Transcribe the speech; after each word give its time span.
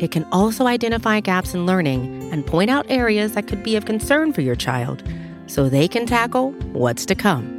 It 0.00 0.10
can 0.10 0.24
also 0.32 0.66
identify 0.66 1.20
gaps 1.20 1.54
in 1.54 1.66
learning 1.66 2.32
and 2.32 2.46
point 2.46 2.70
out 2.70 2.86
areas 2.88 3.32
that 3.32 3.48
could 3.48 3.62
be 3.62 3.76
of 3.76 3.84
concern 3.84 4.32
for 4.32 4.42
your 4.42 4.54
child 4.54 5.02
so 5.46 5.68
they 5.68 5.88
can 5.88 6.06
tackle 6.06 6.52
what's 6.72 7.04
to 7.06 7.14
come. 7.14 7.58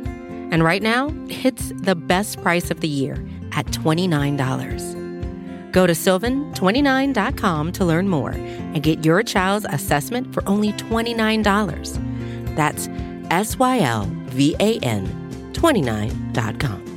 And 0.52 0.64
right 0.64 0.82
now, 0.82 1.14
it's 1.28 1.72
the 1.76 1.96
best 1.96 2.42
price 2.42 2.72
of 2.72 2.80
the 2.80 2.88
year 2.88 3.24
at 3.52 3.66
$29. 3.68 5.72
Go 5.72 5.86
to 5.86 5.94
sylvan29.com 5.94 7.72
to 7.74 7.86
learn 7.86 8.10
more 8.10 8.32
and 8.32 8.82
get 8.82 9.06
your 9.06 9.22
child's 9.22 9.68
assessment 9.70 10.34
for 10.34 10.48
only 10.48 10.72
$29. 10.74 12.56
That's 12.56 12.88
S 13.30 13.60
Y 13.60 13.80
L 13.80 14.10
V 14.28 14.56
A 14.60 14.80
N 14.80 15.08
29.com. 15.54 16.89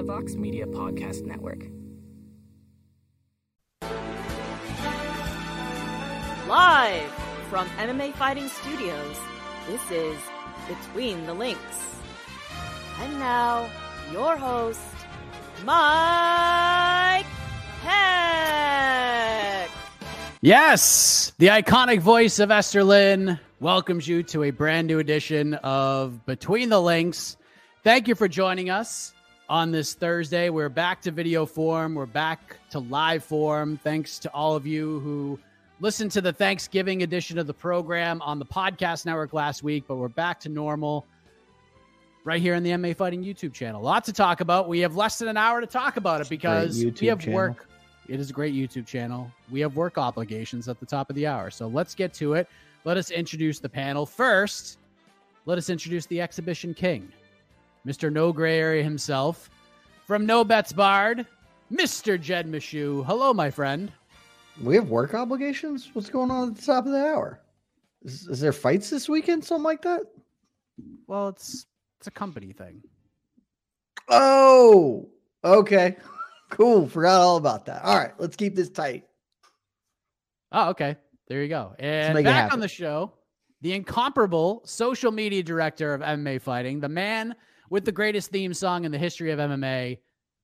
the 0.00 0.06
Vox 0.06 0.34
Media 0.34 0.64
Podcast 0.64 1.26
Network. 1.26 1.58
Live 6.48 7.10
from 7.50 7.68
MMA 7.76 8.14
Fighting 8.14 8.48
Studios, 8.48 9.18
this 9.68 9.90
is 9.90 10.16
Between 10.68 11.26
the 11.26 11.34
Links. 11.34 11.98
And 13.02 13.18
now, 13.18 13.68
your 14.10 14.38
host, 14.38 14.80
Mike 15.66 17.26
Heck. 17.82 19.68
Yes, 20.40 21.34
the 21.36 21.48
iconic 21.48 22.00
voice 22.00 22.38
of 22.38 22.50
Esther 22.50 22.84
Lynn 22.84 23.38
welcomes 23.60 24.08
you 24.08 24.22
to 24.22 24.44
a 24.44 24.50
brand 24.50 24.86
new 24.86 24.98
edition 24.98 25.52
of 25.52 26.24
Between 26.24 26.70
the 26.70 26.80
Links. 26.80 27.36
Thank 27.84 28.08
you 28.08 28.14
for 28.14 28.28
joining 28.28 28.70
us 28.70 29.12
on 29.50 29.72
this 29.72 29.94
Thursday. 29.94 30.48
We're 30.48 30.68
back 30.68 31.02
to 31.02 31.10
video 31.10 31.44
form, 31.44 31.96
we're 31.96 32.06
back 32.06 32.56
to 32.70 32.78
live 32.78 33.24
form. 33.24 33.78
Thanks 33.82 34.20
to 34.20 34.30
all 34.32 34.54
of 34.54 34.64
you 34.64 35.00
who 35.00 35.40
listened 35.80 36.12
to 36.12 36.20
the 36.20 36.32
Thanksgiving 36.32 37.02
edition 37.02 37.36
of 37.36 37.48
the 37.48 37.52
program 37.52 38.22
on 38.22 38.38
the 38.38 38.46
podcast 38.46 39.04
network 39.04 39.32
last 39.32 39.64
week, 39.64 39.84
but 39.88 39.96
we're 39.96 40.06
back 40.06 40.38
to 40.40 40.48
normal 40.48 41.04
right 42.22 42.40
here 42.40 42.54
on 42.54 42.62
the 42.62 42.76
MA 42.76 42.92
Fighting 42.94 43.24
YouTube 43.24 43.52
channel. 43.52 43.82
A 43.82 43.84
lot 43.84 44.04
to 44.04 44.12
talk 44.12 44.40
about. 44.40 44.68
We 44.68 44.78
have 44.80 44.94
less 44.94 45.18
than 45.18 45.26
an 45.26 45.36
hour 45.36 45.60
to 45.60 45.66
talk 45.66 45.96
about 45.96 46.20
it 46.20 46.28
because 46.28 46.84
we 46.84 47.08
have 47.08 47.18
channel. 47.18 47.34
work. 47.34 47.68
It 48.08 48.20
is 48.20 48.30
a 48.30 48.32
great 48.32 48.54
YouTube 48.54 48.86
channel. 48.86 49.32
We 49.50 49.58
have 49.60 49.74
work 49.74 49.98
obligations 49.98 50.68
at 50.68 50.78
the 50.78 50.86
top 50.86 51.10
of 51.10 51.16
the 51.16 51.26
hour. 51.26 51.50
So 51.50 51.66
let's 51.66 51.96
get 51.96 52.14
to 52.14 52.34
it. 52.34 52.48
Let 52.84 52.96
us 52.96 53.10
introduce 53.10 53.58
the 53.58 53.68
panel. 53.68 54.06
First, 54.06 54.78
let 55.44 55.58
us 55.58 55.70
introduce 55.70 56.06
the 56.06 56.20
exhibition 56.20 56.72
king, 56.72 57.12
Mr. 57.86 58.12
No 58.12 58.32
Gray 58.32 58.58
Area 58.58 58.82
himself. 58.82 59.50
From 60.06 60.26
No 60.26 60.42
Bets 60.44 60.72
Bard, 60.72 61.26
Mr. 61.72 62.20
Jed 62.20 62.46
Meshew. 62.46 63.04
Hello, 63.06 63.32
my 63.32 63.50
friend. 63.50 63.92
We 64.60 64.74
have 64.74 64.88
work 64.88 65.14
obligations. 65.14 65.88
What's 65.92 66.10
going 66.10 66.30
on 66.30 66.50
at 66.50 66.56
the 66.56 66.62
top 66.62 66.84
of 66.84 66.92
the 66.92 66.98
hour? 66.98 67.40
Is, 68.02 68.26
is 68.26 68.40
there 68.40 68.52
fights 68.52 68.90
this 68.90 69.08
weekend? 69.08 69.44
Something 69.44 69.64
like 69.64 69.82
that? 69.82 70.02
Well, 71.06 71.28
it's 71.28 71.66
it's 71.98 72.06
a 72.06 72.10
company 72.10 72.52
thing. 72.52 72.82
Oh, 74.08 75.08
okay. 75.44 75.96
Cool. 76.50 76.88
Forgot 76.88 77.20
all 77.20 77.36
about 77.36 77.66
that. 77.66 77.84
All 77.84 77.96
right, 77.96 78.10
let's 78.18 78.34
keep 78.34 78.56
this 78.56 78.68
tight. 78.68 79.04
Oh, 80.50 80.70
okay. 80.70 80.96
There 81.28 81.40
you 81.44 81.48
go. 81.48 81.76
And 81.78 82.24
back 82.24 82.52
on 82.52 82.58
the 82.58 82.66
show, 82.66 83.12
the 83.60 83.72
incomparable 83.72 84.62
social 84.64 85.12
media 85.12 85.44
director 85.44 85.94
of 85.94 86.00
MMA 86.00 86.40
Fighting, 86.42 86.80
the 86.80 86.88
man 86.88 87.36
with 87.70 87.84
the 87.84 87.92
greatest 87.92 88.30
theme 88.30 88.52
song 88.52 88.84
in 88.84 88.92
the 88.92 88.98
history 88.98 89.30
of 89.30 89.38
MMA, 89.38 89.98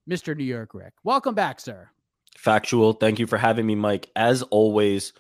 Mr. 0.09 0.35
New 0.35 0.45
York 0.45 0.73
Ric. 0.73 0.95
Welcome 1.05 1.35
back, 1.35 1.61
sir. 1.61 1.91
Factual. 2.39 2.93
Thank 2.93 3.19
you 3.19 3.27
for 3.27 3.37
having 3.37 3.67
me, 3.67 3.75
Mike. 3.75 4.09
As 4.15 4.43
always, 4.43 5.13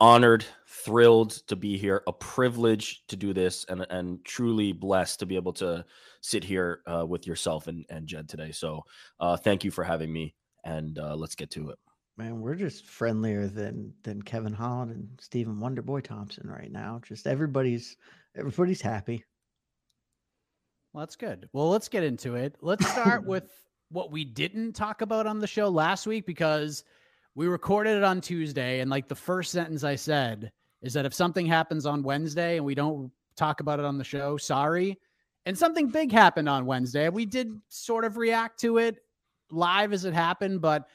honored, 0.00 0.44
thrilled 0.66 1.30
to 1.46 1.56
be 1.56 1.78
here. 1.78 2.02
A 2.06 2.12
privilege 2.12 3.06
to 3.08 3.16
do 3.16 3.32
this, 3.32 3.64
and 3.68 3.86
and 3.90 4.24
truly 4.24 4.72
blessed 4.72 5.20
to 5.20 5.26
be 5.26 5.36
able 5.36 5.52
to 5.54 5.84
sit 6.20 6.42
here 6.42 6.80
uh, 6.86 7.06
with 7.06 7.26
yourself 7.26 7.68
and 7.68 7.86
and 7.88 8.06
Jed 8.06 8.28
today. 8.28 8.52
So, 8.52 8.82
uh, 9.20 9.36
thank 9.36 9.64
you 9.64 9.70
for 9.70 9.84
having 9.84 10.12
me, 10.12 10.34
and 10.64 10.98
uh, 10.98 11.14
let's 11.14 11.34
get 11.34 11.50
to 11.52 11.70
it. 11.70 11.78
Man, 12.16 12.40
we're 12.40 12.54
just 12.54 12.86
friendlier 12.86 13.46
than 13.46 13.92
than 14.02 14.22
Kevin 14.22 14.54
Holland 14.54 14.90
and 14.90 15.08
Stephen 15.20 15.56
Wonderboy 15.56 16.02
Thompson 16.02 16.48
right 16.48 16.72
now. 16.72 17.00
Just 17.06 17.26
everybody's 17.26 17.96
everybody's 18.34 18.80
happy. 18.80 19.24
Well, 20.96 21.02
that's 21.02 21.16
good. 21.16 21.46
Well, 21.52 21.68
let's 21.68 21.90
get 21.90 22.04
into 22.04 22.36
it. 22.36 22.56
Let's 22.62 22.88
start 22.90 23.26
with 23.26 23.52
what 23.90 24.10
we 24.10 24.24
didn't 24.24 24.72
talk 24.72 25.02
about 25.02 25.26
on 25.26 25.40
the 25.40 25.46
show 25.46 25.68
last 25.68 26.06
week 26.06 26.24
because 26.24 26.84
we 27.34 27.48
recorded 27.48 27.98
it 27.98 28.02
on 28.02 28.22
Tuesday. 28.22 28.80
And 28.80 28.90
like 28.90 29.06
the 29.06 29.14
first 29.14 29.52
sentence 29.52 29.84
I 29.84 29.96
said 29.96 30.50
is 30.80 30.94
that 30.94 31.04
if 31.04 31.12
something 31.12 31.44
happens 31.44 31.84
on 31.84 32.02
Wednesday 32.02 32.56
and 32.56 32.64
we 32.64 32.74
don't 32.74 33.12
talk 33.36 33.60
about 33.60 33.78
it 33.78 33.84
on 33.84 33.98
the 33.98 34.04
show, 34.04 34.38
sorry. 34.38 34.98
And 35.44 35.56
something 35.56 35.90
big 35.90 36.10
happened 36.10 36.48
on 36.48 36.64
Wednesday. 36.64 37.10
We 37.10 37.26
did 37.26 37.60
sort 37.68 38.06
of 38.06 38.16
react 38.16 38.58
to 38.60 38.78
it 38.78 38.96
live 39.50 39.92
as 39.92 40.06
it 40.06 40.14
happened, 40.14 40.62
but 40.62 40.88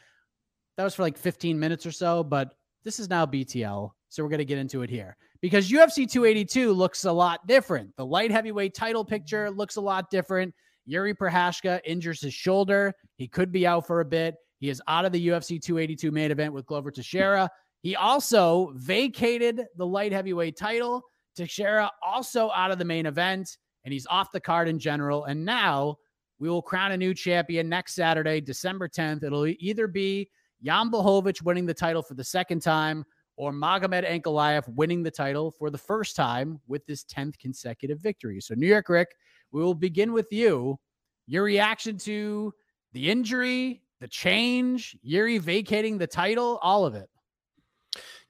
that 0.78 0.84
was 0.84 0.96
for 0.96 1.04
like 1.04 1.16
15 1.16 1.60
minutes 1.60 1.86
or 1.86 1.92
so. 1.92 2.24
But 2.24 2.56
this 2.84 3.00
is 3.00 3.08
now 3.08 3.28
BTL. 3.28 3.92
So 4.12 4.24
we're 4.24 4.30
going 4.30 4.40
to 4.40 4.46
get 4.46 4.58
into 4.58 4.82
it 4.82 4.90
here 4.90 5.16
because 5.42 5.72
UFC 5.72 6.10
282 6.10 6.74
looks 6.74 7.06
a 7.06 7.12
lot 7.12 7.48
different. 7.48 7.96
The 7.96 8.06
light 8.06 8.30
heavyweight 8.30 8.74
title 8.76 9.06
picture 9.06 9.50
looks 9.50 9.78
a 9.78 9.82
lot 9.82 10.10
different. 10.10 10.54
Yuri 10.86 11.14
Prochazka 11.14 11.80
injures 11.86 12.20
his 12.20 12.34
shoulder. 12.34 12.94
He 13.16 13.30
could 13.30 13.54
be 13.54 13.66
out 13.66 13.88
for 13.88 14.02
a 14.02 14.06
bit. 14.06 14.36
He 14.60 14.68
is 14.68 14.82
out 14.90 15.06
of 15.06 15.14
the 15.14 15.30
UFC 15.30 15.62
282 15.62 16.12
main 16.12 16.30
event 16.30 16.54
with 16.54 16.66
Glover 16.66 16.92
Teixeira. 16.92 17.50
He 17.84 17.96
also 17.96 18.74
vacated 18.76 19.64
the 19.78 19.88
light 19.88 20.12
heavyweight 20.12 20.58
title. 20.58 21.02
Teixeira 21.38 21.90
also 22.06 22.52
out 22.52 22.70
of 22.70 22.80
the 22.80 22.86
main 22.86 23.06
event, 23.06 23.58
and 23.86 23.94
he's 23.94 24.06
off 24.08 24.34
the 24.34 24.42
card 24.42 24.68
in 24.68 24.78
general. 24.78 25.24
And 25.24 25.46
now 25.46 25.96
we 26.38 26.50
will 26.50 26.62
crown 26.62 26.92
a 26.92 26.98
new 26.98 27.14
champion 27.14 27.70
next 27.70 27.96
Saturday, 27.96 28.42
December 28.42 28.90
10th. 28.90 29.24
It'll 29.24 29.48
either 29.48 29.88
be 29.88 30.30
Jan 30.62 30.92
Blachowicz 30.92 31.42
winning 31.42 31.66
the 31.66 31.74
title 31.74 32.02
for 32.02 32.16
the 32.16 32.26
second 32.26 32.62
time 32.62 33.06
or 33.36 33.52
Magomed 33.52 34.08
Ankalaev 34.08 34.68
winning 34.70 35.04
the 35.04 35.12
title 35.12 35.52
for 35.52 35.70
the 35.70 35.78
first 35.78 36.16
time 36.16 36.60
with 36.68 36.86
this 36.86 37.04
10th 37.06 37.38
consecutive 37.40 38.00
victory. 38.00 38.40
So, 38.42 38.54
New 38.56 38.68
York 38.68 38.90
Ric, 38.90 39.10
we 39.52 39.62
will 39.62 39.74
begin 39.74 40.14
with 40.14 40.28
you. 40.32 40.80
Your 41.28 41.44
reaction 41.44 41.98
to 42.00 42.54
the 42.94 43.10
injury, 43.10 43.82
the 44.00 44.08
change, 44.08 44.98
Yuri 45.02 45.38
vacating 45.38 45.98
the 45.98 46.08
title, 46.08 46.60
all 46.62 46.86
of 46.86 46.96
it. 46.96 47.10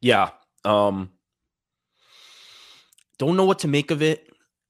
Yeah. 0.02 0.30
Um, 0.66 1.12
don't 3.18 3.38
know 3.38 3.46
what 3.46 3.60
to 3.60 3.68
make 3.68 3.92
of 3.92 4.02
it. 4.02 4.28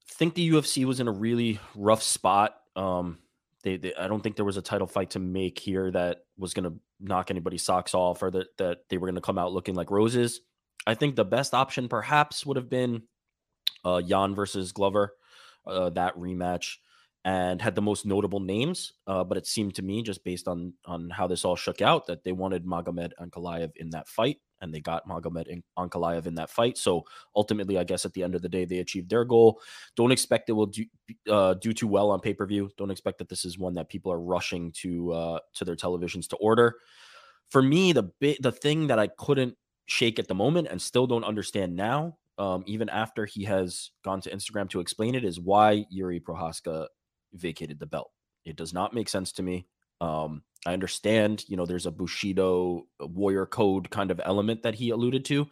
Think 0.07 0.35
the 0.35 0.49
UFC 0.51 0.85
was 0.85 0.99
in 0.99 1.07
a 1.07 1.11
really 1.11 1.59
rough 1.75 2.03
spot. 2.03 2.55
Um, 2.75 3.17
they, 3.63 3.77
they 3.77 3.93
I 3.95 4.07
don't 4.07 4.21
think 4.21 4.35
there 4.35 4.45
was 4.45 4.57
a 4.57 4.61
title 4.61 4.87
fight 4.87 5.11
to 5.11 5.19
make 5.19 5.59
here 5.59 5.91
that 5.91 6.25
was 6.37 6.53
going 6.53 6.69
to 6.69 6.79
knock 6.99 7.31
anybody's 7.31 7.63
socks 7.63 7.93
off 7.93 8.21
or 8.23 8.31
that 8.31 8.57
that 8.57 8.77
they 8.89 8.97
were 8.97 9.07
going 9.07 9.15
to 9.15 9.21
come 9.21 9.37
out 9.37 9.53
looking 9.53 9.75
like 9.75 9.91
roses. 9.91 10.41
I 10.85 10.95
think 10.95 11.15
the 11.15 11.25
best 11.25 11.53
option 11.53 11.87
perhaps 11.87 12.45
would 12.45 12.57
have 12.57 12.69
been 12.69 13.03
uh 13.83 14.01
Jan 14.01 14.35
versus 14.35 14.71
Glover, 14.71 15.13
uh, 15.65 15.89
that 15.91 16.15
rematch. 16.17 16.77
And 17.23 17.61
had 17.61 17.75
the 17.75 17.81
most 17.81 18.05
notable 18.05 18.39
names. 18.39 18.93
Uh, 19.05 19.23
but 19.23 19.37
it 19.37 19.45
seemed 19.45 19.75
to 19.75 19.83
me, 19.83 20.01
just 20.01 20.23
based 20.23 20.47
on 20.47 20.73
on 20.85 21.09
how 21.09 21.27
this 21.27 21.45
all 21.45 21.55
shook 21.55 21.81
out, 21.81 22.07
that 22.07 22.23
they 22.23 22.31
wanted 22.31 22.65
Magomed 22.65 23.11
Ankalaev 23.19 23.71
in 23.75 23.91
that 23.91 24.07
fight, 24.07 24.37
and 24.61 24.73
they 24.73 24.79
got 24.79 25.07
Magomed 25.07 25.61
Ankalaev 25.77 26.25
in 26.25 26.35
that 26.35 26.49
fight. 26.49 26.77
So 26.77 27.05
ultimately, 27.35 27.77
I 27.77 27.83
guess 27.83 28.05
at 28.05 28.13
the 28.13 28.23
end 28.23 28.35
of 28.35 28.41
the 28.41 28.49
day, 28.49 28.65
they 28.65 28.79
achieved 28.79 29.09
their 29.09 29.25
goal. 29.25 29.61
Don't 29.95 30.11
expect 30.11 30.49
it 30.49 30.53
will 30.53 30.67
do 30.67 30.85
uh, 31.29 31.53
do 31.55 31.73
too 31.73 31.87
well 31.87 32.09
on 32.09 32.19
pay 32.19 32.33
per 32.33 32.45
view. 32.45 32.71
Don't 32.77 32.91
expect 32.91 33.19
that 33.19 33.29
this 33.29 33.45
is 33.45 33.57
one 33.57 33.75
that 33.75 33.89
people 33.89 34.11
are 34.11 34.21
rushing 34.21 34.71
to 34.77 35.11
uh, 35.11 35.39
to 35.55 35.65
their 35.65 35.75
televisions 35.75 36.27
to 36.29 36.35
order. 36.37 36.75
For 37.49 37.61
me, 37.61 37.93
the 37.93 38.03
bit 38.03 38.41
the 38.41 38.51
thing 38.51 38.87
that 38.87 38.99
I 38.99 39.07
couldn't 39.07 39.55
shake 39.85 40.19
at 40.19 40.27
the 40.27 40.35
moment 40.35 40.69
and 40.71 40.81
still 40.81 41.05
don't 41.05 41.25
understand 41.25 41.75
now 41.75 42.17
um, 42.37 42.63
even 42.65 42.89
after 42.89 43.25
he 43.25 43.43
has 43.43 43.91
gone 44.03 44.21
to 44.21 44.31
Instagram 44.31 44.69
to 44.71 44.79
explain 44.79 45.13
it, 45.13 45.23
is 45.23 45.39
why 45.39 45.85
Yuri 45.91 46.19
Prochazka 46.19 46.87
vacated 47.33 47.79
the 47.79 47.85
belt. 47.85 48.11
It 48.45 48.55
does 48.55 48.73
not 48.73 48.93
make 48.93 49.09
sense 49.09 49.31
to 49.33 49.43
me. 49.43 49.67
Um, 49.99 50.43
I 50.65 50.73
understand, 50.73 51.43
you 51.47 51.57
know, 51.57 51.65
there's 51.65 51.85
a 51.85 51.91
Bushido 51.91 52.85
warrior 52.99 53.45
code 53.45 53.89
kind 53.89 54.11
of 54.11 54.21
element 54.23 54.63
that 54.63 54.75
he 54.75 54.89
alluded 54.89 55.25
to, 55.25 55.47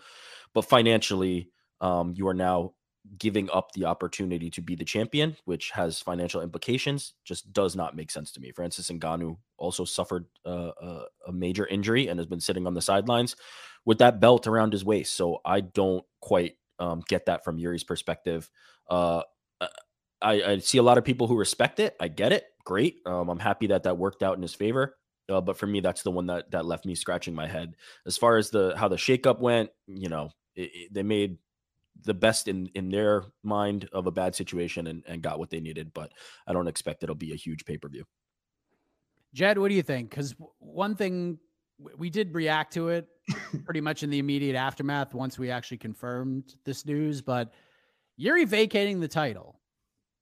but 0.53 0.65
financially, 0.65 1.49
um, 1.81 2.13
you 2.15 2.27
are 2.27 2.33
now 2.33 2.73
giving 3.17 3.49
up 3.51 3.71
the 3.73 3.85
opportunity 3.85 4.49
to 4.51 4.61
be 4.61 4.75
the 4.75 4.85
champion, 4.85 5.35
which 5.45 5.71
has 5.71 6.01
financial 6.01 6.41
implications, 6.41 7.13
just 7.23 7.51
does 7.53 7.75
not 7.75 7.95
make 7.95 8.11
sense 8.11 8.31
to 8.31 8.39
me. 8.39 8.51
Francis 8.51 8.89
Ngannou 8.89 9.37
also 9.57 9.85
suffered 9.85 10.25
uh, 10.45 10.71
a, 10.81 11.03
a 11.27 11.31
major 11.31 11.65
injury 11.67 12.07
and 12.07 12.19
has 12.19 12.27
been 12.27 12.41
sitting 12.41 12.67
on 12.67 12.73
the 12.73 12.81
sidelines 12.81 13.35
with 13.85 13.99
that 13.99 14.19
belt 14.19 14.47
around 14.47 14.73
his 14.73 14.85
waist. 14.85 15.15
So 15.15 15.39
I 15.45 15.61
don't 15.61 16.03
quite 16.21 16.57
um, 16.77 17.01
get 17.07 17.25
that 17.25 17.43
from 17.43 17.57
Yuri's 17.57 17.83
perspective. 17.83 18.49
Uh, 18.89 19.23
I, 20.21 20.42
I, 20.44 20.57
see 20.60 20.77
a 20.77 20.83
lot 20.83 20.98
of 20.98 21.06
people 21.06 21.27
who 21.27 21.38
respect 21.38 21.80
it. 21.80 21.95
I 22.00 22.07
get 22.07 22.33
it. 22.33 22.45
Great. 22.66 23.00
Um, 23.06 23.30
I'm 23.30 23.39
happy 23.39 23.68
that 23.68 23.83
that 23.83 23.98
worked 23.98 24.24
out 24.24 24.36
in 24.36 24.42
his 24.42 24.54
favor. 24.54 24.98
Uh, 25.30 25.42
but 25.42 25.57
for 25.57 25.68
me, 25.68 25.80
that's 25.80 26.01
the 26.01 26.12
one 26.12 26.27
that 26.27 26.51
that 26.51 26.66
left 26.66 26.86
me 26.86 26.95
scratching 26.95 27.36
my 27.36 27.48
head. 27.48 27.75
As 28.06 28.18
far 28.18 28.38
as 28.38 28.50
the 28.50 28.74
how 28.75 28.88
the 28.88 28.95
shakeup 28.95 29.39
went, 29.39 29.69
you 29.88 30.10
know, 30.10 30.31
it, 30.56 30.71
it, 30.74 30.94
they 30.94 31.04
made 31.04 31.38
the 32.04 32.13
best 32.13 32.48
in 32.48 32.68
in 32.74 32.89
their 32.89 33.24
mind 33.44 33.88
of 33.94 34.07
a 34.07 34.12
bad 34.12 34.36
situation 34.36 34.88
and, 34.88 35.04
and 35.07 35.21
got 35.21 35.39
what 35.39 35.50
they 35.50 35.60
needed. 35.60 35.94
But 35.94 36.12
I 36.48 36.54
don't 36.54 36.68
expect 36.68 37.04
it'll 37.04 37.16
be 37.16 37.33
a 37.33 37.38
huge 37.38 37.66
pay 37.66 37.77
per 37.77 37.89
view. 37.89 38.06
Jed, 39.33 39.60
what 39.60 39.69
do 39.69 39.75
you 39.75 39.83
think? 39.83 40.10
Because 40.10 40.36
one 40.57 40.95
thing 40.95 41.38
we 41.98 42.10
did 42.10 42.33
react 42.33 42.74
to 42.74 42.89
it 42.89 43.07
pretty 43.66 43.81
much 43.81 44.04
in 44.04 44.10
the 44.10 44.19
immediate 44.19 44.56
aftermath 44.56 45.13
once 45.13 45.38
we 45.38 45.51
actually 45.51 45.77
confirmed 45.77 46.56
this 46.66 46.86
news, 46.86 47.21
but 47.21 47.54
Yuri 48.18 48.44
vacating 48.44 49.00
the 49.00 49.07
title 49.07 49.58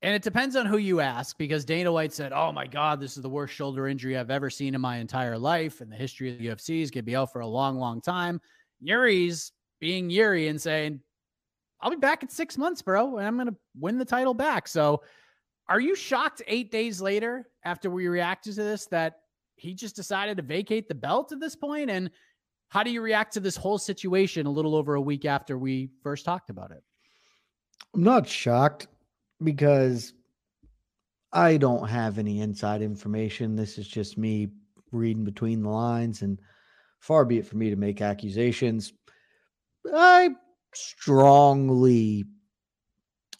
and 0.01 0.13
it 0.13 0.21
depends 0.21 0.55
on 0.55 0.65
who 0.65 0.77
you 0.77 0.99
ask 0.99 1.37
because 1.37 1.65
Dana 1.65 1.91
White 1.91 2.13
said, 2.13 2.31
Oh 2.31 2.51
my 2.51 2.67
God, 2.67 2.99
this 2.99 3.17
is 3.17 3.23
the 3.23 3.29
worst 3.29 3.53
shoulder 3.53 3.87
injury 3.87 4.17
I've 4.17 4.29
ever 4.29 4.49
seen 4.49 4.75
in 4.75 4.81
my 4.81 4.97
entire 4.97 5.37
life. 5.37 5.81
And 5.81 5.91
the 5.91 5.95
history 5.95 6.31
of 6.31 6.37
the 6.37 6.47
UFC 6.47 6.81
is 6.81 6.91
going 6.91 7.03
to 7.03 7.05
be 7.05 7.15
out 7.15 7.31
for 7.31 7.39
a 7.39 7.47
long, 7.47 7.77
long 7.77 8.01
time. 8.01 8.39
Yuri's 8.79 9.51
being 9.79 10.09
Yuri 10.09 10.49
and 10.49 10.61
saying, 10.61 10.99
I'll 11.81 11.89
be 11.89 11.97
back 11.97 12.23
in 12.23 12.29
six 12.29 12.57
months, 12.57 12.81
bro, 12.81 13.17
and 13.17 13.27
I'm 13.27 13.35
going 13.35 13.47
to 13.47 13.55
win 13.79 13.97
the 13.97 14.05
title 14.05 14.33
back. 14.33 14.67
So 14.67 15.01
are 15.67 15.79
you 15.79 15.95
shocked 15.95 16.41
eight 16.47 16.71
days 16.71 17.01
later 17.01 17.49
after 17.65 17.89
we 17.89 18.07
reacted 18.07 18.55
to 18.55 18.63
this 18.63 18.85
that 18.87 19.19
he 19.55 19.73
just 19.73 19.95
decided 19.95 20.37
to 20.37 20.43
vacate 20.43 20.87
the 20.87 20.95
belt 20.95 21.31
at 21.31 21.39
this 21.39 21.55
point? 21.55 21.89
And 21.89 22.11
how 22.69 22.83
do 22.83 22.91
you 22.91 23.01
react 23.01 23.33
to 23.33 23.39
this 23.39 23.55
whole 23.55 23.77
situation 23.77 24.45
a 24.45 24.51
little 24.51 24.75
over 24.75 24.95
a 24.95 25.01
week 25.01 25.25
after 25.25 25.57
we 25.57 25.89
first 26.03 26.23
talked 26.23 26.49
about 26.49 26.71
it? 26.71 26.83
I'm 27.95 28.03
not 28.03 28.27
shocked 28.27 28.87
because 29.43 30.13
I 31.31 31.57
don't 31.57 31.87
have 31.87 32.17
any 32.17 32.41
inside 32.41 32.81
information. 32.81 33.55
This 33.55 33.77
is 33.77 33.87
just 33.87 34.17
me 34.17 34.49
reading 34.91 35.23
between 35.23 35.61
the 35.61 35.69
lines, 35.69 36.21
and 36.21 36.39
far 36.99 37.25
be 37.25 37.37
it 37.37 37.45
for 37.45 37.57
me 37.57 37.69
to 37.69 37.75
make 37.75 38.01
accusations. 38.01 38.93
I 39.93 40.29
strongly, 40.73 42.25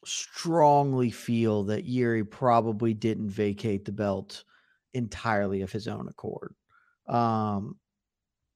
strongly 0.05 1.11
feel 1.11 1.63
that 1.65 1.85
Yuri 1.85 2.23
probably 2.23 2.93
didn't 2.93 3.29
vacate 3.29 3.85
the 3.85 3.91
belt 3.91 4.43
entirely 4.93 5.61
of 5.61 5.71
his 5.71 5.87
own 5.87 6.07
accord. 6.07 6.53
Um, 7.07 7.77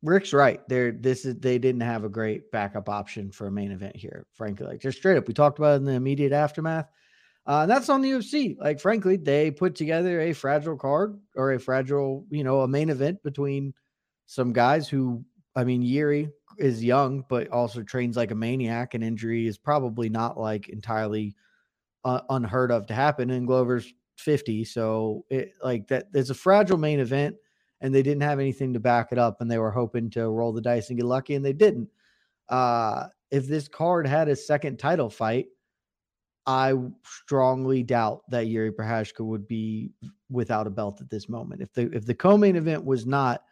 Ric's 0.04 0.34
right. 0.34 0.68
There, 0.68 0.92
this 0.92 1.26
is 1.26 1.36
they 1.40 1.60
didn't 1.60 1.82
have 1.82 2.04
a 2.04 2.10
great 2.10 2.52
backup 2.52 2.90
option 2.90 3.32
for 3.32 3.48
a 3.48 3.52
main 3.52 3.72
event 3.72 3.96
here. 3.96 4.26
Frankly, 4.34 4.66
like 4.66 4.82
just 4.82 4.98
straight 4.98 5.18
up, 5.18 5.28
we 5.28 5.34
talked 5.34 5.60
about 5.60 5.74
it 5.74 5.78
in 5.78 5.86
the 5.86 5.94
immediate 5.94 6.32
aftermath. 6.32 6.90
Uh, 7.48 7.62
and 7.62 7.72
that's 7.72 7.90
on 7.90 8.02
the 8.02 8.12
UFC. 8.12 8.58
Like, 8.60 8.80
frankly, 8.80 9.18
they 9.18 9.50
put 9.50 9.76
together 9.76 10.22
a 10.22 10.34
fragile 10.34 10.78
card 10.78 11.20
or 11.36 11.54
a 11.54 11.60
fragile, 11.60 12.26
you 12.30 12.44
know, 12.44 12.62
a 12.62 12.68
main 12.68 12.90
event 12.90 13.24
between 13.24 13.74
some 14.28 14.54
guys 14.54 14.88
who, 14.88 15.26
I 15.56 15.64
mean, 15.64 15.82
Yuri 15.82 16.30
is 16.58 16.84
young, 16.84 17.24
but 17.28 17.50
also 17.50 17.82
trains 17.82 18.16
like 18.16 18.32
a 18.32 18.36
maniac, 18.36 18.94
and 18.94 19.04
injury 19.04 19.48
is 19.48 19.58
probably 19.58 20.08
not 20.08 20.40
like 20.40 20.70
entirely 20.70 21.36
uh, 22.06 22.22
unheard 22.30 22.72
of 22.72 22.86
to 22.88 22.94
happen. 22.94 23.32
And 23.32 23.48
Glover's 23.48 23.92
50. 24.18 24.64
So, 24.66 25.26
it 25.30 25.54
like 25.64 25.88
that, 25.88 26.14
there's 26.14 26.30
a 26.30 26.36
fragile 26.36 26.78
main 26.78 27.00
event, 27.00 27.36
and 27.82 27.94
they 27.94 28.04
didn't 28.04 28.22
have 28.22 28.40
anything 28.40 28.74
to 28.74 28.80
back 28.80 29.12
it 29.12 29.18
up, 29.18 29.42
and 29.42 29.50
they 29.50 29.58
were 29.58 29.72
hoping 29.72 30.12
to 30.12 30.30
roll 30.30 30.54
the 30.54 30.62
dice 30.62 30.90
and 30.90 31.00
get 31.00 31.08
lucky, 31.08 31.34
and 31.34 31.44
they 31.44 31.54
didn't. 31.54 31.90
Uh, 32.50 33.08
if 33.32 33.48
this 33.48 33.68
card 33.68 34.06
had 34.06 34.28
a 34.28 34.36
second 34.36 34.78
title 34.78 35.10
fight, 35.10 35.48
I 36.46 36.74
strongly 37.04 37.84
doubt 37.84 38.24
that 38.30 38.48
Yuri 38.48 38.72
Prochazka 38.72 39.24
would 39.24 39.48
be 39.48 39.92
without 40.30 40.68
a 40.68 40.72
belt 40.72 41.02
at 41.02 41.10
this 41.10 41.30
moment. 41.30 41.62
If 41.62 41.74
the 41.74 41.92
if 41.94 42.06
the 42.06 42.16
co-main 42.16 42.56
event 42.56 42.84
was 42.84 43.06
not 43.06 43.44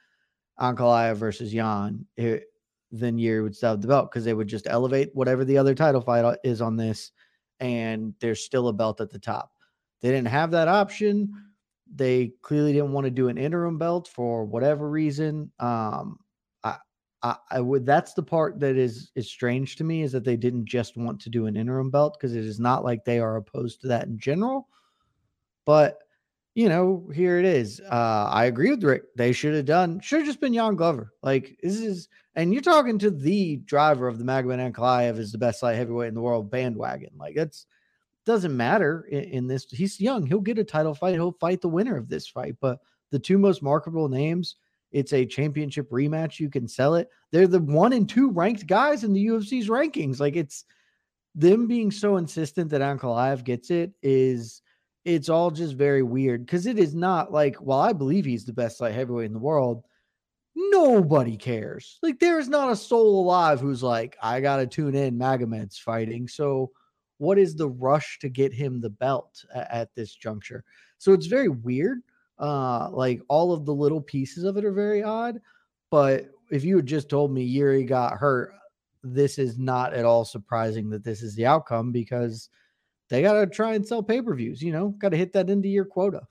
Ankalaev 0.59 1.15
versus 1.15 1.53
Yan, 1.53 2.05
it, 2.17 2.45
then 2.91 3.17
Yuri 3.17 3.41
would 3.41 3.55
still 3.55 3.71
have 3.71 3.81
the 3.81 3.87
belt 3.87 4.09
because 4.09 4.25
they 4.25 4.33
would 4.33 4.47
just 4.47 4.67
elevate 4.67 5.11
whatever 5.13 5.45
the 5.45 5.57
other 5.57 5.75
title 5.75 6.01
fight 6.01 6.37
is 6.43 6.61
on 6.61 6.77
this, 6.77 7.11
and 7.59 8.13
there's 8.19 8.43
still 8.43 8.67
a 8.67 8.73
belt 8.73 9.01
at 9.01 9.11
the 9.11 9.19
top. 9.19 9.51
They 10.01 10.09
didn't 10.09 10.27
have 10.27 10.51
that 10.51 10.67
option. 10.67 11.31
They 11.93 12.33
clearly 12.41 12.73
didn't 12.73 12.93
want 12.93 13.05
to 13.05 13.11
do 13.11 13.29
an 13.29 13.37
interim 13.37 13.77
belt 13.77 14.07
for 14.07 14.45
whatever 14.45 14.89
reason. 14.89 15.51
Um, 15.59 16.19
I, 17.21 17.35
I 17.51 17.61
would 17.61 17.85
that's 17.85 18.13
the 18.13 18.23
part 18.23 18.59
that 18.59 18.77
is 18.77 19.11
is 19.15 19.29
strange 19.29 19.75
to 19.77 19.83
me 19.83 20.03
is 20.03 20.11
that 20.13 20.23
they 20.23 20.37
didn't 20.37 20.65
just 20.65 20.97
want 20.97 21.19
to 21.21 21.29
do 21.29 21.47
an 21.47 21.57
interim 21.57 21.89
belt 21.89 22.17
because 22.17 22.35
it 22.35 22.45
is 22.45 22.59
not 22.59 22.83
like 22.83 23.03
they 23.03 23.19
are 23.19 23.37
opposed 23.37 23.81
to 23.81 23.87
that 23.87 24.07
in 24.07 24.17
general. 24.17 24.67
But 25.65 25.99
you 26.55 26.67
know, 26.67 27.09
here 27.13 27.39
it 27.39 27.45
is. 27.45 27.79
Uh, 27.89 28.27
I 28.29 28.45
agree 28.45 28.71
with 28.71 28.83
Ric. 28.83 29.03
They 29.15 29.31
should 29.31 29.53
have 29.55 29.65
done 29.65 29.99
should 29.99 30.19
have 30.19 30.27
just 30.27 30.41
been 30.41 30.53
Jan 30.53 30.75
Glover. 30.75 31.13
Like 31.21 31.57
this 31.61 31.79
is, 31.79 32.09
and 32.35 32.53
you're 32.53 32.61
talking 32.61 32.99
to 32.99 33.11
the 33.11 33.57
driver 33.57 34.07
of 34.07 34.17
the 34.17 34.25
Magomed 34.25 34.73
Ankalaev 34.73 35.19
is 35.19 35.31
the 35.31 35.37
best 35.37 35.61
light 35.61 35.75
heavyweight 35.75 36.09
in 36.09 36.15
the 36.15 36.21
world 36.21 36.49
bandwagon. 36.49 37.11
Like 37.17 37.35
that's 37.35 37.65
doesn't 38.25 38.55
matter 38.55 39.07
in, 39.09 39.23
in 39.23 39.47
this. 39.47 39.65
He's 39.69 39.99
young. 39.99 40.25
He'll 40.25 40.39
get 40.39 40.59
a 40.59 40.63
title 40.63 40.93
fight. 40.93 41.13
He'll 41.13 41.31
fight 41.39 41.61
the 41.61 41.69
winner 41.69 41.97
of 41.97 42.09
this 42.09 42.27
fight. 42.27 42.55
But 42.59 42.79
the 43.11 43.19
two 43.19 43.37
most 43.37 43.63
marketable 43.63 44.09
names 44.09 44.55
it's 44.91 45.13
a 45.13 45.25
championship 45.25 45.89
rematch. 45.91 46.39
You 46.39 46.49
can 46.49 46.67
sell 46.67 46.95
it. 46.95 47.09
They're 47.31 47.47
the 47.47 47.59
one 47.59 47.93
and 47.93 48.07
two 48.07 48.31
ranked 48.31 48.67
guys 48.67 49.03
in 49.03 49.13
the 49.13 49.27
UFC's 49.27 49.69
rankings. 49.69 50.19
Like 50.19 50.35
it's 50.35 50.65
them 51.35 51.67
being 51.67 51.91
so 51.91 52.17
insistent 52.17 52.69
that 52.71 52.81
Ankalaev 52.81 53.43
gets 53.43 53.71
it 53.71 53.91
is 54.01 54.61
it's 55.05 55.29
all 55.29 55.51
just 55.51 55.75
very 55.75 56.03
weird 56.03 56.45
because 56.45 56.65
it 56.65 56.77
is 56.77 56.93
not 56.93 57.31
like, 57.31 57.55
well, 57.61 57.79
I 57.79 57.93
believe 57.93 58.25
he's 58.25 58.45
the 58.45 58.53
best 58.53 58.81
light 58.81 58.93
heavyweight 58.93 59.27
in 59.27 59.33
the 59.33 59.39
world. 59.39 59.83
Nobody 60.55 61.37
cares. 61.37 61.99
Like 62.03 62.19
there 62.19 62.39
is 62.39 62.49
not 62.49 62.71
a 62.71 62.75
soul 62.75 63.21
alive 63.21 63.59
who's 63.59 63.83
like, 63.83 64.17
I 64.21 64.41
gotta 64.41 64.67
tune 64.67 64.95
in. 64.95 65.17
Magomed's 65.17 65.77
fighting. 65.77 66.27
So 66.27 66.71
what 67.17 67.37
is 67.37 67.55
the 67.55 67.69
rush 67.69 68.19
to 68.19 68.29
get 68.29 68.53
him 68.53 68.81
the 68.81 68.89
belt 68.89 69.45
at, 69.53 69.71
at 69.71 69.95
this 69.95 70.13
juncture? 70.13 70.63
So 70.97 71.13
it's 71.13 71.27
very 71.27 71.49
weird. 71.49 72.01
Uh, 72.39 72.89
like 72.91 73.21
all 73.27 73.51
of 73.51 73.65
the 73.65 73.73
little 73.73 74.01
pieces 74.01 74.45
of 74.45 74.57
it 74.57 74.65
are 74.65 74.71
very 74.71 75.03
odd. 75.03 75.39
But 75.91 76.29
if 76.49 76.63
you 76.63 76.77
had 76.77 76.85
just 76.85 77.09
told 77.09 77.31
me 77.31 77.43
Yuri 77.43 77.83
got 77.83 78.17
hurt, 78.17 78.53
this 79.03 79.37
is 79.37 79.57
not 79.57 79.93
at 79.93 80.05
all 80.05 80.25
surprising 80.25 80.89
that 80.89 81.03
this 81.03 81.21
is 81.21 81.35
the 81.35 81.45
outcome 81.45 81.91
because 81.91 82.49
they 83.09 83.21
got 83.21 83.33
to 83.33 83.47
try 83.47 83.73
and 83.73 83.85
sell 83.85 84.03
pay 84.03 84.21
per 84.21 84.35
views. 84.35 84.61
You 84.61 84.71
know, 84.71 84.89
got 84.89 85.09
to 85.09 85.17
hit 85.17 85.33
that 85.33 85.49
into 85.49 85.67
your 85.67 85.85
quota. 85.85 86.21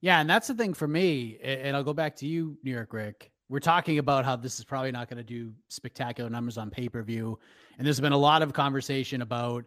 Yeah, 0.00 0.20
and 0.20 0.28
that's 0.28 0.48
the 0.48 0.54
thing 0.54 0.74
for 0.74 0.88
me. 0.88 1.38
And 1.42 1.76
I'll 1.76 1.84
go 1.84 1.94
back 1.94 2.16
to 2.16 2.26
you, 2.26 2.56
New 2.64 2.72
York 2.72 2.92
Ric. 2.92 3.30
We're 3.48 3.60
talking 3.60 3.98
about 3.98 4.24
how 4.24 4.34
this 4.34 4.58
is 4.58 4.64
probably 4.64 4.90
not 4.90 5.08
going 5.08 5.18
to 5.18 5.22
do 5.24 5.52
spectacular 5.68 6.28
numbers 6.28 6.58
on 6.58 6.70
pay 6.70 6.88
per 6.88 7.02
view, 7.02 7.38
and 7.78 7.86
there's 7.86 8.00
been 8.00 8.12
a 8.12 8.18
lot 8.18 8.42
of 8.42 8.52
conversation 8.52 9.22
about 9.22 9.64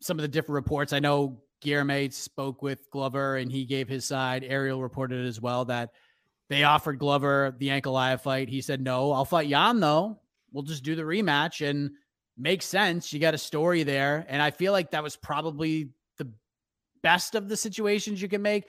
some 0.00 0.18
of 0.18 0.22
the 0.22 0.28
different 0.28 0.56
reports. 0.56 0.92
I 0.92 0.98
know 0.98 1.40
Guilherme 1.66 2.12
spoke 2.12 2.62
with 2.62 2.90
Glover 2.90 3.36
and 3.36 3.50
he 3.50 3.64
gave 3.64 3.88
his 3.88 4.04
side. 4.04 4.44
Ariel 4.44 4.82
reported 4.82 5.26
as 5.26 5.40
well 5.40 5.64
that 5.64 5.90
they 6.48 6.62
offered 6.62 6.98
Glover 6.98 7.54
the 7.58 7.68
Ankalaev 7.68 8.20
fight. 8.20 8.48
He 8.48 8.60
said, 8.60 8.80
no, 8.80 9.10
I'll 9.12 9.24
fight 9.24 9.48
Yan 9.48 9.80
though. 9.80 10.20
We'll 10.52 10.62
just 10.62 10.84
do 10.84 10.94
the 10.94 11.02
rematch 11.02 11.68
and 11.68 11.90
makes 12.38 12.66
sense. 12.66 13.12
You 13.12 13.18
got 13.18 13.34
a 13.34 13.38
story 13.38 13.82
there. 13.82 14.24
And 14.28 14.40
I 14.40 14.50
feel 14.50 14.72
like 14.72 14.92
that 14.92 15.02
was 15.02 15.16
probably 15.16 15.90
the 16.18 16.30
best 17.02 17.34
of 17.34 17.48
the 17.48 17.56
situations 17.56 18.22
you 18.22 18.28
can 18.28 18.42
make. 18.42 18.64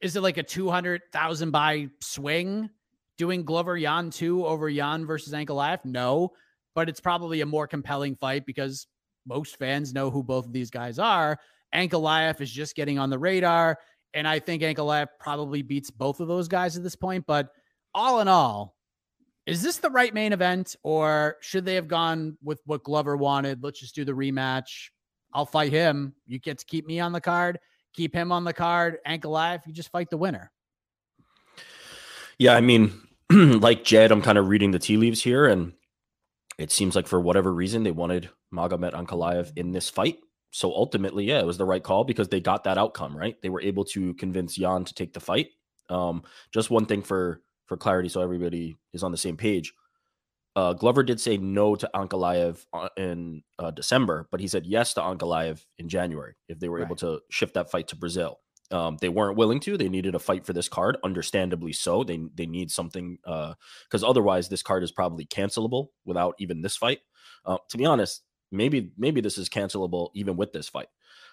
Is 0.00 0.16
it 0.16 0.22
like 0.22 0.36
a 0.36 0.42
200,000 0.42 1.50
buy 1.50 1.88
swing 2.00 2.68
doing 3.16 3.44
Glover 3.44 3.76
Yan 3.78 4.10
2 4.10 4.44
over 4.44 4.68
Yan 4.68 5.06
versus 5.06 5.32
Ankalaev? 5.32 5.84
No, 5.84 6.32
but 6.74 6.88
it's 6.90 7.00
probably 7.00 7.40
a 7.40 7.46
more 7.46 7.66
compelling 7.66 8.16
fight 8.16 8.44
because 8.44 8.86
most 9.26 9.56
fans 9.56 9.94
know 9.94 10.10
who 10.10 10.22
both 10.22 10.44
of 10.44 10.52
these 10.52 10.70
guys 10.70 10.98
are. 10.98 11.38
Ankalaev 11.74 12.40
is 12.40 12.50
just 12.50 12.76
getting 12.76 12.98
on 12.98 13.10
the 13.10 13.18
radar. 13.18 13.78
And 14.14 14.28
I 14.28 14.38
think 14.38 14.62
Ankalaev 14.62 15.08
probably 15.18 15.62
beats 15.62 15.90
both 15.90 16.20
of 16.20 16.28
those 16.28 16.48
guys 16.48 16.76
at 16.76 16.82
this 16.82 16.96
point. 16.96 17.24
But 17.26 17.50
all 17.94 18.20
in 18.20 18.28
all, 18.28 18.76
is 19.46 19.60
this 19.62 19.78
the 19.78 19.90
right 19.90 20.14
main 20.14 20.32
event 20.32 20.76
or 20.82 21.36
should 21.40 21.64
they 21.64 21.74
have 21.74 21.88
gone 21.88 22.38
with 22.42 22.60
what 22.64 22.82
Glover 22.84 23.16
wanted? 23.16 23.62
Let's 23.62 23.80
just 23.80 23.94
do 23.94 24.04
the 24.04 24.12
rematch. 24.12 24.90
I'll 25.34 25.46
fight 25.46 25.72
him. 25.72 26.14
You 26.26 26.38
get 26.38 26.58
to 26.58 26.64
keep 26.64 26.86
me 26.86 27.00
on 27.00 27.12
the 27.12 27.20
card, 27.20 27.58
keep 27.92 28.14
him 28.14 28.30
on 28.32 28.44
the 28.44 28.52
card. 28.52 28.98
Ankalaev, 29.06 29.66
you 29.66 29.72
just 29.72 29.90
fight 29.90 30.08
the 30.08 30.16
winner. 30.16 30.50
Yeah, 32.38 32.54
I 32.54 32.60
mean, 32.60 33.00
like 33.30 33.84
Jed, 33.84 34.12
I'm 34.12 34.22
kind 34.22 34.38
of 34.38 34.48
reading 34.48 34.70
the 34.70 34.78
tea 34.78 34.96
leaves 34.96 35.22
here, 35.22 35.46
and 35.46 35.72
it 36.58 36.70
seems 36.70 36.96
like 36.96 37.06
for 37.06 37.20
whatever 37.20 37.52
reason 37.52 37.82
they 37.82 37.90
wanted 37.90 38.30
Magomed 38.52 38.92
Ankalaev 38.92 39.52
in 39.56 39.72
this 39.72 39.90
fight. 39.90 40.18
So 40.54 40.72
ultimately, 40.72 41.24
yeah, 41.24 41.40
it 41.40 41.46
was 41.46 41.58
the 41.58 41.64
right 41.64 41.82
call 41.82 42.04
because 42.04 42.28
they 42.28 42.38
got 42.38 42.62
that 42.62 42.78
outcome, 42.78 43.16
right? 43.16 43.34
They 43.42 43.48
were 43.48 43.60
able 43.60 43.84
to 43.86 44.14
convince 44.14 44.56
Yan 44.56 44.84
to 44.84 44.94
take 44.94 45.12
the 45.12 45.18
fight. 45.18 45.48
Um, 45.90 46.22
just 46.52 46.70
one 46.70 46.86
thing 46.86 47.02
for 47.02 47.42
for 47.66 47.76
clarity, 47.76 48.08
so 48.08 48.20
everybody 48.20 48.76
is 48.92 49.02
on 49.02 49.10
the 49.10 49.18
same 49.18 49.36
page. 49.36 49.74
Uh, 50.54 50.72
Glover 50.72 51.02
did 51.02 51.20
say 51.20 51.36
no 51.38 51.74
to 51.74 51.90
Ankalaev 51.92 52.64
in 52.96 53.42
uh, 53.58 53.72
December, 53.72 54.28
but 54.30 54.38
he 54.38 54.46
said 54.46 54.64
yes 54.64 54.94
to 54.94 55.00
Ankalaev 55.00 55.64
in 55.78 55.88
January 55.88 56.34
if 56.48 56.60
they 56.60 56.68
were 56.68 56.78
right. 56.78 56.86
able 56.86 56.96
to 56.96 57.18
shift 57.30 57.54
that 57.54 57.72
fight 57.72 57.88
to 57.88 57.96
Brazil. 57.96 58.38
Um, 58.70 58.96
they 59.00 59.08
weren't 59.08 59.36
willing 59.36 59.58
to. 59.60 59.76
They 59.76 59.88
needed 59.88 60.14
a 60.14 60.20
fight 60.20 60.46
for 60.46 60.52
this 60.52 60.68
card, 60.68 60.98
understandably 61.02 61.72
so. 61.72 62.04
They 62.04 62.20
they 62.32 62.46
need 62.46 62.70
something 62.70 63.18
because 63.24 64.04
uh, 64.04 64.08
otherwise 64.08 64.48
this 64.48 64.62
card 64.62 64.84
is 64.84 64.92
probably 64.92 65.26
cancelable 65.26 65.88
without 66.04 66.36
even 66.38 66.62
this 66.62 66.76
fight. 66.76 67.00
Uh, 67.44 67.58
to 67.70 67.76
be 67.76 67.86
honest, 67.86 68.22
maybe 68.54 68.92
maybe 68.96 69.20
this 69.20 69.38
is 69.38 69.48
cancelable 69.48 70.10
even 70.14 70.36
with 70.36 70.52
this 70.52 70.68
fight. 70.68 70.88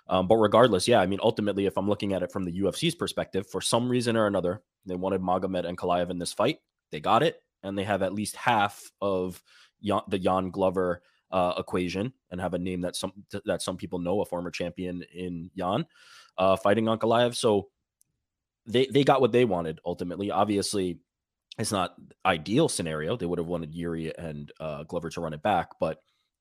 Um, 0.08 0.28
but 0.28 0.38
regardless, 0.38 0.88
yeah, 0.88 1.00
I 1.00 1.06
mean, 1.06 1.20
ultimately, 1.22 1.66
if 1.66 1.78
I'm 1.78 1.88
looking 1.88 2.14
at 2.14 2.24
it 2.24 2.32
from 2.32 2.44
the 2.44 2.60
UFC's 2.62 2.96
perspective, 2.96 3.48
for 3.50 3.62
some 3.62 3.88
reason 3.88 4.18
or 4.18 4.28
another, 4.28 4.62
they 4.86 4.96
wanted 4.96 5.22
Magomed 5.22 5.66
Ankalaev 5.66 6.10
in 6.10 6.20
this 6.20 6.34
fight. 6.34 6.60
They 6.92 7.00
got 7.00 7.24
it, 7.24 7.42
and 7.64 7.78
they 7.78 7.84
have 7.84 8.02
at 8.02 8.14
least 8.14 8.36
half 8.36 8.82
of 9.00 9.42
Jan, 9.84 10.02
the 10.08 10.20
Jan 10.20 10.50
Glover 10.50 11.04
uh, 11.32 11.54
equation, 11.58 12.14
and 12.30 12.42
have 12.42 12.54
a 12.54 12.60
name 12.60 12.82
that 12.82 12.96
some 12.96 13.14
that 13.46 13.62
some 13.62 13.78
people 13.78 14.00
know, 14.00 14.22
a 14.22 14.26
former 14.26 14.52
champion 14.52 15.04
in 15.14 15.50
Jan, 15.58 15.86
uh, 16.38 16.56
fighting 16.56 16.86
Ankalaev. 16.86 17.36
So 17.36 17.70
they 18.66 18.88
they 18.88 19.04
got 19.04 19.22
what 19.22 19.32
they 19.32 19.46
wanted 19.46 19.80
ultimately. 19.86 20.32
Obviously, 20.32 21.00
it's 21.58 21.72
not 21.72 21.96
ideal 22.26 22.70
scenario. 22.70 23.16
They 23.16 23.26
would 23.26 23.40
have 23.40 23.48
wanted 23.48 23.74
Yuri 23.74 24.16
and 24.18 24.52
uh, 24.60 24.84
Glover 24.84 25.10
to 25.12 25.22
run 25.22 25.34
it 25.34 25.44
back, 25.44 25.70
but 25.80 26.00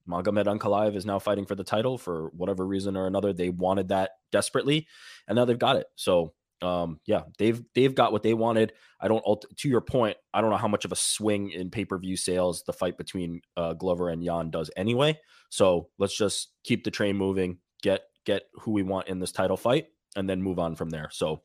Magomed 0.09 0.47
Ankalaev 0.47 0.97
is 0.97 1.07
now 1.07 1.19
fighting 1.19 1.47
for 1.47 1.55
the 1.55 1.65
title 1.65 1.99
for 1.99 2.31
whatever 2.31 2.67
reason 2.67 2.97
or 2.97 3.07
another. 3.07 3.33
They 3.33 3.51
wanted 3.51 3.89
that 3.89 4.13
desperately, 4.33 4.87
and 5.29 5.37
now 5.37 5.45
they've 5.45 5.59
got 5.59 5.77
it. 5.77 5.87
So, 5.97 6.33
um, 6.63 7.01
yeah, 7.07 7.23
they've 7.39 7.63
they've 7.75 7.95
got 7.95 8.13
what 8.13 8.23
they 8.23 8.35
wanted. 8.35 8.73
I 9.01 9.09
don't. 9.09 9.25
To 9.57 9.69
your 9.69 9.81
point, 9.81 10.17
I 10.35 10.41
don't 10.41 10.51
know 10.51 10.57
how 10.57 10.69
much 10.69 10.85
of 10.85 10.93
a 10.93 10.97
swing 10.97 11.51
in 11.51 11.71
pay 11.71 11.85
per 11.85 11.99
view 11.99 12.17
sales 12.17 12.63
the 12.65 12.73
fight 12.73 12.99
between 12.99 13.43
uh, 13.57 13.75
Glover 13.75 14.09
and 14.09 14.23
Yan 14.23 14.51
does 14.51 14.71
anyway. 14.77 15.19
So 15.51 15.89
let's 15.99 16.17
just 16.17 16.49
keep 16.65 16.85
the 16.85 16.91
train 16.91 17.17
moving, 17.17 17.59
get 17.83 18.03
get 18.25 18.43
who 18.55 18.73
we 18.73 18.83
want 18.83 19.09
in 19.09 19.19
this 19.19 19.33
title 19.33 19.57
fight, 19.57 19.87
and 20.17 20.29
then 20.29 20.43
move 20.43 20.59
on 20.59 20.75
from 20.77 20.91
there. 20.91 21.09
So, 21.13 21.43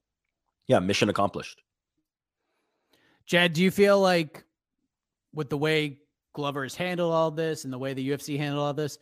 yeah, 0.67 0.79
mission 0.79 1.09
accomplished. 1.09 1.61
Jed, 3.25 3.53
do 3.53 3.63
you 3.63 3.71
feel 3.71 3.99
like 3.99 4.43
with 5.33 5.49
the 5.49 5.57
way 5.57 5.99
Glover 6.35 6.63
has 6.63 6.75
handled 6.75 7.13
all 7.13 7.31
this 7.31 7.63
and 7.63 7.73
the 7.73 7.79
way 7.79 7.93
the 7.93 8.09
UFC 8.09 8.37
handled 8.37 8.63
all 8.63 8.73
this. 8.73 8.99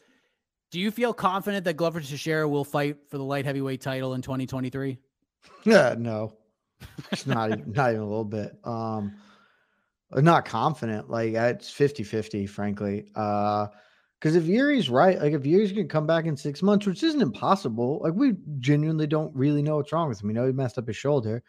Do 0.72 0.80
you 0.80 0.90
feel 0.92 1.14
confident 1.14 1.66
that 1.66 1.74
Glover 1.74 2.00
Teixeira 2.00 2.48
will 2.48 2.64
fight 2.64 2.98
for 3.10 3.18
the 3.18 3.24
light 3.24 3.46
heavyweight 3.46 3.82
title 3.82 4.14
in 4.14 4.22
2023? 4.22 4.98
Yeah, 5.66 5.96
no, 5.98 6.38
it's 7.12 7.28
not 7.28 7.52
even, 7.52 7.72
not 7.74 7.90
even 7.90 8.02
a 8.02 8.08
little 8.08 8.24
bit. 8.24 8.56
Um, 8.64 9.16
not 10.12 10.46
confident. 10.46 11.10
Like 11.10 11.34
it's 11.34 11.70
50 11.70 12.04
50, 12.04 12.46
frankly. 12.48 13.08
Uh, 13.16 13.68
because 14.20 14.38
if 14.38 14.46
Yuri's 14.46 14.90
right, 14.90 15.20
like 15.20 15.34
if 15.34 15.46
Yuri's 15.46 15.74
gonna 15.74 15.86
come 15.86 16.08
back 16.08 16.26
in 16.26 16.38
six 16.38 16.62
months, 16.62 16.86
which 16.86 17.04
isn't 17.04 17.22
impossible, 17.22 18.00
like 18.02 18.14
we 18.14 18.36
genuinely 18.60 19.06
don't 19.06 19.36
really 19.36 19.62
know 19.62 19.76
what's 19.76 19.92
wrong 19.92 20.08
with 20.08 20.22
him. 20.22 20.30
We 20.30 20.34
know 20.34 20.46
he 20.46 20.54
messed 20.54 20.78
up 20.78 20.88
his 20.88 20.96
shoulder. 20.96 21.44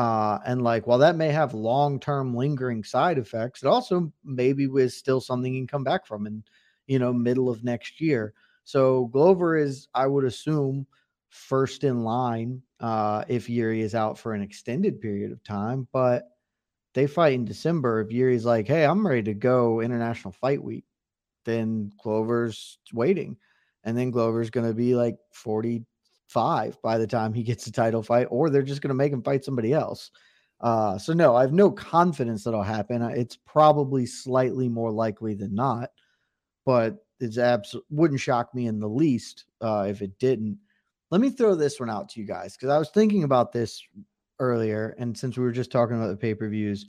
Uh, 0.00 0.40
and 0.46 0.62
like, 0.62 0.86
while 0.86 0.96
that 0.96 1.14
may 1.14 1.28
have 1.28 1.52
long 1.52 2.00
term 2.00 2.34
lingering 2.34 2.82
side 2.82 3.18
effects, 3.18 3.62
it 3.62 3.66
also 3.66 4.10
maybe 4.24 4.66
was 4.66 4.96
still 4.96 5.20
something 5.20 5.52
you 5.52 5.60
can 5.60 5.66
come 5.66 5.84
back 5.84 6.06
from 6.06 6.26
in, 6.26 6.42
you 6.86 6.98
know, 6.98 7.12
middle 7.12 7.50
of 7.50 7.64
next 7.64 8.00
year. 8.00 8.32
So 8.64 9.10
Glover 9.12 9.58
is, 9.58 9.88
I 9.94 10.06
would 10.06 10.24
assume, 10.24 10.86
first 11.28 11.84
in 11.84 12.02
line 12.02 12.62
uh, 12.80 13.26
if 13.28 13.50
Yuri 13.50 13.82
is 13.82 13.94
out 13.94 14.16
for 14.16 14.32
an 14.32 14.40
extended 14.40 15.02
period 15.02 15.32
of 15.32 15.44
time. 15.44 15.86
But 15.92 16.30
they 16.94 17.06
fight 17.06 17.34
in 17.34 17.44
December. 17.44 18.00
If 18.00 18.10
Yuri's 18.10 18.46
like, 18.46 18.66
hey, 18.66 18.86
I'm 18.86 19.06
ready 19.06 19.24
to 19.24 19.34
go 19.34 19.82
international 19.82 20.32
fight 20.32 20.64
week, 20.64 20.86
then 21.44 21.92
Glover's 22.02 22.78
waiting. 22.94 23.36
And 23.84 23.98
then 23.98 24.12
Glover's 24.12 24.48
going 24.48 24.66
to 24.66 24.72
be 24.72 24.94
like 24.94 25.16
40, 25.34 25.84
five 26.30 26.80
by 26.82 26.96
the 26.96 27.06
time 27.06 27.32
he 27.32 27.42
gets 27.42 27.66
a 27.66 27.72
title 27.72 28.02
fight, 28.02 28.28
or 28.30 28.50
they're 28.50 28.62
just 28.62 28.82
going 28.82 28.88
to 28.88 28.94
make 28.94 29.12
him 29.12 29.22
fight 29.22 29.44
somebody 29.44 29.72
else. 29.72 30.10
Uh, 30.60 30.98
so 30.98 31.12
no, 31.12 31.34
I 31.34 31.40
have 31.40 31.52
no 31.52 31.70
confidence 31.70 32.44
that'll 32.44 32.62
happen. 32.62 33.02
It's 33.02 33.36
probably 33.36 34.06
slightly 34.06 34.68
more 34.68 34.90
likely 34.90 35.34
than 35.34 35.54
not, 35.54 35.90
but 36.66 36.98
it's 37.18 37.38
absolutely 37.38 37.86
wouldn't 37.90 38.20
shock 38.20 38.54
me 38.54 38.66
in 38.66 38.78
the 38.78 38.88
least 38.88 39.46
uh, 39.60 39.86
if 39.88 40.02
it 40.02 40.18
didn't. 40.18 40.58
Let 41.10 41.20
me 41.20 41.30
throw 41.30 41.54
this 41.54 41.80
one 41.80 41.90
out 41.90 42.08
to 42.10 42.20
you 42.20 42.26
guys 42.26 42.56
because 42.56 42.70
I 42.70 42.78
was 42.78 42.90
thinking 42.90 43.24
about 43.24 43.52
this 43.52 43.82
earlier, 44.38 44.94
and 44.98 45.16
since 45.16 45.36
we 45.36 45.44
were 45.44 45.52
just 45.52 45.72
talking 45.72 45.96
about 45.96 46.08
the 46.08 46.16
pay 46.16 46.34
per 46.34 46.48
views, 46.48 46.86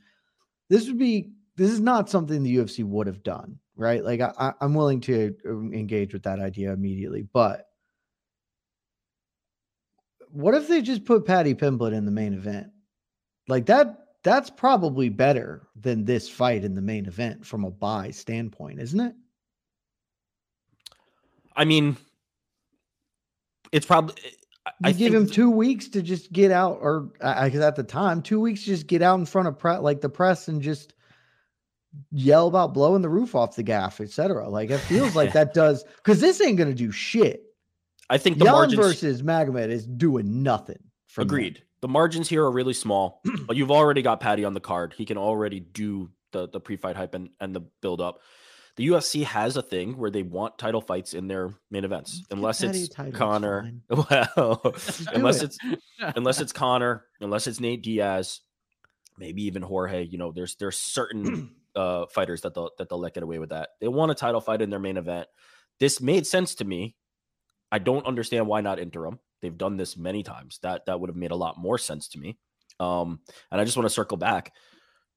this 0.69 0.88
would 0.88 1.00
be 1.00 1.31
this 1.55 1.71
is 1.71 1.79
not 1.79 2.10
something 2.10 2.43
the 2.43 2.57
UFC 2.57 2.83
would 2.83 3.07
have 3.07 3.24
done, 3.24 3.57
right? 3.75 4.03
Like 4.03 4.21
I, 4.21 4.53
I'm 4.62 4.74
willing 4.74 5.01
to 5.01 5.36
um, 5.48 5.74
engage 5.74 6.13
with 6.13 6.24
that 6.24 6.39
idea 6.39 6.74
immediately, 6.74 7.27
but 7.33 7.71
what 10.32 10.54
if 10.54 10.68
they 10.68 10.82
just 10.82 11.06
put 11.06 11.26
Paddy 11.26 11.54
Pimblett 11.54 11.94
in 11.94 12.06
the 12.06 12.12
main 12.12 12.34
event? 12.34 12.68
Like 13.48 13.66
that 13.68 13.98
that's 14.24 14.50
probably 14.50 15.10
better 15.10 15.68
than 15.76 16.06
this 16.06 16.30
fight 16.30 16.64
in 16.64 16.76
the 16.76 16.82
main 16.82 17.06
event 17.06 17.46
from 17.46 17.64
a 17.64 17.72
buy 17.72 18.12
standpoint, 18.12 18.80
isn't 18.80 19.00
it? 19.00 19.16
I 21.56 21.66
mean, 21.66 21.98
it's 23.72 23.86
probably 23.86 24.16
I 24.84 24.90
you 24.90 24.94
give 24.94 25.14
him 25.14 25.28
two 25.28 25.50
weeks 25.50 25.88
to 25.90 26.02
just 26.02 26.32
get 26.32 26.52
out, 26.52 26.80
or 26.82 27.12
because 27.20 27.62
at 27.62 27.76
the 27.76 27.84
time, 27.84 28.22
two 28.22 28.40
weeks 28.40 28.62
just 28.62 28.88
get 28.88 29.02
out 29.02 29.20
in 29.20 29.26
front 29.26 29.48
of 29.48 29.58
pre- 29.58 29.78
like 29.78 30.02
the 30.02 30.10
press 30.10 30.48
and 30.48 30.62
just 30.62 30.94
yell 32.12 32.48
about 32.48 32.74
blowing 32.74 33.02
the 33.02 33.10
roof 33.10 33.36
off 33.36 33.56
the 33.56 33.64
gaff, 33.64 34.00
etc. 34.00 34.48
Like 34.50 34.70
it 34.70 34.80
feels 34.80 35.16
like 35.16 35.34
that 35.34 35.54
does 35.54 35.84
because 35.98 36.22
this 36.22 36.42
ain't 36.42 36.58
gonna 36.58 36.74
do 36.74 36.92
shit. 36.92 37.44
I 38.12 38.18
think 38.18 38.39
the 38.39 38.46
Jan 38.46 38.53
margins 38.53 38.75
versus 38.75 39.22
Magomed 39.24 39.70
is 39.70 39.88
doing 39.88 40.44
nothing. 40.44 40.80
Agreed. 41.18 41.63
The 41.82 41.88
margins 41.88 42.27
here 42.27 42.44
are 42.44 42.51
really 42.51 42.74
small, 42.74 43.22
but 43.48 43.56
you've 43.56 43.72
already 43.72 44.01
got 44.01 44.20
Paddy 44.20 44.44
on 44.44 44.53
the 44.53 44.60
card. 44.60 44.94
He 44.96 45.06
can 45.06 45.18
already 45.18 45.62
do 45.62 46.12
the 46.32 46.48
the 46.50 46.60
pre-fight 46.60 46.98
hype 46.98 47.15
and, 47.15 47.30
and 47.39 47.56
the 47.56 47.62
build 47.82 48.01
up. 48.01 48.20
The 48.75 48.88
UFC 48.88 49.24
has 49.24 49.56
a 49.58 49.62
thing 49.62 49.98
where 49.98 50.12
they 50.12 50.24
want 50.24 50.58
title 50.58 50.82
fights 50.82 51.13
in 51.13 51.27
their 51.27 51.53
main 51.70 51.86
events, 51.86 52.22
unless 52.32 52.62
it's 52.62 52.89
Conor. 53.13 53.72
Well, 53.89 54.75
unless 55.13 55.41
it. 55.41 55.56
it's 55.56 56.15
unless 56.15 56.41
it's 56.41 56.53
Conor, 56.53 57.06
unless 57.22 57.48
it's 57.48 57.60
Nate 57.62 57.82
Diaz, 57.82 58.41
maybe 59.18 59.44
even 59.44 59.62
Jorge. 59.62 60.03
You 60.03 60.18
know, 60.18 60.34
there's 60.34 60.56
there's 60.56 60.77
certain 60.77 61.51
uh, 61.75 62.08
fighters 62.08 62.41
that 62.41 62.53
they'll 62.56 62.72
that 62.77 62.89
they'll 62.89 63.00
let 63.00 63.13
get 63.13 63.24
away 63.24 63.39
with 63.39 63.50
that. 63.50 63.70
They 63.80 63.88
want 63.88 64.12
a 64.12 64.15
title 64.15 64.41
fight 64.41 64.62
in 64.62 64.70
their 64.70 64.80
main 64.80 64.98
event. 64.98 65.27
This 65.80 66.01
made 66.01 66.27
sense 66.27 66.56
to 66.56 66.65
me 66.65 66.96
I 67.72 67.80
don't 67.80 68.06
understand 68.06 68.48
why 68.48 68.62
not 68.62 68.80
interim. 68.80 69.20
They've 69.42 69.58
done 69.58 69.78
this 69.78 69.98
many 69.98 70.24
times. 70.24 70.60
That 70.62 70.86
that 70.86 71.00
would 71.00 71.10
have 71.10 71.16
made 71.16 71.32
a 71.32 71.36
lot 71.36 71.58
more 71.58 71.78
sense 71.78 72.08
to 72.10 72.20
me. 72.20 72.38
Um, 72.80 73.20
and 73.51 73.62
I 73.62 73.66
just 73.66 73.78
want 73.78 73.86
to 73.86 73.94
circle 73.94 74.18
back. 74.18 74.54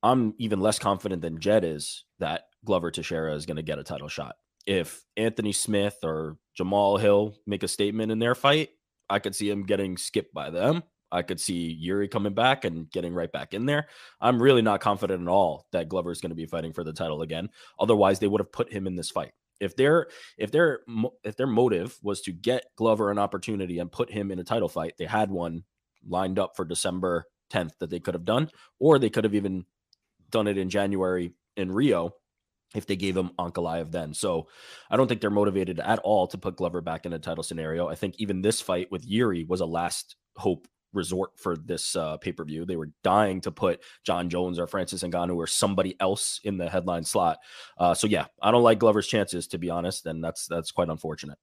I'm 0.02 0.34
even 0.38 0.60
less 0.60 0.78
confident 0.78 1.22
than 1.22 1.40
Jed 1.40 1.64
is 1.64 2.04
that 2.18 2.44
Glover 2.64 2.90
Teixeira 2.90 3.34
is 3.34 3.46
going 3.46 3.56
to 3.56 3.62
get 3.62 3.78
a 3.78 3.84
title 3.84 4.08
shot. 4.08 4.36
If 4.66 5.02
Anthony 5.16 5.52
Smith 5.52 5.98
or 6.02 6.36
Jamahal 6.58 7.00
Hill 7.00 7.36
make 7.46 7.62
a 7.62 7.68
statement 7.68 8.12
in 8.12 8.18
their 8.18 8.34
fight, 8.34 8.70
I 9.08 9.18
could 9.18 9.34
see 9.34 9.48
him 9.50 9.64
getting 9.64 9.96
skipped 9.96 10.34
by 10.34 10.50
them. 10.50 10.82
I 11.10 11.22
could 11.22 11.40
see 11.40 11.72
Yuri 11.72 12.08
coming 12.08 12.34
back 12.34 12.64
and 12.64 12.90
getting 12.90 13.14
right 13.14 13.30
back 13.30 13.54
in 13.54 13.66
there. 13.66 13.86
I'm 14.20 14.42
really 14.42 14.62
not 14.62 14.80
confident 14.80 15.22
at 15.22 15.28
all 15.28 15.66
that 15.72 15.88
Glover 15.88 16.10
is 16.10 16.20
going 16.20 16.30
to 16.30 16.36
be 16.36 16.46
fighting 16.46 16.72
for 16.72 16.82
the 16.82 16.92
title 16.92 17.22
again. 17.22 17.48
Otherwise, 17.78 18.18
they 18.18 18.26
would 18.26 18.40
have 18.40 18.52
put 18.52 18.72
him 18.72 18.86
in 18.86 18.96
this 18.96 19.10
fight. 19.10 19.32
If 19.60 19.76
their 19.76 20.08
if 20.38 20.50
their 20.50 20.80
if 21.22 21.36
their 21.36 21.46
motive 21.46 21.98
was 22.02 22.20
to 22.22 22.32
get 22.32 22.66
Glover 22.76 23.10
an 23.10 23.18
opportunity 23.18 23.78
and 23.78 23.90
put 23.90 24.10
him 24.10 24.30
in 24.30 24.38
a 24.38 24.44
title 24.44 24.68
fight, 24.68 24.94
they 24.98 25.06
had 25.06 25.30
one 25.30 25.64
lined 26.06 26.38
up 26.38 26.56
for 26.56 26.64
December 26.64 27.24
10th 27.52 27.78
that 27.78 27.90
they 27.90 28.00
could 28.00 28.14
have 28.14 28.24
done, 28.24 28.50
or 28.78 28.98
they 28.98 29.10
could 29.10 29.24
have 29.24 29.34
even 29.34 29.64
done 30.30 30.46
it 30.46 30.58
in 30.58 30.68
January 30.68 31.32
in 31.56 31.70
Rio 31.70 32.14
if 32.74 32.86
they 32.86 32.96
gave 32.96 33.16
him 33.16 33.30
Ankalaev 33.38 33.90
then. 33.92 34.12
So 34.14 34.48
I 34.90 34.96
don't 34.96 35.06
think 35.06 35.20
they're 35.20 35.30
motivated 35.30 35.78
at 35.78 36.00
all 36.00 36.26
to 36.28 36.38
put 36.38 36.56
Glover 36.56 36.80
back 36.80 37.06
in 37.06 37.12
a 37.12 37.18
title 37.18 37.44
scenario. 37.44 37.88
I 37.88 37.94
think 37.94 38.16
even 38.18 38.42
this 38.42 38.60
fight 38.60 38.90
with 38.90 39.06
Yuri 39.06 39.44
was 39.44 39.60
a 39.60 39.66
last 39.66 40.16
hope 40.36 40.66
resort 40.94 41.32
for 41.36 41.56
this 41.56 41.96
uh, 41.96 42.16
pay 42.18 42.32
per 42.32 42.44
view. 42.44 42.64
They 42.64 42.76
were 42.76 42.90
dying 43.02 43.40
to 43.42 43.50
put 43.50 43.82
Jon 44.04 44.28
Jones 44.28 44.58
or 44.58 44.66
Francis 44.66 45.02
Ngannou 45.02 45.36
or 45.36 45.46
somebody 45.46 45.96
else 46.00 46.40
in 46.44 46.56
the 46.56 46.68
headline 46.68 47.04
slot. 47.04 47.38
Uh, 47.78 47.94
so 47.94 48.06
yeah, 48.06 48.26
I 48.40 48.50
don't 48.50 48.62
like 48.62 48.78
Glover's 48.78 49.06
chances 49.06 49.46
to 49.48 49.58
be 49.58 49.70
honest, 49.70 50.06
and 50.06 50.22
that's 50.22 50.46
that's 50.46 50.70
quite 50.70 50.88
unfortunate. 50.88 51.38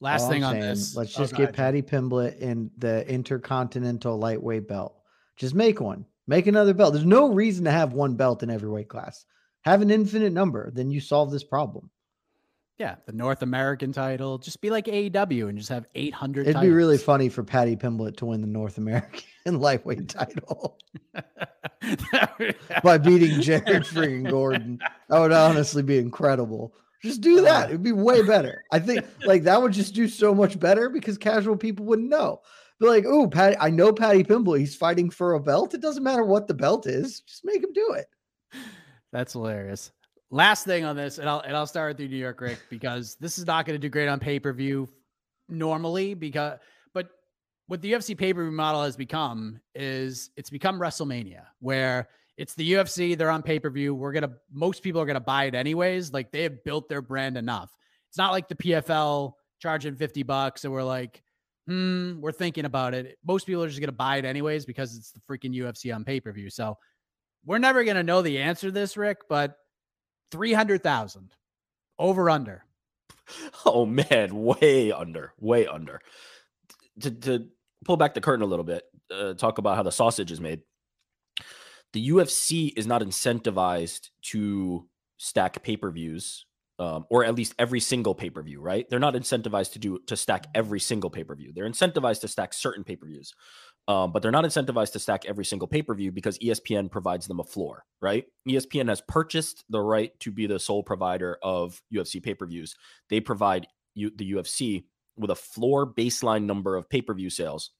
Last 0.00 0.24
All 0.24 0.30
thing 0.30 0.44
I'm 0.44 0.56
on 0.56 0.60
saying, 0.60 0.74
this, 0.74 0.96
let's 0.96 1.16
oh, 1.16 1.22
just 1.22 1.34
oh, 1.34 1.38
get 1.38 1.52
Paddy 1.54 1.82
Pimblett 1.82 2.38
in 2.38 2.70
the 2.76 3.08
Intercontinental 3.08 4.18
Lightweight 4.18 4.68
belt. 4.68 4.96
Just 5.36 5.54
make 5.54 5.80
one. 5.80 6.04
Make 6.26 6.46
another 6.46 6.74
belt. 6.74 6.92
There's 6.92 7.04
no 7.04 7.32
reason 7.32 7.64
to 7.64 7.70
have 7.70 7.92
one 7.92 8.14
belt 8.14 8.42
in 8.42 8.50
every 8.50 8.68
weight 8.68 8.88
class. 8.88 9.24
Have 9.62 9.82
an 9.82 9.90
infinite 9.90 10.32
number, 10.32 10.70
then 10.72 10.90
you 10.90 11.00
solve 11.00 11.30
this 11.30 11.44
problem. 11.44 11.90
Yeah, 12.78 12.96
the 13.06 13.12
North 13.12 13.42
American 13.42 13.92
title. 13.92 14.38
Just 14.38 14.60
be 14.60 14.70
like 14.70 14.86
AEW 14.86 15.48
and 15.48 15.56
just 15.56 15.68
have 15.68 15.86
800 15.94 16.42
It'd 16.42 16.54
titles. 16.54 16.68
be 16.68 16.74
really 16.74 16.98
funny 16.98 17.28
for 17.28 17.44
Paddy 17.44 17.76
Pimblett 17.76 18.16
to 18.16 18.26
win 18.26 18.40
the 18.40 18.48
North 18.48 18.78
American 18.78 19.22
lightweight 19.46 20.08
title 20.08 20.78
by 22.82 22.98
beating 22.98 23.40
Jared 23.40 23.84
freaking 23.84 24.28
Gordon. 24.28 24.80
That 25.08 25.20
would 25.20 25.30
honestly 25.30 25.84
be 25.84 25.98
incredible. 25.98 26.74
Just 27.00 27.20
do 27.20 27.38
uh-huh. 27.38 27.44
that. 27.44 27.68
It'd 27.68 27.82
be 27.82 27.92
way 27.92 28.22
better. 28.22 28.64
I 28.72 28.80
think 28.80 29.04
like 29.24 29.44
that 29.44 29.62
would 29.62 29.72
just 29.72 29.94
do 29.94 30.08
so 30.08 30.34
much 30.34 30.58
better 30.58 30.88
because 30.88 31.16
casual 31.16 31.56
people 31.56 31.84
wouldn't 31.84 32.08
know. 32.08 32.40
Be 32.80 32.86
like, 32.86 33.04
oh, 33.06 33.28
Paddy, 33.28 33.56
I 33.60 33.70
know 33.70 33.92
Paddy 33.92 34.24
Pimblett. 34.24 34.58
He's 34.58 34.74
fighting 34.74 35.10
for 35.10 35.34
a 35.34 35.40
belt. 35.40 35.74
It 35.74 35.80
doesn't 35.80 36.02
matter 36.02 36.24
what 36.24 36.48
the 36.48 36.54
belt 36.54 36.88
is. 36.88 37.20
Just 37.20 37.44
make 37.44 37.62
him 37.62 37.72
do 37.72 37.92
it. 37.92 38.06
That's 39.12 39.34
hilarious. 39.34 39.92
Last 40.30 40.64
thing 40.64 40.84
on 40.84 40.96
this, 40.96 41.18
and 41.18 41.28
I'll 41.28 41.40
and 41.40 41.56
I'll 41.56 41.66
start 41.66 41.94
with 41.94 42.00
you, 42.00 42.08
New 42.08 42.16
York 42.16 42.40
Ric, 42.40 42.58
because 42.70 43.16
this 43.20 43.38
is 43.38 43.46
not 43.46 43.66
going 43.66 43.74
to 43.74 43.80
do 43.80 43.88
great 43.88 44.08
on 44.08 44.18
pay 44.18 44.40
per 44.40 44.52
view 44.52 44.88
normally. 45.48 46.14
Because, 46.14 46.58
but 46.92 47.08
what 47.66 47.82
the 47.82 47.92
UFC 47.92 48.16
pay 48.16 48.32
per 48.32 48.42
view 48.42 48.50
model 48.50 48.82
has 48.82 48.96
become 48.96 49.60
is 49.74 50.30
it's 50.36 50.50
become 50.50 50.80
WrestleMania, 50.80 51.44
where 51.60 52.08
it's 52.36 52.54
the 52.54 52.72
UFC, 52.72 53.16
they're 53.16 53.30
on 53.30 53.42
pay 53.42 53.58
per 53.58 53.70
view. 53.70 53.94
We're 53.94 54.12
gonna 54.12 54.32
most 54.52 54.82
people 54.82 55.00
are 55.00 55.06
gonna 55.06 55.20
buy 55.20 55.44
it 55.44 55.54
anyways. 55.54 56.12
Like 56.12 56.32
they 56.32 56.42
have 56.42 56.64
built 56.64 56.88
their 56.88 57.02
brand 57.02 57.36
enough. 57.36 57.70
It's 58.08 58.18
not 58.18 58.32
like 58.32 58.48
the 58.48 58.56
PFL 58.56 59.32
charging 59.60 59.94
fifty 59.94 60.22
bucks, 60.22 60.64
and 60.64 60.72
we're 60.72 60.82
like, 60.82 61.22
hmm, 61.66 62.20
we're 62.20 62.32
thinking 62.32 62.64
about 62.64 62.94
it. 62.94 63.18
Most 63.24 63.46
people 63.46 63.62
are 63.62 63.68
just 63.68 63.80
gonna 63.80 63.92
buy 63.92 64.16
it 64.16 64.24
anyways 64.24 64.66
because 64.66 64.96
it's 64.96 65.12
the 65.12 65.20
freaking 65.20 65.54
UFC 65.54 65.94
on 65.94 66.04
pay 66.04 66.18
per 66.18 66.32
view. 66.32 66.50
So 66.50 66.76
we're 67.44 67.58
never 67.58 67.84
gonna 67.84 68.02
know 68.02 68.22
the 68.22 68.38
answer 68.38 68.68
to 68.68 68.72
this, 68.72 68.96
Ric, 68.96 69.18
but 69.28 69.56
300,000 70.34 71.30
over 71.98 72.28
under. 72.28 72.64
Oh 73.64 73.86
man, 73.86 74.34
way 74.34 74.92
under, 74.92 75.32
way 75.40 75.66
under. 75.66 76.02
To, 77.00 77.10
to 77.10 77.46
pull 77.86 77.96
back 77.96 78.12
the 78.12 78.20
curtain 78.20 78.42
a 78.42 78.46
little 78.46 78.66
bit, 78.66 78.82
uh, 79.10 79.32
talk 79.32 79.56
about 79.56 79.76
how 79.76 79.82
the 79.82 79.90
sausage 79.90 80.30
is 80.30 80.42
made. 80.42 80.60
The 81.94 82.10
UFC 82.10 82.70
is 82.76 82.86
not 82.86 83.00
incentivized 83.00 84.10
to 84.32 84.86
stack 85.16 85.62
pay 85.62 85.78
per 85.78 85.90
views, 85.90 86.44
um, 86.78 87.06
or 87.08 87.24
at 87.24 87.34
least 87.34 87.54
every 87.58 87.80
single 87.80 88.14
pay 88.14 88.28
per 88.28 88.42
view. 88.42 88.60
Right? 88.60 88.86
They're 88.90 88.98
not 88.98 89.14
incentivized 89.14 89.72
to 89.72 89.78
do 89.78 90.00
to 90.08 90.16
stack 90.16 90.46
every 90.54 90.80
single 90.80 91.08
pay 91.08 91.24
per 91.24 91.34
view. 91.34 91.52
They're 91.54 91.68
incentivized 91.68 92.20
to 92.20 92.28
stack 92.28 92.52
certain 92.52 92.84
pay 92.84 92.96
per 92.96 93.06
views. 93.06 93.32
Um, 93.86 94.12
but 94.12 94.22
they're 94.22 94.32
not 94.32 94.44
incentivized 94.44 94.92
to 94.92 94.98
stack 94.98 95.26
every 95.26 95.44
single 95.44 95.68
pay 95.68 95.82
per 95.82 95.94
view 95.94 96.10
because 96.10 96.38
ESPN 96.38 96.90
provides 96.90 97.26
them 97.26 97.40
a 97.40 97.44
floor, 97.44 97.84
right? 98.00 98.24
ESPN 98.48 98.88
has 98.88 99.02
purchased 99.02 99.64
the 99.68 99.80
right 99.80 100.18
to 100.20 100.32
be 100.32 100.46
the 100.46 100.58
sole 100.58 100.82
provider 100.82 101.38
of 101.42 101.82
UFC 101.92 102.22
pay 102.22 102.34
per 102.34 102.46
views. 102.46 102.74
They 103.10 103.20
provide 103.20 103.66
you, 103.94 104.10
the 104.14 104.32
UFC 104.32 104.84
with 105.16 105.30
a 105.30 105.36
floor 105.36 105.86
baseline 105.86 106.44
number 106.44 106.76
of 106.76 106.88
pay 106.88 107.02
per 107.02 107.14
view 107.14 107.28
sales. 107.28 107.70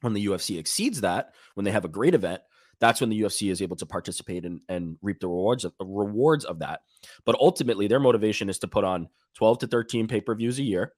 When 0.00 0.12
the 0.12 0.26
UFC 0.26 0.58
exceeds 0.58 1.00
that, 1.00 1.34
when 1.54 1.64
they 1.64 1.72
have 1.72 1.84
a 1.84 1.88
great 1.88 2.14
event, 2.14 2.40
that's 2.80 3.00
when 3.00 3.10
the 3.10 3.20
UFC 3.20 3.50
is 3.50 3.60
able 3.60 3.74
to 3.76 3.86
participate 3.86 4.44
and, 4.44 4.60
and 4.68 4.96
reap 5.02 5.18
the 5.18 5.26
rewards 5.26 5.64
of, 5.64 5.72
rewards 5.80 6.44
of 6.44 6.60
that. 6.60 6.80
But 7.26 7.36
ultimately, 7.40 7.88
their 7.88 7.98
motivation 7.98 8.48
is 8.48 8.60
to 8.60 8.68
put 8.68 8.84
on 8.84 9.08
12 9.34 9.58
to 9.60 9.66
13 9.66 10.06
pay 10.06 10.20
per 10.20 10.36
views 10.36 10.60
a 10.60 10.62
year 10.62 10.92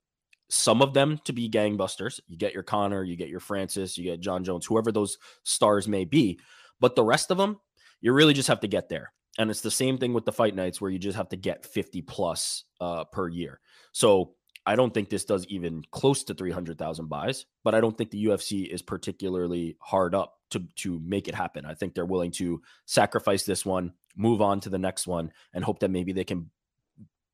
some 0.51 0.83
of 0.83 0.93
them 0.93 1.19
to 1.25 1.33
be 1.33 1.49
gangbusters. 1.49 2.21
You 2.29 2.37
get 2.37 2.53
your 2.53 2.63
Conor, 2.63 3.05
you 3.05 3.17
get 3.17 3.29
your 3.29 3.41
Francis, 3.41 3.97
you 3.97 4.05
get 4.05 4.21
Jon 4.21 4.45
Jones, 4.45 4.67
whoever 4.67 4.93
those 4.93 5.17
stars 5.45 5.89
may 5.89 6.05
be. 6.05 6.39
But 6.81 6.97
the 6.97 7.05
rest 7.05 7.31
of 7.31 7.39
them, 7.39 7.61
you 8.01 8.13
really 8.13 8.35
just 8.35 8.49
have 8.49 8.61
to 8.61 8.69
get 8.69 8.89
there. 8.89 9.13
And 9.39 9.51
it's 9.51 9.61
the 9.61 9.71
same 9.71 9.97
thing 9.97 10.13
with 10.13 10.25
the 10.25 10.33
fight 10.33 10.55
nights 10.55 10.81
where 10.81 10.91
you 10.91 10.99
just 10.99 11.17
have 11.17 11.29
to 11.29 11.37
get 11.37 11.65
50 11.65 12.03
plus 12.03 12.65
uh, 12.81 13.05
per 13.05 13.29
year. 13.29 13.61
So 13.93 14.35
I 14.67 14.77
don't 14.77 14.93
think 14.93 15.09
this 15.09 15.25
does 15.25 15.47
even 15.47 15.83
close 15.93 16.25
to 16.25 16.35
300,000 16.35 17.09
buys, 17.09 17.47
but 17.65 17.75
I 17.75 17.81
don't 17.81 17.97
think 17.97 18.11
the 18.11 18.27
UFC 18.27 18.67
is 18.67 18.83
particularly 18.83 19.77
hard 19.81 20.15
up 20.15 20.35
to, 20.51 20.65
to 20.77 21.01
make 21.01 21.29
it 21.29 21.35
happen. 21.35 21.65
I 21.65 21.75
think 21.75 21.95
they're 21.95 22.05
willing 22.05 22.33
to 22.33 22.61
sacrifice 22.87 23.45
this 23.45 23.65
one, 23.65 23.93
move 24.17 24.43
on 24.43 24.61
to 24.61 24.69
the 24.69 24.79
next 24.79 25.07
one, 25.07 25.33
and 25.55 25.65
hope 25.65 25.79
that 25.79 25.91
maybe 25.91 26.13
they 26.13 26.25
can 26.25 26.51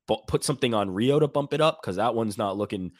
put 0.07 0.45
something 0.45 0.75
on 0.75 0.91
Rio 0.91 1.19
to 1.19 1.29
bump 1.29 1.53
it 1.53 1.61
up 1.61 1.81
because 1.83 1.97
that 1.97 2.15
one's 2.15 2.39
not 2.39 2.57
looking 2.57 2.93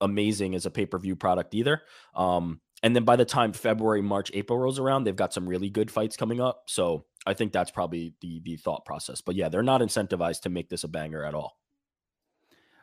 amazing 0.00 0.54
as 0.54 0.66
a 0.66 0.70
pay 0.70 0.86
per 0.86 0.98
view 0.98 1.16
product 1.16 1.54
either. 1.54 1.82
Um, 2.14 2.60
and 2.82 2.96
then 2.96 3.04
by 3.04 3.16
the 3.16 3.24
time 3.24 3.52
February, 3.52 4.00
March, 4.00 4.30
April 4.32 4.58
rolls 4.58 4.78
around, 4.78 5.04
they've 5.04 5.14
got 5.14 5.34
some 5.34 5.46
really 5.46 5.68
good 5.68 5.90
fights 5.90 6.16
coming 6.16 6.40
up. 6.40 6.64
So 6.66 7.04
I 7.26 7.34
think 7.34 7.52
that's 7.52 7.70
probably 7.70 8.14
the 8.20 8.40
the 8.44 8.56
thought 8.56 8.84
process. 8.84 9.20
But 9.20 9.34
yeah, 9.34 9.48
they're 9.48 9.62
not 9.62 9.80
incentivized 9.80 10.42
to 10.42 10.50
make 10.50 10.68
this 10.68 10.84
a 10.84 10.88
banger 10.88 11.24
at 11.24 11.34
all. 11.34 11.58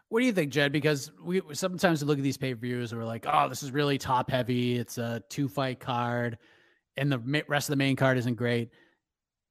What 0.10 0.22
do 0.22 0.26
you 0.26 0.32
think, 0.32 0.54
Jed? 0.54 0.72
Because 0.72 1.12
we 1.22 1.42
sometimes 1.54 2.02
we 2.02 2.08
look 2.08 2.20
at 2.20 2.24
these 2.24 2.38
pay 2.38 2.54
per 2.54 2.60
views 2.60 2.92
and 2.92 3.02
we're 3.02 3.08
like, 3.08 3.26
oh, 3.28 3.50
this 3.50 3.64
is 3.64 3.72
really 3.72 3.98
top 3.98 4.30
heavy. 4.30 4.78
It's 4.78 4.98
a 4.98 5.22
two 5.30 5.48
fight 5.48 5.80
card, 5.80 6.38
and 6.96 7.12
the 7.12 7.44
rest 7.48 7.68
of 7.68 7.74
the 7.74 7.78
main 7.78 7.96
card 7.96 8.18
isn't 8.18 8.36
great. 8.36 8.70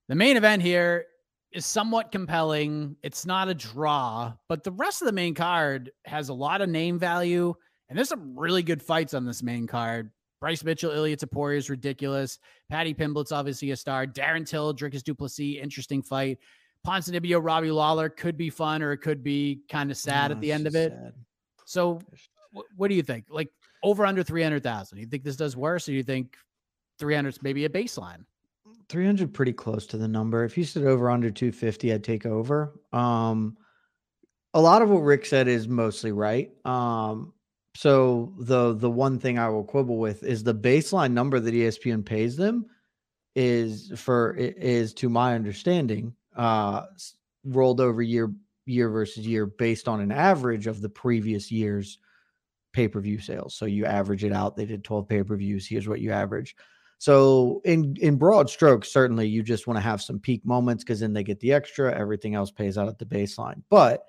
The 0.08 0.14
main 0.14 0.36
event 0.36 0.62
here 0.62 1.06
is 1.52 1.66
somewhat 1.66 2.12
compelling. 2.12 2.96
It's 3.02 3.24
not 3.26 3.48
a 3.48 3.54
draw, 3.54 4.32
but 4.48 4.64
the 4.64 4.72
rest 4.72 5.02
of 5.02 5.06
the 5.06 5.12
main 5.12 5.34
card 5.34 5.90
has 6.04 6.28
a 6.28 6.34
lot 6.34 6.60
of 6.60 6.68
name 6.68 6.98
value, 6.98 7.54
and 7.88 7.96
there's 7.96 8.08
some 8.08 8.38
really 8.38 8.62
good 8.62 8.82
fights 8.82 9.14
on 9.14 9.24
this 9.24 9.42
main 9.42 9.66
card. 9.66 10.10
Bryce 10.40 10.62
Mitchell, 10.62 10.92
Ilia 10.92 11.16
Topuria 11.16 11.56
is 11.56 11.70
ridiculous. 11.70 12.38
Paddy 12.70 12.92
Pimblett's 12.92 13.32
obviously 13.32 13.70
a 13.70 13.76
star. 13.76 14.06
Darren 14.06 14.46
Till, 14.46 14.74
Dricus 14.74 15.02
Du 15.02 15.14
Plessis, 15.14 15.58
interesting 15.60 16.02
fight. 16.02 16.38
Ponzinibbio, 16.86 17.42
Robbie 17.42 17.70
Lawler 17.70 18.08
could 18.08 18.36
be 18.36 18.50
fun 18.50 18.82
or 18.82 18.92
it 18.92 18.98
could 18.98 19.24
be 19.24 19.60
kind 19.68 19.90
of 19.90 19.96
sad 19.96 20.30
at 20.30 20.40
the 20.40 20.52
end 20.52 20.66
of 20.66 20.76
it. 20.76 20.92
Sad. 20.92 21.14
So, 21.64 22.00
what 22.76 22.88
do 22.88 22.94
you 22.94 23.02
think? 23.02 23.24
Like 23.28 23.50
over 23.82 24.06
under 24.06 24.22
300,000. 24.22 24.98
You 24.98 25.06
think 25.06 25.24
this 25.24 25.36
does 25.36 25.56
worse 25.56 25.88
or 25.88 25.92
do 25.92 25.96
you 25.96 26.02
think 26.02 26.36
300 26.98 27.28
is 27.30 27.42
maybe 27.42 27.64
a 27.64 27.68
baseline? 27.68 28.24
300 28.88 29.34
pretty 29.34 29.52
close 29.52 29.86
to 29.88 29.96
the 29.96 30.08
number. 30.08 30.44
If 30.44 30.56
you 30.56 30.64
said 30.64 30.84
over 30.84 31.10
under 31.10 31.30
250, 31.30 31.92
I'd 31.92 32.04
take 32.04 32.26
over. 32.26 32.78
Um, 32.92 33.56
a 34.54 34.60
lot 34.60 34.82
of 34.82 34.90
what 34.90 35.00
Ric 35.00 35.26
said 35.26 35.48
is 35.48 35.68
mostly 35.68 36.12
right. 36.12 36.50
Um, 36.64 37.32
so 37.74 38.32
the 38.38 38.72
the 38.72 38.90
one 38.90 39.18
thing 39.18 39.38
I 39.38 39.50
will 39.50 39.64
quibble 39.64 39.98
with 39.98 40.22
is 40.22 40.42
the 40.42 40.54
baseline 40.54 41.12
number 41.12 41.38
that 41.38 41.52
ESPN 41.52 42.06
pays 42.06 42.34
them 42.34 42.66
is 43.34 43.92
for 43.96 44.34
is 44.34 44.94
to 44.94 45.10
my 45.10 45.34
understanding 45.34 46.14
uh 46.36 46.84
rolled 47.44 47.82
over 47.82 48.00
year 48.00 48.32
year 48.64 48.88
versus 48.88 49.26
year 49.26 49.44
based 49.44 49.88
on 49.88 50.00
an 50.00 50.10
average 50.10 50.66
of 50.66 50.80
the 50.80 50.88
previous 50.88 51.52
year's 51.52 51.98
pay-per-view 52.72 53.18
sales. 53.18 53.54
So 53.54 53.64
you 53.64 53.86
average 53.86 54.24
it 54.24 54.32
out. 54.32 54.56
They 54.56 54.66
did 54.66 54.84
12 54.84 55.08
pay-per-views. 55.08 55.66
Here's 55.66 55.88
what 55.88 56.00
you 56.00 56.12
average. 56.12 56.56
So 56.98 57.60
in 57.64 57.94
in 58.00 58.16
broad 58.16 58.48
strokes, 58.48 58.92
certainly 58.92 59.28
you 59.28 59.42
just 59.42 59.66
want 59.66 59.76
to 59.76 59.82
have 59.82 60.00
some 60.00 60.18
peak 60.18 60.44
moments 60.44 60.82
because 60.82 61.00
then 61.00 61.12
they 61.12 61.22
get 61.22 61.40
the 61.40 61.52
extra. 61.52 61.94
Everything 61.94 62.34
else 62.34 62.50
pays 62.50 62.78
out 62.78 62.88
at 62.88 62.98
the 62.98 63.04
baseline. 63.04 63.62
But 63.68 64.06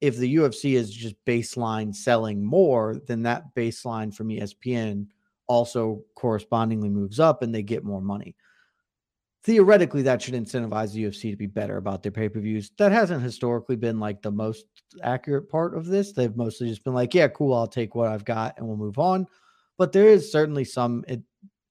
if 0.00 0.16
the 0.16 0.36
UFC 0.36 0.74
is 0.74 0.90
just 0.92 1.14
baseline 1.24 1.94
selling 1.94 2.44
more, 2.44 3.00
then 3.06 3.22
that 3.22 3.54
baseline 3.54 4.14
from 4.14 4.28
ESPN 4.28 5.06
also 5.46 6.02
correspondingly 6.14 6.88
moves 6.88 7.20
up 7.20 7.42
and 7.42 7.54
they 7.54 7.62
get 7.62 7.84
more 7.84 8.00
money. 8.00 8.34
Theoretically, 9.44 10.02
that 10.02 10.20
should 10.20 10.34
incentivize 10.34 10.92
the 10.92 11.04
UFC 11.04 11.30
to 11.30 11.36
be 11.36 11.46
better 11.46 11.76
about 11.76 12.02
their 12.02 12.10
pay 12.10 12.28
per 12.28 12.40
views. 12.40 12.72
That 12.78 12.90
hasn't 12.90 13.22
historically 13.22 13.76
been 13.76 14.00
like 14.00 14.20
the 14.20 14.32
most 14.32 14.66
accurate 15.02 15.48
part 15.48 15.76
of 15.76 15.86
this. 15.86 16.12
They've 16.12 16.36
mostly 16.36 16.68
just 16.68 16.82
been 16.82 16.94
like, 16.94 17.14
yeah, 17.14 17.28
cool, 17.28 17.54
I'll 17.54 17.68
take 17.68 17.94
what 17.94 18.08
I've 18.08 18.24
got 18.24 18.58
and 18.58 18.66
we'll 18.66 18.76
move 18.76 18.98
on. 18.98 19.26
But 19.78 19.92
there 19.92 20.08
is 20.08 20.32
certainly 20.32 20.64
some 20.64 21.04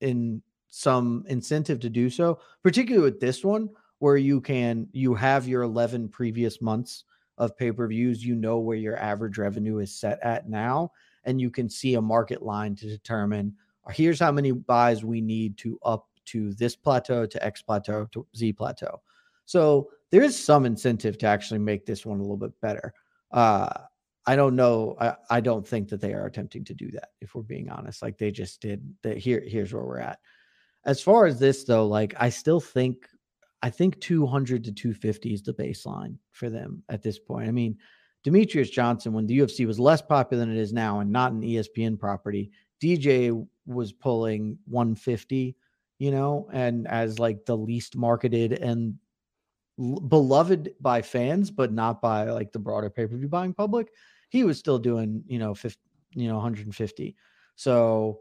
in 0.02 0.42
some 0.68 1.24
incentive 1.28 1.80
to 1.80 1.90
do 1.90 2.10
so, 2.10 2.40
particularly 2.64 3.04
with 3.04 3.20
this 3.20 3.44
one, 3.44 3.70
where 4.00 4.18
you 4.18 4.42
can 4.42 4.88
you 4.92 5.14
have 5.14 5.48
your 5.48 5.64
11 5.64 6.10
previous 6.10 6.62
months 6.62 7.06
of 7.38 7.58
pay-per-views, 7.58 8.26
you 8.26 8.36
know 8.36 8.60
where 8.60 8.78
your 8.78 8.98
average 8.98 9.38
revenue 9.38 9.80
is 9.80 9.94
set 9.94 10.20
at 10.22 10.50
now 10.50 10.92
and 11.26 11.42
you 11.42 11.50
can 11.50 11.70
see 11.70 11.96
a 11.96 12.02
market 12.02 12.42
line 12.42 12.76
to 12.76 12.88
determine 12.88 13.54
here's 13.92 14.20
how 14.20 14.32
many 14.32 14.52
buys 14.52 15.04
we 15.04 15.22
need 15.22 15.58
to 15.58 15.78
up 15.86 16.08
to 16.26 16.54
this 16.54 16.76
plateau 16.76 17.26
to 17.26 17.46
X 17.46 17.62
plateau 17.62 18.08
to 18.12 18.26
Z 18.36 18.54
plateau. 18.54 19.02
So 19.46 19.90
there 20.12 20.24
is 20.24 20.42
some 20.42 20.66
incentive 20.66 21.18
to 21.20 21.28
actually 21.28 21.60
make 21.60 21.86
this 21.86 22.06
one 22.06 22.20
a 22.20 22.22
little 22.22 22.38
bit 22.38 22.60
better. 22.62 22.94
Uh, 23.32 23.70
I 24.28 24.36
don't 24.36 24.56
know. 24.56 24.96
I, 25.00 25.16
I, 25.30 25.40
don't 25.40 25.68
think 25.68 25.90
that 25.90 26.02
they 26.02 26.14
are 26.14 26.26
attempting 26.26 26.66
to 26.66 26.74
do 26.74 26.90
that. 26.92 27.10
If 27.22 27.36
we're 27.36 27.44
being 27.44 27.70
honest, 27.70 28.02
like 28.02 28.18
they 28.18 28.32
just 28.32 28.62
did. 28.62 28.82
That 29.04 29.18
here, 29.18 29.44
here's 29.46 29.74
where 29.74 29.84
we're 29.84 30.00
at. 30.00 30.20
As 30.86 31.02
far 31.02 31.26
as 31.26 31.40
this 31.40 31.64
though, 31.64 31.88
like 31.88 32.16
I 32.18 32.30
still 32.30 32.60
think, 32.60 33.08
I 33.62 33.70
think 33.70 34.00
200 34.02 34.64
to 34.66 34.72
250 34.72 35.34
is 35.34 35.44
the 35.44 35.54
baseline 35.54 36.18
for 36.32 36.50
them 36.50 36.84
at 36.90 37.04
this 37.04 37.20
point. 37.20 37.48
I 37.48 37.52
mean, 37.52 37.78
Demetrious 38.26 38.72
Johnson, 38.72 39.14
when 39.14 39.28
the 39.28 39.40
UFC 39.40 39.68
was 39.68 39.80
less 39.80 40.02
popular 40.02 40.44
than 40.44 40.56
it 40.56 40.60
is 40.60 40.74
now, 40.74 41.00
and 41.00 41.12
not 41.12 41.32
an 41.32 41.42
ESPN 41.42 42.00
property, 42.00 42.52
DJ 42.82 43.46
was 43.66 43.92
pulling 43.92 44.58
150 44.66 45.56
you 46.00 46.12
know, 46.12 46.50
and 46.52 46.88
as 46.88 47.20
like 47.20 47.46
the 47.46 47.56
least 47.56 47.96
marketed 47.96 48.54
and 48.54 48.96
beloved 50.08 50.74
by 50.80 51.02
fans, 51.02 51.52
but 51.52 51.72
not 51.72 52.02
by 52.02 52.30
like 52.30 52.52
the 52.52 52.60
broader 52.60 52.90
pay 52.90 53.06
per 53.08 53.16
view 53.16 53.28
buying 53.28 53.54
public, 53.54 53.92
he 54.30 54.44
was 54.44 54.58
still 54.58 54.80
doing, 54.80 55.24
you 55.28 55.40
know, 55.40 55.54
50, 55.54 55.80
you 56.14 56.28
know, 56.28 56.36
150. 56.36 57.16
So 57.56 58.20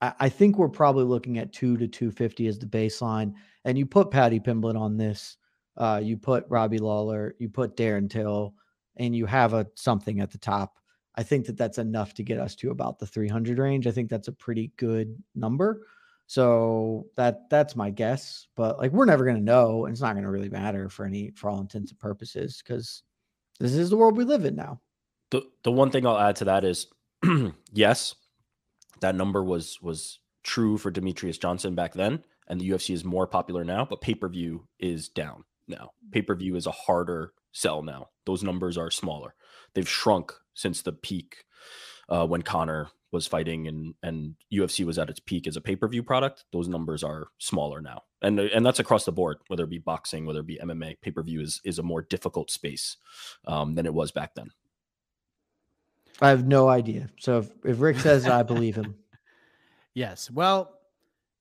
I, 0.00 0.12
I 0.20 0.28
think 0.28 0.58
we're 0.58 0.68
probably 0.68 1.04
looking 1.04 1.38
at 1.38 1.52
two 1.52 1.76
to 1.76 1.86
250 1.86 2.46
as 2.46 2.58
the 2.58 2.66
baseline. 2.66 3.32
And 3.64 3.76
you 3.76 3.86
put 3.86 4.10
Paddy 4.10 4.40
Pimblett 4.40 4.78
on 4.78 4.96
this, 4.96 5.36
uh, 5.76 6.00
you 6.02 6.16
put 6.16 6.46
Robbie 6.48 6.78
Lawler, 6.78 7.34
you 7.38 7.48
put 7.48 7.76
Darren 7.76 8.08
Till, 8.08 8.54
and 8.96 9.14
you 9.14 9.26
have 9.26 9.52
a 9.52 9.66
something 9.74 10.20
at 10.20 10.30
the 10.30 10.38
top. 10.38 10.78
I 11.16 11.22
think 11.22 11.46
that 11.46 11.56
that's 11.56 11.78
enough 11.78 12.14
to 12.14 12.22
get 12.22 12.38
us 12.38 12.54
to 12.56 12.70
about 12.70 12.98
the 12.98 13.06
300 13.06 13.58
range. 13.58 13.86
I 13.86 13.90
think 13.90 14.10
that's 14.10 14.28
a 14.28 14.32
pretty 14.32 14.72
good 14.76 15.16
number. 15.34 15.86
So 16.26 17.06
that 17.16 17.48
that's 17.50 17.76
my 17.76 17.90
guess, 17.90 18.48
but 18.56 18.78
like 18.78 18.90
we're 18.90 19.04
never 19.04 19.24
gonna 19.24 19.40
know, 19.40 19.84
and 19.84 19.92
it's 19.92 20.02
not 20.02 20.16
gonna 20.16 20.30
really 20.30 20.48
matter 20.48 20.88
for 20.88 21.06
any 21.06 21.30
for 21.36 21.48
all 21.48 21.60
intents 21.60 21.92
and 21.92 22.00
purposes 22.00 22.62
because 22.62 23.04
this 23.60 23.74
is 23.74 23.90
the 23.90 23.96
world 23.96 24.16
we 24.16 24.24
live 24.24 24.44
in 24.44 24.56
now. 24.56 24.80
The 25.30 25.42
the 25.64 25.72
one 25.72 25.90
thing 25.90 26.06
I'll 26.06 26.18
add 26.18 26.36
to 26.36 26.44
that 26.46 26.64
is 26.64 26.86
yes, 27.72 28.14
that 29.00 29.14
number 29.14 29.42
was 29.42 29.78
was 29.82 30.20
true 30.42 30.78
for 30.78 30.92
Demetrious 30.92 31.40
Johnson 31.40 31.74
back 31.74 31.94
then, 31.94 32.22
and 32.46 32.60
the 32.60 32.70
UFC 32.70 32.94
is 32.94 33.04
more 33.04 33.26
popular 33.26 33.64
now, 33.64 33.84
but 33.84 34.00
pay-per-view 34.00 34.68
is 34.78 35.08
down 35.08 35.44
now. 35.66 35.90
Pay-per-view 36.12 36.54
is 36.54 36.66
a 36.66 36.72
harder 36.72 37.32
sell 37.52 37.82
now. 37.82 38.10
Those 38.24 38.44
numbers 38.44 38.78
are 38.78 38.90
smaller. 38.90 39.34
They've 39.74 39.88
shrunk 39.88 40.32
since 40.54 40.82
the 40.82 40.92
peak 40.92 41.44
uh, 42.08 42.26
when 42.26 42.42
Conor 42.42 42.88
was 43.12 43.26
fighting 43.26 43.66
and 43.66 43.94
and 44.02 44.34
UFC 44.52 44.84
was 44.84 44.98
at 44.98 45.10
its 45.10 45.20
peak 45.20 45.46
as 45.46 45.56
a 45.56 45.60
pay-per-view 45.60 46.02
product, 46.02 46.44
those 46.52 46.68
numbers 46.68 47.02
are 47.02 47.28
smaller 47.38 47.80
now. 47.80 48.02
And 48.22 48.38
and 48.38 48.64
that's 48.64 48.78
across 48.78 49.04
the 49.04 49.12
board, 49.12 49.38
whether 49.48 49.64
it 49.64 49.70
be 49.70 49.78
boxing, 49.78 50.26
whether 50.26 50.40
it 50.40 50.46
be 50.46 50.58
MMA, 50.62 51.00
pay-per-view 51.00 51.40
is 51.40 51.60
is 51.64 51.78
a 51.78 51.82
more 51.82 52.02
difficult 52.02 52.50
space 52.50 52.96
um, 53.46 53.74
than 53.74 53.86
it 53.86 53.94
was 53.94 54.12
back 54.12 54.34
then. 54.34 54.50
I 56.20 56.30
have 56.30 56.46
no 56.46 56.68
idea. 56.68 57.08
So 57.18 57.38
if, 57.38 57.50
if 57.64 57.80
Ric 57.80 57.98
says 57.98 58.24
it, 58.26 58.32
I 58.32 58.42
believe 58.42 58.76
him. 58.76 58.94
yes. 59.94 60.30
Well, 60.30 60.72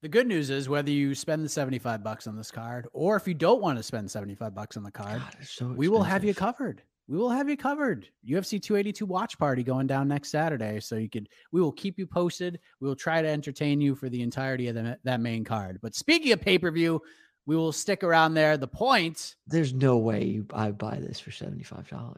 the 0.01 0.09
good 0.09 0.27
news 0.27 0.49
is 0.49 0.67
whether 0.67 0.91
you 0.91 1.15
spend 1.15 1.43
the 1.43 1.49
75 1.49 2.03
bucks 2.03 2.27
on 2.27 2.35
this 2.35 2.51
card 2.51 2.87
or 2.93 3.15
if 3.15 3.27
you 3.27 3.33
don't 3.33 3.61
want 3.61 3.77
to 3.77 3.83
spend 3.83 4.11
75 4.11 4.53
bucks 4.53 4.77
on 4.77 4.83
the 4.83 4.91
card, 4.91 5.21
God, 5.21 5.37
so 5.45 5.67
we 5.67 5.87
will 5.87 6.03
have 6.03 6.23
you 6.23 6.33
covered 6.33 6.81
we 7.07 7.17
will 7.17 7.29
have 7.29 7.49
you 7.49 7.57
covered. 7.57 8.07
UFC 8.27 8.61
282 8.61 9.05
watch 9.05 9.37
party 9.37 9.63
going 9.63 9.87
down 9.87 10.07
next 10.07 10.31
Saturday. 10.31 10.79
So 10.79 10.95
you 10.95 11.09
could, 11.09 11.29
we 11.51 11.61
will 11.61 11.71
keep 11.71 11.99
you 11.99 12.07
posted. 12.07 12.59
We 12.79 12.87
will 12.87 12.95
try 12.95 13.21
to 13.21 13.27
entertain 13.27 13.79
you 13.79 13.95
for 13.95 14.09
the 14.09 14.21
entirety 14.21 14.67
of 14.67 14.75
the, 14.75 14.97
that 15.03 15.19
main 15.19 15.43
card. 15.43 15.79
But 15.81 15.95
speaking 15.95 16.31
of 16.31 16.41
pay 16.41 16.57
per 16.57 16.71
view, 16.71 17.01
we 17.45 17.55
will 17.55 17.71
stick 17.71 18.03
around 18.03 18.33
there. 18.33 18.57
The 18.57 18.67
point. 18.67 19.35
There's 19.45 19.73
no 19.73 19.97
way 19.97 20.25
you, 20.25 20.47
I 20.53 20.71
buy 20.71 20.97
this 20.99 21.19
for 21.19 21.29
$75. 21.29 22.15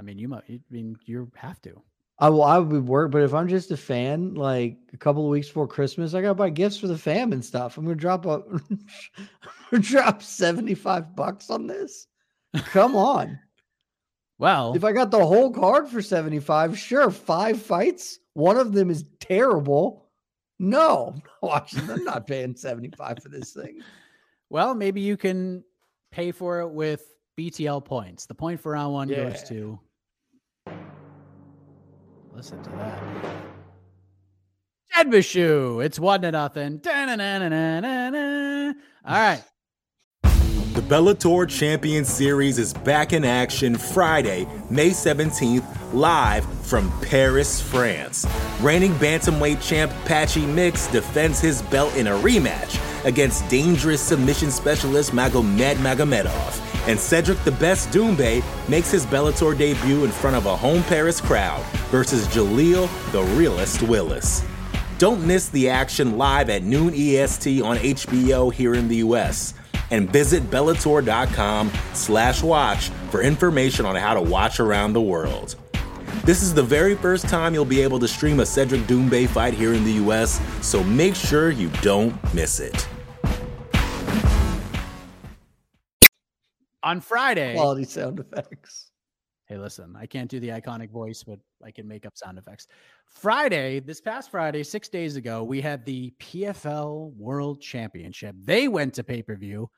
I 0.00 0.02
mean, 0.02 0.18
you 0.18 0.28
might, 0.28 0.44
I 0.48 0.58
mean, 0.70 0.96
you 1.04 1.30
have 1.36 1.60
to. 1.60 1.82
I 2.18 2.30
will, 2.30 2.42
I 2.42 2.56
would 2.58 2.86
work, 2.86 3.10
but 3.10 3.22
if 3.22 3.34
I'm 3.34 3.48
just 3.48 3.70
a 3.70 3.76
fan, 3.76 4.32
like 4.32 4.78
a 4.94 4.96
couple 4.96 5.26
of 5.26 5.30
weeks 5.30 5.48
before 5.48 5.68
Christmas, 5.68 6.14
I 6.14 6.22
gotta 6.22 6.34
buy 6.34 6.48
gifts 6.48 6.78
for 6.78 6.86
the 6.86 6.96
fam 6.96 7.34
and 7.34 7.44
stuff. 7.44 7.76
I'm 7.76 7.84
gonna 7.84 7.96
drop 7.96 8.24
a 8.24 8.42
drop 9.78 10.22
75 10.22 11.14
bucks 11.14 11.50
on 11.50 11.66
this. 11.66 12.06
Come 12.56 12.96
on. 12.96 13.38
Well, 14.38 14.74
if 14.74 14.84
I 14.84 14.92
got 14.92 15.10
the 15.10 15.22
whole 15.22 15.52
card 15.52 15.86
for 15.90 16.00
75, 16.00 16.78
sure, 16.78 17.10
five 17.10 17.60
fights, 17.60 18.20
one 18.32 18.56
of 18.56 18.72
them 18.72 18.88
is 18.88 19.04
terrible. 19.20 20.08
No, 20.58 21.14
I'm 21.42 22.04
not 22.04 22.26
paying 22.26 22.56
75 22.56 23.18
for 23.22 23.28
this 23.28 23.52
thing. 23.52 23.82
Well, 24.48 24.74
maybe 24.74 25.02
you 25.02 25.18
can 25.18 25.62
pay 26.10 26.32
for 26.32 26.60
it 26.60 26.70
with 26.70 27.04
BTL 27.38 27.84
points. 27.84 28.24
The 28.24 28.34
point 28.34 28.60
for 28.60 28.72
round 28.72 28.94
one 28.94 29.08
yeah. 29.10 29.28
goes 29.28 29.42
to. 29.50 29.78
Listen 32.34 32.62
to 32.62 32.70
that. 32.70 33.02
Jed 34.94 35.08
Meshew. 35.08 35.84
It's 35.84 35.98
one 35.98 36.22
to 36.22 36.30
nothing. 36.30 36.80
All 36.86 36.94
right. 39.06 39.42
The 40.22 40.82
Bellator 40.82 41.48
Champion 41.48 42.04
Series 42.04 42.58
is 42.58 42.72
back 42.72 43.12
in 43.12 43.24
action 43.24 43.76
Friday, 43.76 44.46
May 44.70 44.90
17th, 44.90 45.64
live 45.92 46.44
from 46.64 46.92
Paris, 47.02 47.60
France. 47.60 48.26
Reigning 48.60 48.92
bantamweight 48.94 49.60
champ 49.66 49.92
Patchy 50.04 50.46
Mix 50.46 50.86
defends 50.86 51.40
his 51.40 51.62
belt 51.62 51.94
in 51.96 52.06
a 52.06 52.12
rematch 52.12 52.78
against 53.04 53.48
dangerous 53.48 54.00
submission 54.00 54.50
specialist 54.50 55.12
Magomed 55.12 55.76
Magomedov. 55.76 56.88
And 56.88 56.98
Cedric 56.98 57.42
the 57.44 57.52
Best 57.52 57.90
Doumbé 57.90 58.42
makes 58.68 58.90
his 58.90 59.06
Bellator 59.06 59.56
debut 59.56 60.04
in 60.04 60.10
front 60.10 60.36
of 60.36 60.46
a 60.46 60.56
home 60.56 60.82
Paris 60.84 61.20
crowd 61.20 61.62
versus 61.90 62.26
Jaleel 62.28 62.88
the 63.12 63.22
Realist 63.36 63.82
Willis. 63.82 64.44
Don't 64.98 65.26
miss 65.26 65.48
the 65.48 65.68
action 65.68 66.18
live 66.18 66.50
at 66.50 66.62
noon 66.62 66.92
EST 66.94 67.62
on 67.62 67.76
HBO 67.78 68.52
here 68.52 68.74
in 68.74 68.88
the 68.88 68.96
US 68.96 69.54
and 69.90 70.10
visit 70.10 70.42
Bellator.com 70.50 71.70
slash 71.94 72.42
watch 72.42 72.90
for 73.10 73.22
information 73.22 73.86
on 73.86 73.96
how 73.96 74.14
to 74.14 74.20
watch 74.20 74.60
around 74.60 74.92
the 74.92 75.00
world. 75.00 75.56
This 76.24 76.42
is 76.42 76.54
the 76.54 76.62
very 76.62 76.94
first 76.94 77.28
time 77.28 77.54
you'll 77.54 77.64
be 77.64 77.80
able 77.80 77.98
to 77.98 78.08
stream 78.08 78.40
a 78.40 78.46
Cedric 78.46 78.82
Doumbé 78.82 79.28
fight 79.28 79.54
here 79.54 79.74
in 79.74 79.84
the 79.84 79.92
US, 80.04 80.40
so 80.60 80.84
make 80.84 81.14
sure 81.14 81.50
you 81.50 81.68
don't 81.82 82.14
miss 82.34 82.60
it. 82.60 82.88
On 86.82 87.00
Friday, 87.00 87.54
quality 87.54 87.84
sound 87.84 88.20
effects. 88.20 88.90
Hey, 89.46 89.58
listen, 89.58 89.96
I 89.98 90.06
can't 90.06 90.30
do 90.30 90.38
the 90.38 90.50
iconic 90.50 90.90
voice, 90.90 91.24
but 91.24 91.40
I 91.64 91.72
can 91.72 91.88
make 91.88 92.06
up 92.06 92.16
sound 92.16 92.38
effects. 92.38 92.68
Friday, 93.06 93.80
this 93.80 94.00
past 94.00 94.30
Friday, 94.30 94.62
six 94.62 94.88
days 94.88 95.16
ago, 95.16 95.42
we 95.42 95.60
had 95.60 95.84
the 95.84 96.14
PFL 96.20 97.12
World 97.16 97.60
Championship. 97.60 98.36
They 98.44 98.68
went 98.68 98.94
to 98.94 99.02
pay 99.02 99.22
per 99.22 99.34
view. 99.34 99.68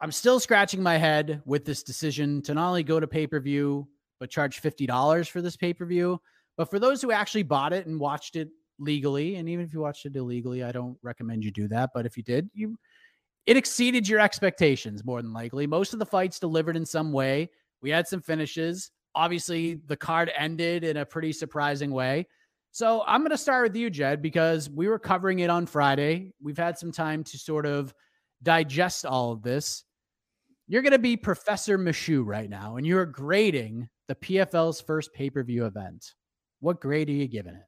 I'm 0.00 0.10
still 0.10 0.40
scratching 0.40 0.82
my 0.82 0.96
head 0.96 1.40
with 1.46 1.64
this 1.64 1.82
decision 1.82 2.42
to 2.42 2.54
not 2.54 2.68
only 2.68 2.82
go 2.82 2.98
to 2.98 3.06
pay 3.06 3.26
per 3.26 3.40
view, 3.40 3.88
but 4.20 4.30
charge 4.30 4.62
$50 4.62 5.28
for 5.28 5.42
this 5.42 5.56
pay 5.56 5.74
per 5.74 5.84
view. 5.84 6.20
But 6.56 6.70
for 6.70 6.78
those 6.78 7.02
who 7.02 7.12
actually 7.12 7.42
bought 7.42 7.72
it 7.72 7.86
and 7.86 8.00
watched 8.00 8.36
it 8.36 8.48
legally, 8.78 9.36
and 9.36 9.48
even 9.48 9.64
if 9.64 9.72
you 9.72 9.80
watched 9.80 10.06
it 10.06 10.16
illegally, 10.16 10.62
I 10.62 10.72
don't 10.72 10.96
recommend 11.02 11.44
you 11.44 11.50
do 11.50 11.68
that. 11.68 11.90
But 11.94 12.06
if 12.06 12.16
you 12.16 12.22
did, 12.22 12.48
you 12.54 12.76
it 13.46 13.56
exceeded 13.56 14.08
your 14.08 14.20
expectations 14.20 15.04
more 15.04 15.22
than 15.22 15.32
likely. 15.32 15.66
Most 15.66 15.92
of 15.92 15.98
the 15.98 16.06
fights 16.06 16.40
delivered 16.40 16.76
in 16.76 16.84
some 16.84 17.12
way. 17.12 17.48
We 17.80 17.90
had 17.90 18.08
some 18.08 18.20
finishes. 18.20 18.90
Obviously, 19.14 19.80
the 19.86 19.96
card 19.96 20.32
ended 20.36 20.82
in 20.82 20.96
a 20.96 21.06
pretty 21.06 21.32
surprising 21.32 21.92
way. 21.92 22.26
So 22.72 23.04
I'm 23.06 23.20
going 23.20 23.30
to 23.30 23.38
start 23.38 23.62
with 23.62 23.76
you, 23.76 23.88
Jed, 23.88 24.20
because 24.20 24.68
we 24.68 24.88
were 24.88 24.98
covering 24.98 25.38
it 25.38 25.48
on 25.48 25.64
Friday. 25.64 26.32
We've 26.42 26.58
had 26.58 26.76
some 26.76 26.92
time 26.92 27.24
to 27.24 27.38
sort 27.38 27.64
of 27.64 27.94
digest 28.42 29.06
all 29.06 29.32
of 29.32 29.42
this. 29.42 29.84
You're 30.68 30.82
going 30.82 30.92
to 30.92 30.98
be 30.98 31.16
Professor 31.16 31.78
Meshew 31.78 32.24
right 32.24 32.50
now, 32.50 32.76
and 32.76 32.86
you're 32.86 33.06
grading 33.06 33.88
the 34.08 34.16
PFL's 34.16 34.80
first 34.80 35.12
pay 35.12 35.30
per 35.30 35.42
view 35.42 35.66
event. 35.66 36.14
What 36.60 36.80
grade 36.80 37.08
are 37.08 37.12
you 37.12 37.28
giving 37.28 37.54
it? 37.54 37.66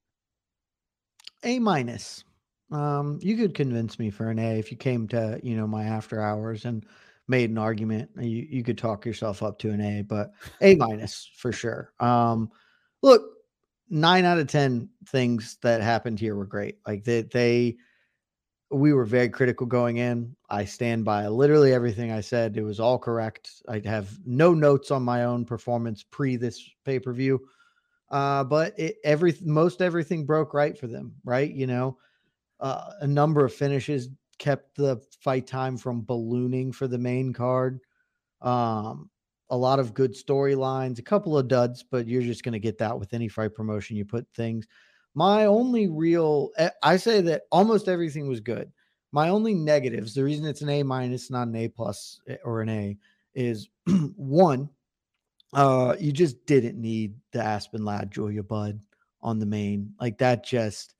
A 1.44 1.58
minus. 1.58 2.24
Um, 2.72 3.18
you 3.22 3.36
could 3.36 3.54
convince 3.54 3.98
me 3.98 4.10
for 4.10 4.30
an 4.30 4.38
A 4.38 4.58
if 4.58 4.70
you 4.70 4.76
came 4.76 5.08
to 5.08 5.40
you 5.42 5.56
know 5.56 5.66
my 5.66 5.84
after 5.84 6.20
hours 6.20 6.64
and 6.64 6.84
made 7.28 7.50
an 7.50 7.58
argument. 7.58 8.10
You 8.18 8.46
you 8.50 8.64
could 8.64 8.78
talk 8.78 9.06
yourself 9.06 9.42
up 9.42 9.58
to 9.60 9.70
an 9.70 9.80
A, 9.80 10.02
but 10.02 10.32
A 10.60 10.74
minus 10.76 11.30
for 11.36 11.52
sure. 11.52 11.92
Um, 12.00 12.50
look, 13.02 13.22
nine 13.88 14.24
out 14.24 14.38
of 14.38 14.48
ten 14.48 14.88
things 15.06 15.58
that 15.62 15.80
happened 15.80 16.18
here 16.18 16.34
were 16.34 16.46
great. 16.46 16.78
Like 16.86 17.04
they 17.04 17.22
they 17.22 17.76
we 18.70 18.92
were 18.92 19.04
very 19.04 19.28
critical 19.28 19.66
going 19.66 19.96
in. 19.96 20.36
I 20.50 20.64
stand 20.64 21.04
by 21.04 21.26
literally 21.26 21.72
everything 21.72 22.12
I 22.12 22.20
said. 22.20 22.56
It 22.56 22.62
was 22.62 22.80
all 22.80 22.98
correct. 22.98 23.62
I 23.68 23.80
have 23.84 24.10
no 24.26 24.52
notes 24.52 24.90
on 24.90 25.02
my 25.02 25.24
own 25.24 25.44
performance 25.44 26.02
pre 26.02 26.36
this 26.36 26.68
pay 26.84 26.98
per 26.98 27.12
view, 27.12 27.40
uh, 28.10 28.44
but 28.44 28.78
it, 28.78 28.96
every 29.04 29.34
most 29.42 29.80
everything 29.80 30.26
broke 30.26 30.52
right 30.52 30.78
for 30.78 30.86
them. 30.86 31.14
Right, 31.24 31.50
you 31.50 31.66
know, 31.66 31.98
uh, 32.60 32.90
a 33.00 33.06
number 33.06 33.44
of 33.44 33.54
finishes 33.54 34.08
kept 34.38 34.76
the 34.76 35.00
fight 35.20 35.46
time 35.46 35.76
from 35.76 36.02
ballooning 36.02 36.72
for 36.72 36.86
the 36.86 36.98
main 36.98 37.32
card. 37.32 37.80
Um, 38.42 39.10
a 39.50 39.56
lot 39.56 39.78
of 39.78 39.94
good 39.94 40.14
storylines, 40.14 40.98
a 40.98 41.02
couple 41.02 41.36
of 41.36 41.48
duds, 41.48 41.82
but 41.82 42.06
you're 42.06 42.22
just 42.22 42.42
going 42.42 42.52
to 42.52 42.58
get 42.58 42.78
that 42.78 42.98
with 42.98 43.14
any 43.14 43.28
fight 43.28 43.54
promotion. 43.54 43.96
You 43.96 44.04
put 44.04 44.26
things 44.34 44.66
my 45.18 45.46
only 45.46 45.88
real, 45.88 46.50
eh, 46.58 46.70
I 46.80 46.96
say 46.96 47.20
that 47.22 47.42
almost 47.50 47.88
everything 47.88 48.28
was 48.28 48.38
good. 48.38 48.70
My 49.10 49.30
only 49.30 49.52
negatives, 49.52 50.14
the 50.14 50.22
reason 50.22 50.46
it's 50.46 50.62
an 50.62 50.68
A 50.68 50.84
minus, 50.84 51.28
not 51.28 51.48
an 51.48 51.56
A 51.56 51.66
plus 51.66 52.20
eh, 52.28 52.36
or 52.44 52.60
an 52.60 52.68
A, 52.68 52.96
is 53.34 53.68
one, 54.14 54.70
uh, 55.54 55.96
you 55.98 56.12
just 56.12 56.46
didn't 56.46 56.80
need 56.80 57.16
the 57.32 57.42
Aspen 57.42 57.84
Ladd 57.84 58.12
Julia 58.12 58.44
Budd 58.44 58.78
on 59.20 59.40
the 59.40 59.46
main. 59.46 59.92
Like 60.00 60.18
that 60.18 60.44
just 60.44 60.94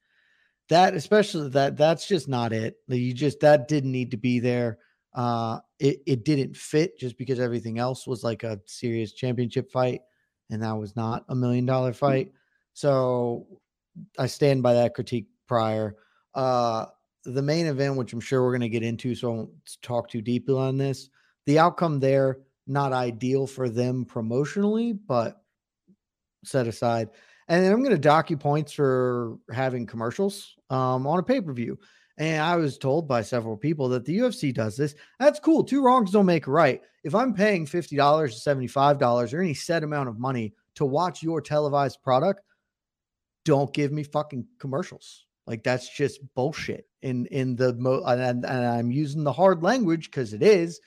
that 0.68 0.94
especially 0.94 1.50
that 1.50 1.76
that's 1.76 2.08
just 2.08 2.26
not 2.26 2.52
it. 2.52 2.78
You 2.88 3.14
just 3.14 3.38
that 3.40 3.68
didn't 3.68 3.92
need 3.92 4.10
to 4.10 4.16
be 4.16 4.40
there. 4.40 4.78
Uh 5.14 5.60
it, 5.78 6.02
it 6.06 6.24
didn't 6.24 6.56
fit 6.56 6.98
just 6.98 7.16
because 7.18 7.38
everything 7.38 7.78
else 7.78 8.04
was 8.04 8.24
like 8.24 8.42
a 8.42 8.60
serious 8.66 9.12
championship 9.12 9.70
fight 9.70 10.00
and 10.50 10.60
that 10.64 10.76
was 10.76 10.96
not 10.96 11.24
a 11.28 11.36
million 11.36 11.66
dollar 11.66 11.92
fight. 11.92 12.32
So 12.74 13.46
I 14.18 14.26
stand 14.26 14.62
by 14.62 14.74
that 14.74 14.94
critique 14.94 15.26
prior. 15.46 15.96
Uh, 16.34 16.86
the 17.24 17.42
main 17.42 17.66
event, 17.66 17.96
which 17.96 18.12
I'm 18.12 18.20
sure 18.20 18.42
we're 18.42 18.52
going 18.52 18.60
to 18.62 18.68
get 18.68 18.82
into, 18.82 19.14
so 19.14 19.28
I 19.28 19.36
won't 19.36 19.50
talk 19.82 20.08
too 20.08 20.22
deeply 20.22 20.54
on 20.54 20.78
this. 20.78 21.10
The 21.46 21.58
outcome 21.58 22.00
there, 22.00 22.38
not 22.66 22.92
ideal 22.92 23.46
for 23.46 23.68
them 23.68 24.04
promotionally, 24.04 24.98
but 25.06 25.42
set 26.44 26.66
aside. 26.66 27.10
And 27.48 27.64
then 27.64 27.72
I'm 27.72 27.82
going 27.82 27.94
to 27.94 27.98
dock 27.98 28.30
you 28.30 28.36
points 28.36 28.72
for 28.72 29.38
having 29.52 29.86
commercials 29.86 30.54
um, 30.70 31.06
on 31.06 31.18
a 31.18 31.22
pay 31.22 31.40
per 31.40 31.52
view. 31.52 31.78
And 32.18 32.42
I 32.42 32.56
was 32.56 32.78
told 32.78 33.06
by 33.06 33.22
several 33.22 33.56
people 33.56 33.88
that 33.90 34.04
the 34.04 34.18
UFC 34.18 34.52
does 34.52 34.76
this. 34.76 34.94
That's 35.20 35.38
cool. 35.38 35.62
Two 35.62 35.82
wrongs 35.82 36.10
don't 36.10 36.26
make 36.26 36.48
a 36.48 36.50
right. 36.50 36.82
If 37.04 37.14
I'm 37.14 37.32
paying 37.32 37.64
$50 37.64 37.88
to 37.88 38.50
$75 38.50 39.32
or 39.32 39.40
any 39.40 39.54
set 39.54 39.84
amount 39.84 40.08
of 40.08 40.18
money 40.18 40.52
to 40.74 40.84
watch 40.84 41.22
your 41.22 41.40
televised 41.40 42.02
product, 42.02 42.42
don't 43.48 43.72
give 43.72 43.92
me 43.92 44.02
fucking 44.02 44.46
commercials. 44.58 45.24
Like 45.46 45.64
that's 45.64 45.88
just 45.88 46.20
bullshit. 46.34 46.86
In 47.00 47.24
in 47.26 47.56
the 47.56 47.72
mo 47.74 48.02
and, 48.04 48.44
and 48.44 48.66
I'm 48.66 48.90
using 48.90 49.24
the 49.24 49.32
hard 49.32 49.62
language 49.62 50.10
because 50.10 50.34
it 50.34 50.42
is 50.42 50.80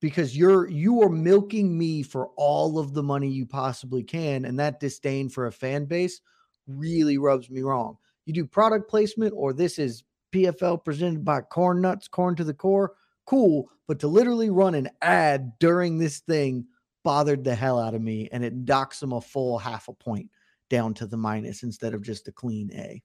because 0.00 0.36
you're 0.36 0.68
you 0.68 1.02
are 1.02 1.08
milking 1.08 1.76
me 1.76 2.04
for 2.04 2.28
all 2.36 2.78
of 2.78 2.94
the 2.94 3.02
money 3.02 3.28
you 3.28 3.44
possibly 3.44 4.04
can, 4.04 4.44
and 4.44 4.60
that 4.60 4.78
disdain 4.78 5.28
for 5.28 5.46
a 5.46 5.52
fan 5.52 5.86
base 5.86 6.20
really 6.68 7.18
rubs 7.18 7.50
me 7.50 7.62
wrong. 7.62 7.96
You 8.24 8.34
do 8.34 8.46
product 8.46 8.88
placement, 8.88 9.32
or 9.34 9.52
this 9.52 9.76
is 9.78 10.04
PFL 10.32 10.84
presented 10.84 11.24
by 11.24 11.40
Corn 11.40 11.80
Nuts, 11.80 12.06
Corn 12.06 12.36
to 12.36 12.44
the 12.44 12.54
Core, 12.54 12.92
cool. 13.24 13.68
But 13.88 13.98
to 14.00 14.08
literally 14.08 14.50
run 14.50 14.74
an 14.76 14.90
ad 15.02 15.58
during 15.58 15.98
this 15.98 16.20
thing 16.20 16.66
bothered 17.02 17.42
the 17.42 17.54
hell 17.54 17.80
out 17.80 17.94
of 17.94 18.02
me, 18.02 18.28
and 18.30 18.44
it 18.44 18.64
docks 18.64 19.00
them 19.00 19.12
a 19.12 19.20
full 19.20 19.58
half 19.58 19.88
a 19.88 19.92
point 19.92 20.30
down 20.68 20.94
to 20.94 21.06
the 21.06 21.16
minus 21.16 21.62
instead 21.62 21.94
of 21.94 22.02
just 22.02 22.28
a 22.28 22.32
clean 22.32 22.70
A. 22.74 23.02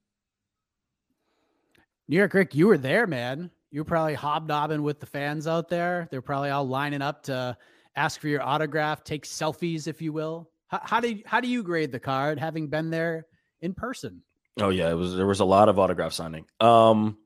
New 2.07 2.17
York 2.17 2.33
Ric, 2.33 2.55
you 2.55 2.67
were 2.67 2.77
there, 2.77 3.07
man. 3.07 3.49
You 3.69 3.81
were 3.81 3.85
probably 3.85 4.15
hobnobbing 4.15 4.83
with 4.83 4.99
the 4.99 5.05
fans 5.05 5.47
out 5.47 5.69
there. 5.69 6.07
They're 6.11 6.21
probably 6.21 6.49
all 6.49 6.67
lining 6.67 7.01
up 7.01 7.23
to 7.23 7.57
ask 7.95 8.19
for 8.19 8.27
your 8.27 8.43
autograph, 8.43 9.03
take 9.03 9.25
selfies, 9.25 9.87
if 9.87 10.01
you 10.01 10.11
will. 10.11 10.49
How, 10.67 10.81
how 10.83 10.99
do 10.99 11.09
you, 11.09 11.23
how 11.25 11.39
do 11.39 11.47
you 11.47 11.63
grade 11.63 11.91
the 11.91 11.99
card, 11.99 12.37
having 12.37 12.67
been 12.67 12.89
there 12.89 13.27
in 13.61 13.73
person? 13.73 14.23
Oh 14.59 14.69
yeah, 14.69 14.89
it 14.89 14.95
was 14.95 15.15
there 15.15 15.25
was 15.27 15.39
a 15.39 15.45
lot 15.45 15.69
of 15.69 15.79
autograph 15.79 16.11
signing. 16.11 16.45
Um, 16.59 17.17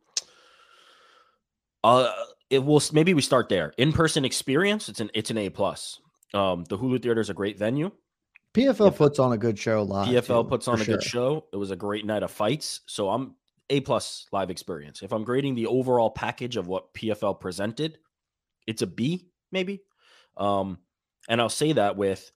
uh, 1.83 2.11
it 2.49 2.59
will 2.63 2.81
maybe 2.93 3.13
we 3.13 3.21
start 3.21 3.49
there. 3.49 3.73
In 3.77 3.91
person 3.91 4.25
experience, 4.25 4.89
it's 4.89 4.99
an 4.99 5.09
it's 5.13 5.31
an 5.31 5.37
A 5.37 5.49
plus. 5.49 5.99
Um, 6.33 6.63
the 6.65 6.77
Hulu 6.77 7.01
Theater 7.01 7.21
is 7.21 7.29
a 7.29 7.33
great 7.33 7.57
venue. 7.57 7.91
PFL 8.55 8.95
puts 8.95 9.19
on 9.19 9.33
a 9.33 9.37
good 9.37 9.59
show 9.59 9.83
live. 9.83 10.07
PFL 10.07 10.43
too, 10.43 10.49
puts 10.49 10.67
on 10.69 10.79
a 10.79 10.83
sure. 10.83 10.95
good 10.95 11.03
show. 11.03 11.45
It 11.51 11.57
was 11.57 11.71
a 11.71 11.75
great 11.75 12.05
night 12.05 12.23
of 12.23 12.31
fights. 12.31 12.81
So 12.85 13.09
I'm 13.09 13.35
A 13.69 13.81
plus 13.81 14.27
live 14.31 14.49
experience. 14.49 15.03
If 15.03 15.11
I'm 15.11 15.25
grading 15.25 15.55
the 15.55 15.67
overall 15.67 16.09
package 16.09 16.55
of 16.55 16.67
what 16.67 16.93
PFL 16.93 17.37
presented, 17.37 17.97
it's 18.65 18.81
a 18.81 18.87
B, 18.87 19.27
maybe. 19.51 19.81
Um, 20.37 20.77
and 21.27 21.41
I'll 21.41 21.49
say 21.49 21.73
that 21.73 21.97
with 21.97 22.31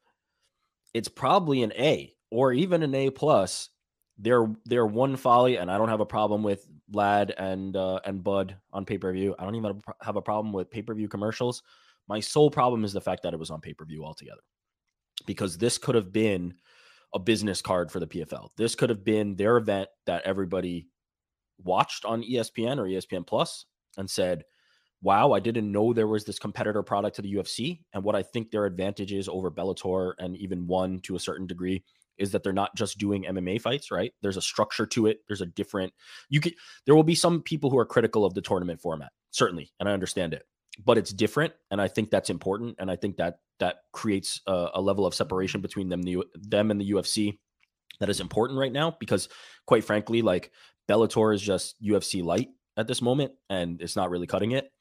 it's 0.93 1.07
probably 1.07 1.63
an 1.63 1.71
A 1.73 2.13
or 2.29 2.51
even 2.51 2.83
an 2.83 2.93
A 2.95 3.09
plus. 3.11 3.69
They're 4.17 4.53
they're 4.65 4.85
one 4.85 5.15
folly, 5.15 5.55
and 5.55 5.71
I 5.71 5.77
don't 5.77 5.87
have 5.87 6.01
a 6.01 6.05
problem 6.05 6.43
with 6.43 6.67
Ladd 6.91 7.33
and 7.37 7.77
uh, 7.77 8.01
and 8.03 8.21
Budd 8.21 8.57
on 8.73 8.83
pay 8.83 8.97
per 8.97 9.13
view. 9.13 9.33
I 9.39 9.45
don't 9.45 9.55
even 9.55 9.81
have 10.01 10.17
a 10.17 10.21
problem 10.21 10.51
with 10.51 10.69
pay 10.69 10.81
per 10.81 10.93
view 10.93 11.07
commercials. 11.07 11.63
My 12.09 12.19
sole 12.19 12.51
problem 12.51 12.83
is 12.83 12.91
the 12.91 12.99
fact 12.99 13.23
that 13.23 13.33
it 13.33 13.39
was 13.39 13.49
on 13.49 13.61
pay 13.61 13.73
per 13.73 13.85
view 13.85 14.03
altogether 14.03 14.41
because 15.25 15.57
this 15.57 15.77
could 15.77 15.95
have 15.95 16.11
been 16.11 16.53
a 17.13 17.19
business 17.19 17.61
card 17.61 17.91
for 17.91 17.99
the 17.99 18.07
PFL. 18.07 18.49
This 18.57 18.75
could 18.75 18.89
have 18.89 19.03
been 19.03 19.35
their 19.35 19.57
event 19.57 19.89
that 20.05 20.23
everybody 20.23 20.87
watched 21.63 22.05
on 22.05 22.23
ESPN 22.23 22.77
or 22.77 22.83
ESPN 22.83 23.25
Plus 23.25 23.65
and 23.97 24.09
said, 24.09 24.43
wow, 25.01 25.31
I 25.31 25.39
didn't 25.39 25.71
know 25.71 25.93
there 25.93 26.07
was 26.07 26.25
this 26.25 26.39
competitor 26.39 26.83
product 26.83 27.15
to 27.15 27.21
the 27.21 27.33
UFC. 27.33 27.79
And 27.93 28.03
what 28.03 28.15
I 28.15 28.23
think 28.23 28.51
their 28.51 28.65
advantage 28.65 29.11
is 29.11 29.29
over 29.29 29.49
Bellator 29.49 30.13
and 30.19 30.35
even 30.37 30.67
one 30.67 30.99
to 31.01 31.15
a 31.15 31.19
certain 31.19 31.47
degree 31.47 31.83
is 32.17 32.31
that 32.31 32.43
they're 32.43 32.51
not 32.51 32.75
just 32.75 32.97
doing 32.97 33.23
MMA 33.23 33.61
fights, 33.61 33.91
right? 33.91 34.11
There's 34.21 34.37
a 34.37 34.41
structure 34.41 34.85
to 34.87 35.07
it. 35.07 35.19
There's 35.27 35.41
a 35.41 35.45
different, 35.45 35.93
you 36.29 36.41
could, 36.41 36.53
there 36.85 36.95
will 36.95 37.03
be 37.03 37.15
some 37.15 37.41
people 37.41 37.69
who 37.69 37.77
are 37.77 37.85
critical 37.85 38.25
of 38.25 38.33
the 38.33 38.41
tournament 38.41 38.81
format, 38.81 39.11
certainly. 39.31 39.71
And 39.79 39.87
I 39.87 39.93
understand 39.93 40.33
it 40.33 40.43
but 40.83 40.97
it's 40.97 41.11
different 41.11 41.53
and 41.71 41.81
i 41.81 41.87
think 41.87 42.09
that's 42.09 42.29
important 42.29 42.75
and 42.79 42.89
i 42.89 42.95
think 42.95 43.17
that 43.17 43.39
that 43.59 43.77
creates 43.91 44.41
a, 44.47 44.69
a 44.75 44.81
level 44.81 45.05
of 45.05 45.13
separation 45.13 45.61
between 45.61 45.89
them 45.89 46.01
the, 46.01 46.23
them 46.35 46.71
and 46.71 46.79
the 46.79 46.91
ufc 46.91 47.37
that 47.99 48.09
is 48.09 48.19
important 48.19 48.59
right 48.59 48.71
now 48.71 48.95
because 48.99 49.27
quite 49.65 49.83
frankly 49.83 50.21
like 50.21 50.51
bellator 50.87 51.33
is 51.33 51.41
just 51.41 51.81
ufc 51.83 52.23
light 52.23 52.49
at 52.79 52.87
this 52.87 53.01
moment 53.01 53.33
and 53.49 53.81
it's 53.81 53.97
not 53.97 54.09
really 54.09 54.25
cutting 54.25 54.53
it. 54.53 54.71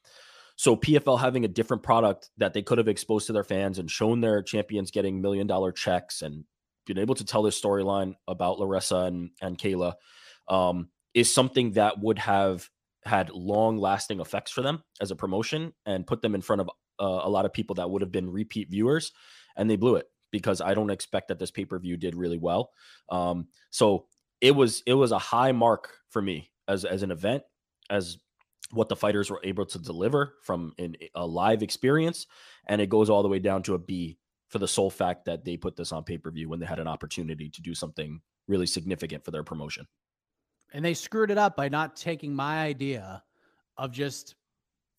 So 0.55 0.75
pfl 0.75 1.19
having 1.19 1.45
a 1.45 1.49
different 1.49 1.83
product 1.83 2.29
that 2.37 2.53
they 2.53 2.61
could 2.61 2.77
have 2.77 2.87
exposed 2.87 3.27
to 3.27 3.33
their 3.33 3.43
fans 3.43 3.77
and 3.77 3.91
shown 3.91 4.21
their 4.21 4.41
champions 4.41 4.89
getting 4.89 5.21
million 5.21 5.47
dollar 5.47 5.71
checks 5.71 6.21
and 6.21 6.45
been 6.85 6.97
able 6.97 7.15
to 7.15 7.25
tell 7.25 7.43
this 7.43 7.61
storyline 7.61 8.15
about 8.27 8.59
larissa 8.59 8.97
and, 8.97 9.29
and 9.41 9.57
kayla 9.57 9.93
um, 10.47 10.89
is 11.13 11.31
something 11.31 11.73
that 11.73 11.99
would 11.99 12.17
have 12.17 12.67
had 13.09 13.29
long 13.31 13.77
lasting 13.77 14.21
effects 14.21 14.51
for 14.51 14.61
them 14.61 14.83
as 15.01 15.11
a 15.11 15.15
promotion 15.15 15.73
and 15.85 16.07
put 16.07 16.21
them 16.21 16.35
in 16.35 16.41
front 16.41 16.61
of 16.61 16.69
uh, 16.99 17.21
a 17.23 17.29
lot 17.29 17.45
of 17.45 17.53
people 17.53 17.75
that 17.75 17.89
would 17.89 18.01
have 18.01 18.11
been 18.11 18.29
repeat 18.29 18.69
viewers 18.69 19.11
and 19.57 19.69
they 19.69 19.75
blew 19.75 19.95
it 19.95 20.05
because 20.31 20.61
I 20.61 20.73
don't 20.73 20.91
expect 20.91 21.29
that 21.29 21.39
this 21.39 21.51
pay-per-view 21.51 21.97
did 21.97 22.15
really 22.15 22.37
well. 22.37 22.71
Um, 23.09 23.47
so 23.71 24.05
it 24.41 24.55
was 24.55 24.83
it 24.85 24.93
was 24.93 25.11
a 25.11 25.19
high 25.19 25.51
mark 25.51 25.89
for 26.09 26.21
me 26.21 26.51
as 26.67 26.85
as 26.85 27.03
an 27.03 27.11
event 27.11 27.43
as 27.89 28.17
what 28.71 28.87
the 28.87 28.95
fighters 28.95 29.31
were 29.31 29.41
able 29.43 29.65
to 29.65 29.79
deliver 29.79 30.35
from 30.43 30.73
a 31.15 31.25
live 31.25 31.63
experience 31.63 32.27
and 32.67 32.79
it 32.79 32.89
goes 32.89 33.09
all 33.09 33.23
the 33.23 33.29
way 33.29 33.39
down 33.39 33.63
to 33.63 33.73
a 33.73 33.79
B 33.79 34.19
for 34.47 34.59
the 34.59 34.67
sole 34.67 34.91
fact 34.91 35.25
that 35.25 35.43
they 35.43 35.57
put 35.57 35.75
this 35.75 35.91
on 35.91 36.03
pay-per-view 36.03 36.47
when 36.47 36.59
they 36.59 36.65
had 36.65 36.79
an 36.79 36.87
opportunity 36.87 37.49
to 37.49 37.61
do 37.61 37.73
something 37.73 38.21
really 38.47 38.67
significant 38.67 39.25
for 39.25 39.31
their 39.31 39.43
promotion 39.43 39.87
and 40.73 40.83
they 40.83 40.93
screwed 40.93 41.31
it 41.31 41.37
up 41.37 41.55
by 41.55 41.69
not 41.69 41.95
taking 41.95 42.33
my 42.33 42.59
idea 42.59 43.23
of 43.77 43.91
just 43.91 44.35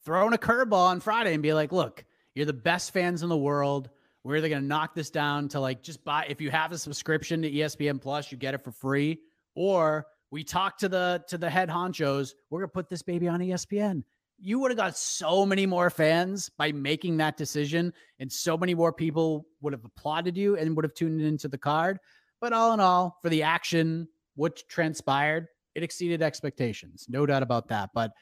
throwing 0.05 0.33
a 0.33 0.39
curveball 0.39 0.89
on 0.89 1.01
Friday 1.01 1.35
and 1.35 1.43
be 1.43 1.53
like, 1.53 1.73
look, 1.73 2.05
you're 2.35 2.47
the 2.47 2.53
best 2.53 2.93
fans 2.93 3.23
in 3.23 3.29
the 3.29 3.37
world. 3.37 3.91
We're 4.25 4.37
either 4.37 4.49
going 4.49 4.63
to 4.63 4.69
knock 4.69 4.95
this 4.95 5.11
down 5.11 5.49
to 5.49 5.61
like 5.61 5.83
just 5.83 6.05
buy, 6.05 6.27
if 6.29 6.41
you 6.41 6.51
have 6.51 6.73
a 6.73 6.79
subscription 6.79 7.43
to 7.43 7.51
ESPN 7.51 8.01
Plus, 8.01 8.31
you 8.31 8.39
get 8.39 8.55
it 8.55 8.63
for 8.63 8.73
free, 8.73 9.21
or 9.55 10.07
we 10.31 10.45
talk 10.45 10.79
to 10.79 10.89
the 10.89 11.25
to 11.29 11.39
the 11.39 11.51
head 11.51 11.69
honchos. 11.69 12.35
We're 12.49 12.61
gonna 12.61 12.69
put 12.69 12.89
this 12.89 13.03
baby 13.03 13.29
on 13.29 13.41
ESPN. 13.41 14.05
You 14.39 14.59
would 14.61 14.71
have 14.71 14.79
got 14.79 14.97
so 14.97 15.45
many 15.45 15.67
more 15.67 15.91
fans 15.91 16.51
by 16.57 16.73
making 16.73 17.19
that 17.19 17.37
decision, 17.37 17.93
and 18.19 18.31
so 18.31 18.57
many 18.57 18.75
more 18.75 18.93
people 18.93 19.47
would 19.61 19.73
have 19.73 19.85
applauded 19.85 20.37
you 20.37 20.57
and 20.57 20.75
would 20.77 20.85
have 20.85 20.95
tuned 20.95 21.21
into 21.21 21.49
the 21.49 21.59
card. 21.59 21.99
But 22.41 22.53
all 22.53 22.73
in 22.73 22.81
all, 22.81 23.19
for 23.23 23.29
the 23.29 23.43
action, 23.43 24.09
what 24.37 24.63
transpired, 24.69 25.49
it 25.81 25.85
exceeded 25.85 26.23
expectations, 26.23 27.07
no 27.09 27.27
doubt 27.27 27.43
about 27.43 27.69
that. 27.69 27.91
But 27.95 28.13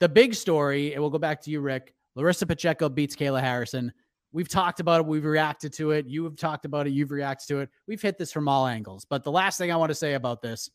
the 0.00 0.08
big 0.08 0.34
story, 0.34 0.92
and 0.92 1.00
we'll 1.00 1.10
go 1.10 1.18
back 1.18 1.40
to 1.42 1.50
you, 1.50 1.60
Ric. 1.60 1.94
Larissa 2.14 2.46
Pacheco 2.46 2.88
beats 2.88 3.16
Kayla 3.16 3.40
Harrison. 3.40 3.92
We've 4.32 4.48
talked 4.48 4.80
about 4.80 5.00
it. 5.00 5.06
We've 5.06 5.24
reacted 5.24 5.72
to 5.74 5.92
it. 5.92 6.06
You 6.06 6.24
have 6.24 6.36
talked 6.36 6.64
about 6.64 6.86
it. 6.86 6.90
You've 6.90 7.10
reacted 7.10 7.48
to 7.48 7.60
it. 7.60 7.70
We've 7.86 8.02
hit 8.02 8.18
this 8.18 8.32
from 8.32 8.48
all 8.48 8.66
angles. 8.66 9.06
But 9.08 9.24
the 9.24 9.30
last 9.30 9.56
thing 9.56 9.72
I 9.72 9.76
want 9.76 9.90
to 9.90 9.94
say 9.94 10.14
about 10.14 10.42
this 10.42 10.68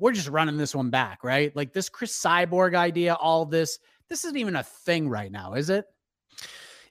we're 0.00 0.12
just 0.12 0.28
running 0.28 0.56
this 0.56 0.74
one 0.74 0.90
back, 0.90 1.22
right? 1.22 1.54
Like 1.54 1.72
this 1.72 1.88
Cris 1.88 2.18
Cyborg 2.18 2.74
idea, 2.74 3.14
all 3.14 3.44
this, 3.44 3.78
this 4.08 4.24
isn't 4.24 4.38
even 4.38 4.56
a 4.56 4.62
thing 4.64 5.08
right 5.08 5.30
now, 5.30 5.52
is 5.52 5.70
it? 5.70 5.84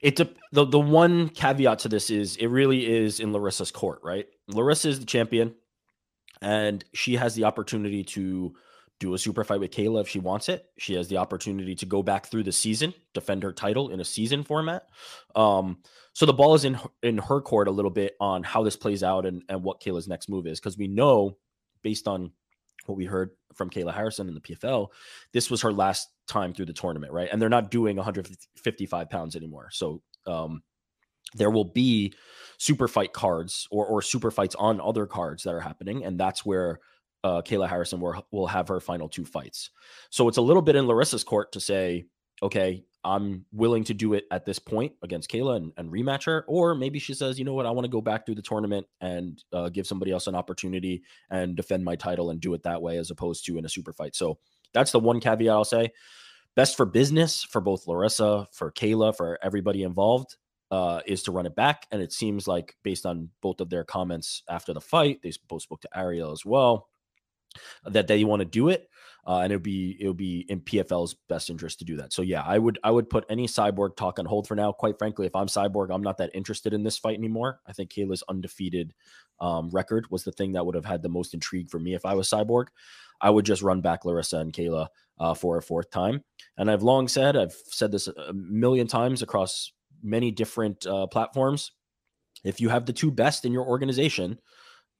It 0.00 0.16
the 0.16 0.64
the 0.64 0.80
one 0.80 1.28
caveat 1.28 1.80
to 1.80 1.88
this 1.90 2.08
is 2.08 2.36
it 2.36 2.46
really 2.46 2.90
is 2.90 3.20
in 3.20 3.34
Larissa's 3.34 3.70
court, 3.70 4.00
right? 4.02 4.26
Larissa 4.48 4.88
is 4.88 5.00
the 5.00 5.04
champion, 5.04 5.54
and 6.42 6.84
she 6.92 7.16
has 7.16 7.34
the 7.34 7.44
opportunity 7.44 8.04
to 8.04 8.54
do 8.98 9.14
a 9.14 9.18
super 9.18 9.44
fight 9.44 9.60
with 9.60 9.70
Kayla 9.70 10.02
if 10.02 10.08
she 10.08 10.18
wants 10.18 10.48
it. 10.48 10.66
She 10.78 10.94
has 10.94 11.08
the 11.08 11.16
opportunity 11.16 11.74
to 11.76 11.86
go 11.86 12.02
back 12.02 12.26
through 12.26 12.42
the 12.42 12.52
season, 12.52 12.92
defend 13.14 13.42
her 13.42 13.52
title 13.52 13.90
in 13.90 13.98
a 13.98 14.04
season 14.04 14.44
format. 14.44 14.86
Um, 15.34 15.78
so 16.12 16.26
the 16.26 16.34
ball 16.34 16.54
is 16.54 16.64
in 16.64 16.78
in 17.02 17.18
her 17.18 17.40
court 17.40 17.68
a 17.68 17.72
little 17.72 17.90
bit 17.90 18.14
on 18.20 18.42
how 18.42 18.62
this 18.62 18.76
plays 18.76 19.02
out 19.02 19.24
and 19.26 19.42
and 19.48 19.62
what 19.62 19.80
Kayla's 19.80 20.08
next 20.08 20.28
move 20.28 20.46
is 20.46 20.60
because 20.60 20.76
we 20.76 20.86
know 20.86 21.36
based 21.82 22.06
on 22.06 22.30
what 22.86 22.96
we 22.96 23.04
heard 23.04 23.30
from 23.54 23.70
Kayla 23.70 23.94
Harrison 23.94 24.28
in 24.28 24.34
the 24.34 24.40
PFL, 24.40 24.88
this 25.32 25.50
was 25.50 25.62
her 25.62 25.72
last 25.72 26.08
time 26.26 26.52
through 26.52 26.66
the 26.66 26.72
tournament, 26.72 27.12
right? 27.12 27.28
And 27.30 27.40
they're 27.40 27.48
not 27.48 27.70
doing 27.70 27.96
155 27.96 29.10
pounds 29.10 29.36
anymore. 29.36 29.68
So 29.72 30.02
um, 30.26 30.62
there 31.34 31.50
will 31.50 31.64
be 31.64 32.12
super 32.58 32.88
fight 32.88 33.12
cards 33.12 33.66
or, 33.70 33.86
or 33.86 34.02
super 34.02 34.30
fights 34.30 34.54
on 34.56 34.80
other 34.80 35.06
cards 35.06 35.42
that 35.44 35.54
are 35.54 35.60
happening. 35.60 36.04
And 36.04 36.18
that's 36.18 36.44
where 36.44 36.80
uh, 37.24 37.42
Kayla 37.42 37.68
Harrison 37.68 38.00
will, 38.00 38.26
will 38.30 38.46
have 38.46 38.68
her 38.68 38.80
final 38.80 39.08
two 39.08 39.24
fights. 39.24 39.70
So 40.10 40.28
it's 40.28 40.38
a 40.38 40.42
little 40.42 40.62
bit 40.62 40.76
in 40.76 40.86
Larissa's 40.86 41.24
court 41.24 41.52
to 41.52 41.60
say, 41.60 42.04
okay, 42.42 42.84
I'm 43.02 43.46
willing 43.52 43.84
to 43.84 43.94
do 43.94 44.12
it 44.12 44.24
at 44.30 44.44
this 44.44 44.58
point 44.58 44.92
against 45.02 45.30
Kayla 45.30 45.56
and, 45.56 45.72
and 45.78 45.90
rematch 45.90 46.26
her. 46.26 46.44
Or 46.48 46.74
maybe 46.74 46.98
she 46.98 47.14
says, 47.14 47.38
you 47.38 47.44
know 47.46 47.54
what, 47.54 47.66
I 47.66 47.70
want 47.70 47.86
to 47.86 47.90
go 47.90 48.02
back 48.02 48.26
through 48.26 48.34
the 48.34 48.42
tournament 48.42 48.86
and 49.00 49.42
uh, 49.52 49.70
give 49.70 49.86
somebody 49.86 50.12
else 50.12 50.26
an 50.26 50.34
opportunity 50.34 51.02
and 51.30 51.56
defend 51.56 51.84
my 51.84 51.96
title 51.96 52.30
and 52.30 52.40
do 52.40 52.52
it 52.52 52.62
that 52.64 52.82
way 52.82 52.98
as 52.98 53.10
opposed 53.10 53.46
to 53.46 53.56
in 53.56 53.64
a 53.64 53.70
super 53.70 53.94
fight. 53.94 54.14
So 54.14 54.38
that's 54.74 54.92
the 54.92 55.00
one 55.00 55.20
caveat 55.20 55.52
I'll 55.52 55.64
say. 55.64 55.92
Best 56.56 56.76
for 56.76 56.84
business 56.84 57.42
for 57.42 57.60
both 57.60 57.86
Larissa, 57.86 58.48
for 58.52 58.70
Kayla, 58.70 59.16
for 59.16 59.38
everybody 59.42 59.82
involved 59.82 60.36
uh, 60.70 61.00
is 61.06 61.22
to 61.24 61.32
run 61.32 61.46
it 61.46 61.54
back. 61.54 61.86
And 61.90 62.00
it 62.02 62.12
seems 62.12 62.46
like, 62.46 62.76
based 62.82 63.06
on 63.06 63.30
both 63.42 63.60
of 63.60 63.70
their 63.70 63.84
comments 63.84 64.42
after 64.48 64.72
the 64.72 64.80
fight, 64.80 65.20
they 65.22 65.32
both 65.48 65.62
spoke 65.62 65.80
to 65.82 65.98
Ariel 65.98 66.32
as 66.32 66.44
well, 66.44 66.88
that 67.84 68.06
they 68.06 68.24
want 68.24 68.40
to 68.40 68.46
do 68.46 68.68
it 68.68 68.88
uh, 69.26 69.40
and 69.40 69.52
it'll 69.52 69.62
be 69.62 69.96
it'll 70.00 70.14
be 70.14 70.46
in 70.48 70.60
PFL's 70.60 71.14
best 71.28 71.50
interest 71.50 71.78
to 71.78 71.84
do 71.84 71.96
that. 71.96 72.12
So 72.12 72.22
yeah, 72.22 72.42
I 72.42 72.58
would 72.58 72.78
I 72.82 72.90
would 72.90 73.10
put 73.10 73.26
any 73.28 73.46
cyborg 73.46 73.96
talk 73.96 74.18
on 74.18 74.26
hold 74.26 74.48
for 74.48 74.54
now. 74.54 74.72
Quite 74.72 74.98
frankly, 74.98 75.26
if 75.26 75.36
I'm 75.36 75.46
cyborg, 75.46 75.94
I'm 75.94 76.02
not 76.02 76.18
that 76.18 76.30
interested 76.34 76.72
in 76.72 76.82
this 76.82 76.98
fight 76.98 77.18
anymore. 77.18 77.60
I 77.66 77.72
think 77.72 77.90
Kayla's 77.90 78.24
undefeated 78.28 78.94
um, 79.40 79.70
record 79.70 80.10
was 80.10 80.24
the 80.24 80.32
thing 80.32 80.52
that 80.52 80.64
would 80.64 80.74
have 80.74 80.84
had 80.84 81.02
the 81.02 81.08
most 81.08 81.34
intrigue 81.34 81.70
for 81.70 81.78
me 81.78 81.94
if 81.94 82.06
I 82.06 82.14
was 82.14 82.28
cyborg. 82.28 82.66
I 83.20 83.30
would 83.30 83.44
just 83.44 83.62
run 83.62 83.82
back 83.82 84.04
Larissa 84.04 84.38
and 84.38 84.52
Kayla 84.52 84.88
uh, 85.18 85.34
for 85.34 85.58
a 85.58 85.62
fourth 85.62 85.90
time. 85.90 86.24
And 86.56 86.70
I've 86.70 86.82
long 86.82 87.06
said, 87.06 87.36
I've 87.36 87.56
said 87.66 87.92
this 87.92 88.08
a 88.08 88.32
million 88.32 88.86
times 88.86 89.20
across 89.20 89.72
many 90.02 90.30
different 90.30 90.86
uh, 90.86 91.06
platforms. 91.06 91.72
If 92.44 92.60
you 92.60 92.68
have 92.68 92.86
the 92.86 92.92
two 92.92 93.10
best 93.10 93.44
in 93.44 93.52
your 93.52 93.66
organization, 93.66 94.38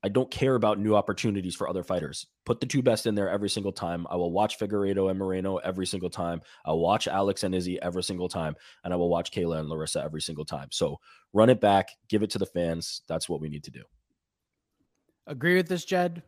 I 0.02 0.08
don't 0.08 0.30
care 0.30 0.54
about 0.54 0.78
new 0.78 0.96
opportunities 0.96 1.54
for 1.54 1.68
other 1.68 1.82
fighters. 1.82 2.26
Put 2.46 2.60
the 2.60 2.66
two 2.66 2.82
best 2.82 3.06
in 3.06 3.14
there 3.14 3.28
every 3.28 3.50
single 3.50 3.72
time. 3.72 4.06
I 4.10 4.16
will 4.16 4.32
watch 4.32 4.58
Figueiredo 4.58 5.10
and 5.10 5.18
Moreno 5.18 5.56
every 5.58 5.86
single 5.86 6.08
time. 6.08 6.40
I'll 6.64 6.78
watch 6.78 7.06
Alex 7.06 7.42
and 7.42 7.54
Izzy 7.54 7.80
every 7.82 8.02
single 8.02 8.28
time. 8.28 8.56
And 8.82 8.94
I 8.94 8.96
will 8.96 9.10
watch 9.10 9.30
Kayla 9.30 9.60
and 9.60 9.68
Larissa 9.68 10.02
every 10.02 10.22
single 10.22 10.46
time. 10.46 10.68
So 10.70 10.96
run 11.34 11.50
it 11.50 11.60
back, 11.60 11.90
give 12.08 12.22
it 12.22 12.30
to 12.30 12.38
the 12.38 12.46
fans. 12.46 13.02
That's 13.08 13.28
what 13.28 13.42
we 13.42 13.50
need 13.50 13.64
to 13.64 13.70
do. 13.70 13.82
Agree 15.26 15.56
with 15.56 15.68
this, 15.68 15.84
Jed? 15.84 16.22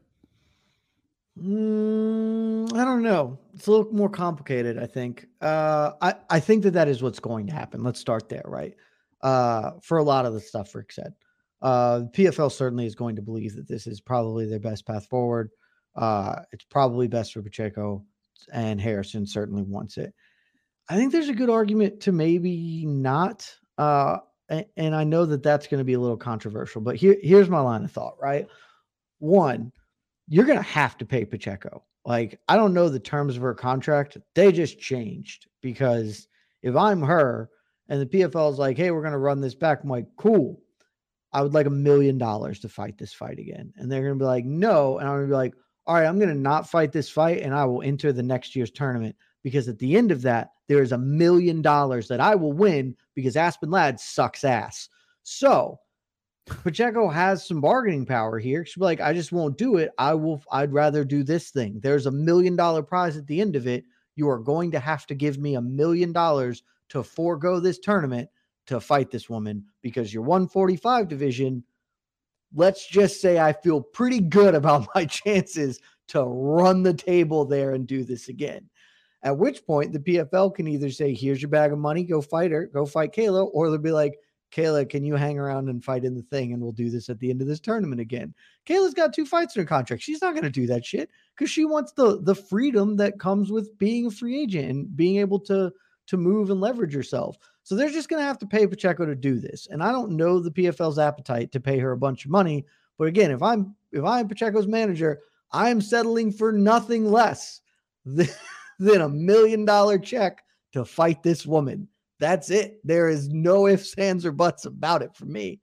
Mm, 1.38 2.75
I 2.75 2.85
don't 2.85 3.03
know. 3.03 3.38
It's 3.55 3.66
a 3.66 3.71
little 3.71 3.92
more 3.92 4.11
complicated, 4.11 4.79
I 4.79 4.87
think. 4.87 5.27
Uh, 5.40 5.92
I, 6.01 6.14
I 6.29 6.40
think 6.40 6.62
that 6.64 6.73
that 6.73 6.88
is 6.88 7.03
what's 7.03 7.21
going 7.21 7.47
to 7.47 7.53
happen. 7.53 7.83
Let's 7.83 8.01
start 8.01 8.29
there, 8.29 8.45
right? 8.47 8.75
Uh, 9.23 9.73
for 9.83 9.99
a 9.99 10.03
lot 10.03 10.27
of 10.27 10.35
the 10.35 10.40
stuff 10.40 10.75
Ric 10.75 10.92
said. 10.92 11.14
Uh, 11.62 12.03
PFL 12.12 12.51
certainly 12.51 12.87
is 12.87 12.95
going 12.95 13.16
to 13.16 13.23
believe 13.23 13.55
that 13.55 13.68
this 13.68 13.87
is 13.87 14.01
probably 14.01 14.47
their 14.47 14.59
best 14.59 14.87
path 14.87 15.07
forward. 15.07 15.51
Uh, 15.95 16.40
it's 16.53 16.64
probably 16.64 17.09
best 17.09 17.33
for 17.33 17.42
Pacheco, 17.42 18.05
and 18.53 18.81
Harrison 18.81 19.27
certainly 19.27 19.62
wants 19.62 19.97
it. 19.97 20.12
I 20.88 20.97
think 20.97 21.12
there's 21.12 21.29
a 21.29 21.35
good 21.35 21.51
argument 21.51 22.01
to 22.01 22.12
maybe 22.12 22.85
not. 22.85 23.49
Uh, 23.79 24.18
and, 24.49 24.66
and 24.77 24.95
I 24.95 25.05
know 25.05 25.25
that 25.25 25.42
that's 25.42 25.66
going 25.66 25.79
to 25.79 25.85
be 25.85 25.92
a 25.95 26.01
little 26.01 26.16
controversial, 26.16 26.83
but 26.83 26.97
here, 26.97 27.16
here's 27.23 27.49
my 27.49 27.61
line 27.61 27.85
of 27.85 27.92
thought, 27.92 28.16
right? 28.21 28.49
One, 29.21 29.73
you're 30.33 30.47
going 30.47 30.57
to 30.57 30.64
have 30.64 30.97
to 30.97 31.05
pay 31.05 31.27
Pacheco. 31.27 31.85
Like, 32.07 32.40
I 32.49 32.57
don't 32.57 32.73
know 32.73 32.88
the 32.88 32.99
terms 32.99 33.37
of 33.37 33.42
her 33.42 33.53
contract. 33.53 34.16
They 34.35 34.51
just 34.51 34.81
changed 34.81 35.47
because 35.61 36.27
if 36.62 36.75
I'm 36.75 37.03
her 37.03 37.51
and 37.90 38.01
the 38.01 38.07
PFL 38.07 38.51
is 38.51 38.59
like, 38.59 38.79
hey, 38.79 38.92
we're 38.92 39.03
going 39.03 39.12
to 39.12 39.18
run 39.18 39.42
this 39.42 39.55
back, 39.55 39.81
I'm 39.83 39.90
like, 39.90 40.07
cool. 40.16 40.59
I 41.35 41.42
would 41.42 41.53
like 41.53 41.66
a 41.66 41.71
million 41.71 42.16
dollars 42.16 42.61
to 42.61 42.71
fight 42.71 42.97
this 42.97 43.12
fight 43.12 43.38
again. 43.38 43.75
And 43.77 43.92
they're 43.92 44.01
going 44.01 44.14
to 44.14 44.18
be 44.18 44.25
like, 44.25 44.47
no. 44.47 44.97
And 44.97 45.07
I'm 45.07 45.16
going 45.16 45.27
to 45.27 45.33
be 45.33 45.37
like, 45.37 45.55
all 45.87 45.97
right, 45.97 46.07
I'm 46.07 46.18
going 46.18 46.31
to 46.31 46.35
not 46.35 46.66
fight 46.66 46.92
this 46.92 47.11
fight 47.11 47.42
and 47.42 47.55
I 47.55 47.66
will 47.66 47.83
enter 47.83 48.11
the 48.11 48.23
next 48.23 48.57
year's 48.57 48.71
tournament 48.71 49.14
because 49.42 49.68
at 49.68 49.79
the 49.79 49.99
end 49.99 50.11
of 50.11 50.23
that, 50.23 50.53
there 50.66 50.83
is 50.83 50.92
a 50.92 50.99
million 50.99 51.61
dollars 51.61 52.09
that 52.09 52.21
I 52.21 52.37
will 52.37 52.55
win 52.55 52.97
because 53.14 53.37
Aspen 53.37 53.71
Ladd 53.71 54.01
sucks 54.01 54.45
ass. 54.45 54.88
So 55.25 55.79
Pacheco 56.46 57.09
has 57.09 57.46
some 57.46 57.61
bargaining 57.61 58.05
power 58.05 58.38
here. 58.38 58.64
She'll 58.64 58.81
be 58.81 58.87
like, 58.87 59.00
I 59.00 59.12
just 59.12 59.33
won't 59.33 59.57
do 59.57 59.76
it. 59.76 59.90
I 59.98 60.14
will, 60.14 60.42
I'd 60.50 60.72
rather 60.72 61.05
do 61.05 61.22
this 61.22 61.50
thing. 61.50 61.78
There's 61.81 62.07
a 62.07 62.11
million 62.11 62.57
dollar 62.57 62.83
prize 62.83 63.16
at 63.16 63.26
the 63.26 63.40
end 63.40 63.55
of 63.55 63.66
it. 63.66 63.85
You 64.16 64.28
are 64.28 64.38
going 64.38 64.70
to 64.72 64.81
have 64.81 65.07
to 65.07 65.14
give 65.14 65.38
me 65.38 65.55
a 65.55 65.62
million 65.62 66.12
dollars 66.12 66.62
to 66.90 67.02
forego 67.02 67.61
this 67.61 67.78
tournament 67.78 68.28
to 68.66 68.81
fight 68.81 69.11
this 69.11 69.31
woman 69.31 69.64
because 69.83 70.12
your 70.12 70.22
145 70.24 71.09
division, 71.09 71.64
let's 72.55 72.87
just 72.87 73.20
say 73.20 73.38
I 73.38 73.52
feel 73.52 73.81
pretty 73.81 74.20
good 74.20 74.55
about 74.55 74.88
my 74.94 75.05
chances 75.05 75.81
to 76.09 76.24
run 76.24 76.83
the 76.83 76.94
table 76.94 77.44
there 77.44 77.72
and 77.74 77.87
do 77.87 78.05
this 78.05 78.28
again. 78.28 78.68
At 79.22 79.38
which 79.38 79.64
point 79.64 79.92
the 79.92 80.00
PFL 80.00 80.55
can 80.55 80.66
either 80.66 80.90
say, 80.90 81.14
here's 81.14 81.40
your 81.40 81.48
bag 81.48 81.72
of 81.72 81.78
money, 81.78 82.02
go 82.02 82.20
fight 82.20 82.50
her, 82.50 82.66
go 82.66 82.85
fight 82.85 83.12
Kayla, 83.12 83.48
or 83.52 83.70
they'll 83.70 83.78
be 83.78 83.92
like, 83.92 84.18
Kayla, 84.52 84.88
can 84.88 85.02
you 85.02 85.16
hang 85.16 85.38
around 85.38 85.68
and 85.68 85.82
fight 85.82 86.04
in 86.04 86.14
the 86.14 86.22
thing? 86.22 86.52
And 86.52 86.62
we'll 86.62 86.72
do 86.72 86.90
this 86.90 87.08
at 87.08 87.18
the 87.18 87.30
end 87.30 87.40
of 87.40 87.48
this 87.48 87.60
tournament 87.60 88.00
again. 88.00 88.34
Kayla's 88.66 88.94
got 88.94 89.14
two 89.14 89.24
fights 89.24 89.56
in 89.56 89.62
her 89.62 89.66
contract. 89.66 90.02
She's 90.02 90.20
not 90.20 90.34
going 90.34 90.44
to 90.44 90.50
do 90.50 90.66
that 90.66 90.84
shit 90.84 91.10
because 91.34 91.50
she 91.50 91.64
wants 91.64 91.92
the 91.92 92.20
the 92.20 92.34
freedom 92.34 92.96
that 92.96 93.18
comes 93.18 93.50
with 93.50 93.76
being 93.78 94.06
a 94.06 94.10
free 94.10 94.40
agent 94.40 94.70
and 94.70 94.96
being 94.96 95.16
able 95.16 95.40
to 95.40 95.72
to 96.06 96.16
move 96.16 96.50
and 96.50 96.60
leverage 96.60 96.94
yourself. 96.94 97.38
So 97.62 97.74
they're 97.74 97.90
just 97.90 98.08
going 98.08 98.20
to 98.20 98.26
have 98.26 98.38
to 98.40 98.46
pay 98.46 98.66
Pacheco 98.66 99.06
to 99.06 99.14
do 99.14 99.38
this. 99.38 99.68
And 99.70 99.82
I 99.82 99.92
don't 99.92 100.16
know 100.16 100.40
the 100.40 100.50
PFL's 100.50 100.98
appetite 100.98 101.52
to 101.52 101.60
pay 101.60 101.78
her 101.78 101.92
a 101.92 101.96
bunch 101.96 102.24
of 102.24 102.30
money. 102.30 102.66
But 102.98 103.08
again, 103.08 103.30
if 103.30 103.42
I'm 103.42 103.74
if 103.92 104.04
I'm 104.04 104.28
Pacheco's 104.28 104.66
manager, 104.66 105.20
I'm 105.52 105.80
settling 105.80 106.32
for 106.32 106.52
nothing 106.52 107.10
less 107.10 107.60
than, 108.04 108.28
than 108.78 109.00
a 109.00 109.08
million 109.08 109.64
dollar 109.64 109.98
check 109.98 110.44
to 110.72 110.84
fight 110.84 111.22
this 111.22 111.46
woman. 111.46 111.88
That's 112.22 112.50
it. 112.50 112.78
There 112.85 113.08
is 113.08 113.30
no 113.30 113.66
ifs, 113.66 113.94
ands, 113.98 114.24
or 114.24 114.30
buts 114.30 114.64
about 114.64 115.02
it 115.02 115.12
for 115.12 115.24
me. 115.24 115.61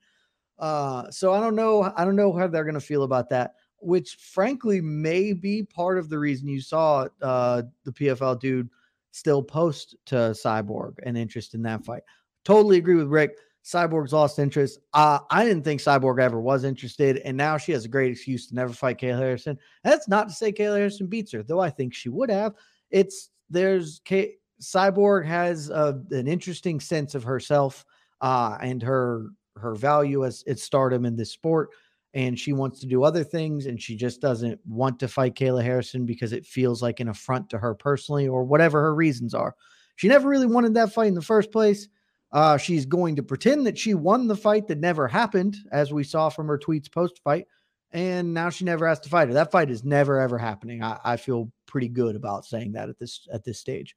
Uh, 0.59 1.09
so 1.09 1.31
I 1.31 1.39
don't 1.39 1.55
know. 1.55 1.93
I 1.95 2.03
don't 2.03 2.17
know 2.17 2.33
how 2.33 2.47
they're 2.47 2.65
going 2.65 2.73
to 2.73 2.81
feel 2.81 3.03
about 3.03 3.29
that. 3.29 3.53
Which, 3.77 4.15
frankly, 4.15 4.81
may 4.81 5.31
be 5.31 5.63
part 5.63 5.97
of 5.97 6.09
the 6.09 6.19
reason 6.19 6.49
you 6.49 6.59
saw 6.59 7.07
uh, 7.21 7.61
the 7.85 7.93
PFL 7.93 8.41
dude 8.41 8.69
still 9.11 9.41
post 9.41 9.95
to 10.07 10.15
Cyborg 10.15 10.95
an 11.03 11.15
interest 11.15 11.53
in 11.53 11.61
that 11.61 11.85
fight. 11.85 12.03
Totally 12.43 12.75
agree 12.77 12.95
with 12.95 13.07
Ric. 13.07 13.37
Cyborg's 13.63 14.11
lost 14.11 14.37
interest. 14.37 14.79
Uh, 14.93 15.19
I 15.31 15.45
didn't 15.45 15.63
think 15.63 15.79
Cyborg 15.79 16.19
ever 16.19 16.41
was 16.41 16.65
interested, 16.65 17.19
and 17.19 17.37
now 17.37 17.55
she 17.55 17.71
has 17.71 17.85
a 17.85 17.89
great 17.89 18.11
excuse 18.11 18.47
to 18.47 18.55
never 18.55 18.73
fight 18.73 18.99
Kayla 18.99 19.17
Harrison. 19.17 19.57
And 19.85 19.93
that's 19.93 20.09
not 20.09 20.27
to 20.27 20.33
say 20.33 20.51
Kayla 20.51 20.75
Harrison 20.75 21.07
beats 21.07 21.31
her, 21.31 21.41
though 21.41 21.61
I 21.61 21.69
think 21.69 21.93
she 21.93 22.09
would 22.09 22.29
have. 22.29 22.53
It's 22.91 23.29
there's 23.49 24.01
K- 24.03 24.35
Cyborg 24.61 25.25
has 25.25 25.69
a, 25.69 26.01
an 26.11 26.27
interesting 26.27 26.79
sense 26.79 27.15
of 27.15 27.23
herself 27.23 27.85
uh, 28.21 28.57
and 28.61 28.81
her 28.83 29.27
her 29.57 29.75
value 29.75 30.25
as 30.25 30.43
its 30.47 30.63
stardom 30.63 31.05
in 31.05 31.17
this 31.17 31.31
sport 31.31 31.69
and 32.13 32.39
she 32.39 32.53
wants 32.53 32.79
to 32.79 32.87
do 32.87 33.03
other 33.03 33.23
things 33.23 33.65
and 33.65 33.81
she 33.81 33.95
just 33.95 34.19
doesn't 34.19 34.59
want 34.67 34.99
to 34.99 35.07
fight 35.07 35.35
Kayla 35.35 35.63
Harrison 35.63 36.05
because 36.05 36.33
it 36.33 36.45
feels 36.45 36.81
like 36.81 36.99
an 36.99 37.09
affront 37.09 37.49
to 37.51 37.57
her 37.57 37.75
personally 37.75 38.27
or 38.27 38.43
whatever 38.43 38.81
her 38.81 38.95
reasons 38.95 39.33
are. 39.33 39.55
She 39.95 40.07
never 40.07 40.27
really 40.27 40.47
wanted 40.47 40.73
that 40.73 40.91
fight 40.91 41.09
in 41.09 41.13
the 41.13 41.21
first 41.21 41.51
place. 41.51 41.87
Uh, 42.31 42.57
she's 42.57 42.85
going 42.85 43.15
to 43.15 43.23
pretend 43.23 43.65
that 43.65 43.77
she 43.77 43.93
won 43.93 44.27
the 44.27 44.35
fight 44.35 44.67
that 44.67 44.79
never 44.79 45.07
happened, 45.07 45.57
as 45.71 45.91
we 45.91 46.03
saw 46.03 46.29
from 46.29 46.47
her 46.47 46.57
tweets 46.57 46.91
post 46.91 47.19
fight. 47.23 47.47
And 47.91 48.33
now 48.33 48.49
she 48.49 48.65
never 48.65 48.87
has 48.87 48.99
to 49.01 49.09
fight 49.09 49.27
her. 49.27 49.33
That 49.33 49.51
fight 49.51 49.71
is 49.71 49.83
never 49.83 50.19
ever 50.19 50.37
happening. 50.37 50.83
I, 50.83 50.99
I 51.03 51.17
feel 51.17 51.51
pretty 51.65 51.89
good 51.89 52.15
about 52.15 52.45
saying 52.45 52.73
that 52.73 52.87
at 52.87 52.99
this 52.99 53.27
at 53.33 53.43
this 53.43 53.59
stage. 53.59 53.95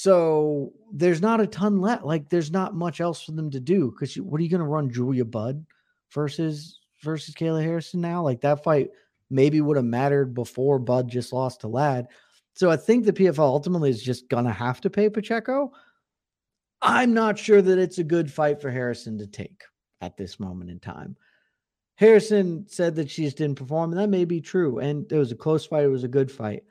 So 0.00 0.72
there's 0.90 1.20
not 1.20 1.42
a 1.42 1.46
ton 1.46 1.82
left. 1.82 2.06
Like 2.06 2.30
there's 2.30 2.50
not 2.50 2.74
much 2.74 3.02
else 3.02 3.22
for 3.22 3.32
them 3.32 3.50
to 3.50 3.60
do 3.60 3.90
because 3.90 4.14
what 4.14 4.40
are 4.40 4.42
you 4.42 4.48
going 4.48 4.62
to 4.62 4.66
run 4.66 4.90
Julia 4.90 5.26
Budd 5.26 5.62
versus 6.10 6.80
versus 7.02 7.34
Kayla 7.34 7.62
Harrison 7.62 8.00
now. 8.00 8.22
Like 8.22 8.40
that 8.40 8.64
fight 8.64 8.92
maybe 9.28 9.60
would 9.60 9.76
have 9.76 9.84
mattered 9.84 10.32
before 10.32 10.78
Budd 10.78 11.06
just 11.06 11.34
lost 11.34 11.60
to 11.60 11.68
Ladd. 11.68 12.06
So 12.54 12.70
I 12.70 12.78
think 12.78 13.04
the 13.04 13.12
PFL 13.12 13.40
ultimately 13.40 13.90
is 13.90 14.02
just 14.02 14.30
going 14.30 14.46
to 14.46 14.52
have 14.52 14.80
to 14.80 14.88
pay 14.88 15.10
Pacheco. 15.10 15.70
I'm 16.80 17.12
not 17.12 17.38
sure 17.38 17.60
that 17.60 17.78
it's 17.78 17.98
a 17.98 18.04
good 18.04 18.32
fight 18.32 18.58
for 18.62 18.70
Harrison 18.70 19.18
to 19.18 19.26
take 19.26 19.64
at 20.00 20.16
this 20.16 20.40
moment 20.40 20.70
in 20.70 20.80
time. 20.80 21.14
Harrison 21.96 22.64
said 22.66 22.94
that 22.94 23.10
she 23.10 23.24
just 23.24 23.36
didn't 23.36 23.58
perform, 23.58 23.92
and 23.92 24.00
that 24.00 24.08
may 24.08 24.24
be 24.24 24.40
true. 24.40 24.78
And 24.78 25.12
it 25.12 25.18
was 25.18 25.30
a 25.30 25.36
close 25.36 25.66
fight, 25.66 25.84
it 25.84 25.88
was 25.88 26.04
a 26.04 26.08
good 26.08 26.32
fight. 26.32 26.62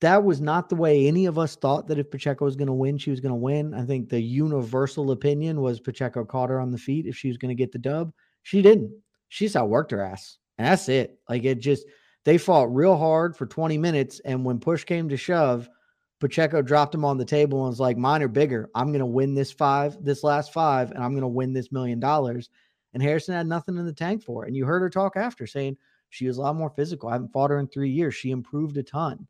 That 0.00 0.24
was 0.24 0.40
not 0.40 0.68
the 0.68 0.76
way 0.76 1.06
any 1.06 1.26
of 1.26 1.38
us 1.38 1.56
thought 1.56 1.86
that 1.88 1.98
if 1.98 2.10
Pacheco 2.10 2.44
was 2.44 2.56
going 2.56 2.66
to 2.68 2.74
win, 2.74 2.98
she 2.98 3.10
was 3.10 3.20
going 3.20 3.30
to 3.30 3.36
win. 3.36 3.74
I 3.74 3.84
think 3.84 4.08
the 4.08 4.20
universal 4.20 5.12
opinion 5.12 5.60
was 5.60 5.80
Pacheco 5.80 6.24
caught 6.24 6.50
her 6.50 6.60
on 6.60 6.70
the 6.70 6.78
feet 6.78 7.06
if 7.06 7.16
she 7.16 7.28
was 7.28 7.38
going 7.38 7.50
to 7.50 7.54
get 7.54 7.72
the 7.72 7.78
dub. 7.78 8.12
She 8.42 8.60
didn't. 8.60 8.92
She 9.28 9.46
just 9.46 9.56
outworked 9.56 9.92
her 9.92 10.02
ass. 10.02 10.38
And 10.58 10.66
that's 10.66 10.88
it. 10.88 11.18
Like 11.28 11.44
it 11.44 11.60
just, 11.60 11.86
they 12.24 12.38
fought 12.38 12.74
real 12.74 12.96
hard 12.96 13.36
for 13.36 13.46
20 13.46 13.78
minutes. 13.78 14.20
And 14.24 14.44
when 14.44 14.58
push 14.58 14.84
came 14.84 15.08
to 15.08 15.16
shove, 15.16 15.68
Pacheco 16.20 16.62
dropped 16.62 16.94
him 16.94 17.04
on 17.04 17.18
the 17.18 17.24
table 17.24 17.60
and 17.60 17.70
was 17.70 17.80
like, 17.80 17.96
mine 17.96 18.22
are 18.22 18.28
bigger. 18.28 18.70
I'm 18.74 18.88
going 18.88 19.00
to 19.00 19.06
win 19.06 19.34
this 19.34 19.52
five, 19.52 19.96
this 20.02 20.22
last 20.24 20.52
five, 20.52 20.90
and 20.90 21.02
I'm 21.02 21.12
going 21.12 21.22
to 21.22 21.28
win 21.28 21.52
this 21.52 21.72
million 21.72 22.00
dollars. 22.00 22.50
And 22.94 23.02
Harrison 23.02 23.34
had 23.34 23.46
nothing 23.46 23.76
in 23.76 23.86
the 23.86 23.92
tank 23.92 24.22
for 24.22 24.44
it. 24.44 24.48
And 24.48 24.56
you 24.56 24.64
heard 24.64 24.82
her 24.82 24.90
talk 24.90 25.16
after 25.16 25.46
saying 25.46 25.76
she 26.10 26.26
was 26.26 26.38
a 26.38 26.42
lot 26.42 26.56
more 26.56 26.70
physical. 26.70 27.08
I 27.08 27.14
haven't 27.14 27.32
fought 27.32 27.50
her 27.50 27.58
in 27.58 27.66
three 27.66 27.90
years. 27.90 28.14
She 28.14 28.30
improved 28.30 28.76
a 28.76 28.82
ton. 28.82 29.26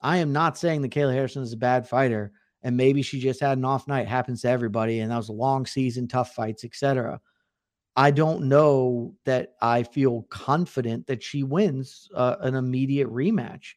I 0.00 0.18
am 0.18 0.32
not 0.32 0.58
saying 0.58 0.82
that 0.82 0.92
Kayla 0.92 1.12
Harrison 1.12 1.42
is 1.42 1.52
a 1.52 1.58
bad 1.58 1.88
fighter. 1.88 2.32
And 2.62 2.76
maybe 2.76 3.02
she 3.02 3.20
just 3.20 3.40
had 3.40 3.56
an 3.56 3.64
off 3.64 3.88
night. 3.88 4.06
happens 4.06 4.42
to 4.42 4.48
everybody. 4.48 5.00
And 5.00 5.10
that 5.10 5.16
was 5.16 5.30
a 5.30 5.34
long 5.34 5.64
season, 5.64 6.08
tough 6.08 6.34
fights, 6.34 6.64
etc. 6.64 7.20
I 7.96 8.10
don't 8.10 8.44
know 8.44 9.14
that 9.24 9.54
I 9.62 9.82
feel 9.82 10.22
confident 10.30 11.06
that 11.06 11.22
she 11.22 11.42
wins 11.42 12.08
uh, 12.14 12.36
an 12.40 12.54
immediate 12.54 13.08
rematch. 13.08 13.74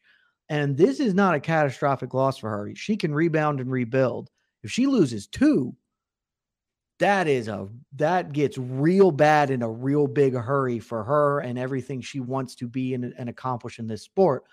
And 0.48 0.76
this 0.76 1.00
is 1.00 1.14
not 1.14 1.34
a 1.34 1.40
catastrophic 1.40 2.12
loss 2.12 2.38
for 2.38 2.50
her. 2.50 2.70
She 2.74 2.96
can 2.96 3.14
rebound 3.14 3.60
and 3.60 3.70
rebuild. 3.70 4.30
If 4.62 4.70
she 4.70 4.86
loses 4.86 5.26
two, 5.26 5.74
that 7.00 7.26
is 7.26 7.48
a 7.48 7.68
that 7.96 8.32
gets 8.32 8.56
real 8.56 9.10
bad 9.10 9.50
in 9.50 9.62
a 9.62 9.70
real 9.70 10.06
big 10.06 10.34
hurry 10.34 10.78
for 10.78 11.02
her 11.02 11.40
and 11.40 11.58
everything 11.58 12.00
she 12.00 12.20
wants 12.20 12.54
to 12.56 12.68
be 12.68 12.94
and, 12.94 13.12
and 13.18 13.28
accomplish 13.28 13.78
in 13.78 13.86
this 13.86 14.02
sport. 14.02 14.44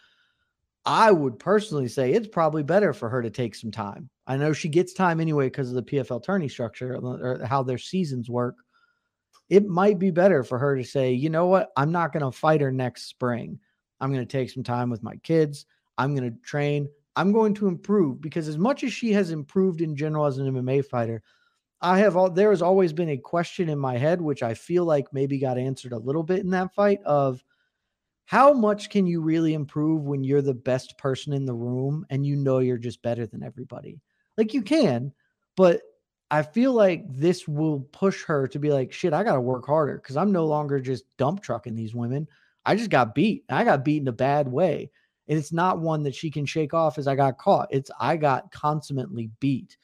I 0.85 1.11
would 1.11 1.37
personally 1.37 1.87
say 1.87 2.11
it's 2.11 2.27
probably 2.27 2.63
better 2.63 2.93
for 2.93 3.09
her 3.09 3.21
to 3.21 3.29
take 3.29 3.55
some 3.55 3.71
time. 3.71 4.09
I 4.25 4.37
know 4.37 4.53
she 4.53 4.69
gets 4.69 4.93
time 4.93 5.19
anyway 5.19 5.47
because 5.47 5.69
of 5.69 5.75
the 5.75 5.83
PFL 5.83 6.23
tourney 6.23 6.47
structure 6.47 6.95
uh, 6.95 7.17
or 7.17 7.45
how 7.45 7.63
their 7.63 7.77
seasons 7.77 8.29
work 8.29 8.55
it 9.51 9.67
might 9.67 9.99
be 9.99 10.11
better 10.11 10.45
for 10.45 10.57
her 10.57 10.77
to 10.77 10.83
say, 10.83 11.11
you 11.11 11.29
know 11.29 11.45
what, 11.47 11.71
I'm 11.75 11.91
not 11.91 12.13
going 12.13 12.23
to 12.23 12.31
fight 12.31 12.61
her 12.61 12.71
next 12.71 13.09
spring. 13.09 13.59
I'm 13.99 14.13
going 14.13 14.25
to 14.25 14.31
take 14.31 14.49
some 14.49 14.63
time 14.63 14.89
with 14.89 15.03
my 15.03 15.17
kids. 15.17 15.65
I'm 15.97 16.15
going 16.15 16.31
to 16.31 16.39
train. 16.39 16.87
I'm 17.17 17.33
going 17.33 17.53
to 17.55 17.67
improve 17.67 18.21
because 18.21 18.47
as 18.47 18.57
much 18.57 18.85
as 18.85 18.93
she 18.93 19.11
has 19.11 19.29
improved 19.29 19.81
in 19.81 19.93
general 19.93 20.25
as 20.25 20.37
an 20.37 20.49
MMA 20.49 20.85
fighter, 20.85 21.21
I 21.81 21.99
have 21.99 22.15
all 22.15 22.29
there 22.29 22.51
has 22.51 22.61
always 22.61 22.93
been 22.93 23.09
a 23.09 23.17
question 23.17 23.67
in 23.67 23.77
my 23.77 23.97
head, 23.97 24.21
which 24.21 24.41
I 24.41 24.53
feel 24.53 24.85
like 24.85 25.11
maybe 25.11 25.37
got 25.37 25.57
answered 25.57 25.91
a 25.91 25.99
little 25.99 26.23
bit 26.23 26.39
in 26.39 26.51
that 26.51 26.73
fight 26.73 27.01
of 27.03 27.43
how 28.25 28.53
much 28.53 28.89
can 28.89 29.05
you 29.05 29.21
really 29.21 29.53
improve 29.53 30.03
when 30.03 30.23
you're 30.23 30.41
the 30.41 30.53
best 30.53 30.97
person 30.97 31.33
in 31.33 31.45
the 31.45 31.53
room 31.53 32.05
and 32.09 32.25
you 32.25 32.35
know 32.35 32.59
you're 32.59 32.77
just 32.77 33.01
better 33.01 33.27
than 33.27 33.43
everybody? 33.43 33.99
Like 34.37 34.53
you 34.53 34.61
can, 34.61 35.11
but 35.57 35.81
I 36.31 36.43
feel 36.43 36.71
like 36.71 37.03
this 37.09 37.45
will 37.45 37.81
push 37.91 38.23
her 38.23 38.47
to 38.47 38.57
be 38.59 38.71
like, 38.71 38.93
shit, 38.93 39.11
I 39.11 39.23
got 39.23 39.33
to 39.33 39.41
work 39.41 39.65
harder 39.65 39.97
because 39.97 40.15
I'm 40.15 40.31
no 40.31 40.45
longer 40.45 40.79
just 40.79 41.03
dump 41.17 41.41
trucking 41.41 41.75
these 41.75 41.93
women. 41.93 42.25
I 42.65 42.75
just 42.75 42.89
got 42.89 43.13
beat. 43.13 43.43
I 43.49 43.65
got 43.65 43.83
beat 43.83 44.01
in 44.01 44.07
a 44.07 44.13
bad 44.13 44.47
way. 44.47 44.91
And 45.27 45.37
it's 45.37 45.51
not 45.51 45.81
one 45.81 46.03
that 46.03 46.15
she 46.15 46.31
can 46.31 46.45
shake 46.45 46.73
off 46.73 46.97
as 46.97 47.07
I 47.07 47.15
got 47.15 47.37
caught. 47.37 47.67
It's 47.69 47.91
I 47.99 48.15
got 48.15 48.51
consummately 48.51 49.29
beat. 49.41 49.77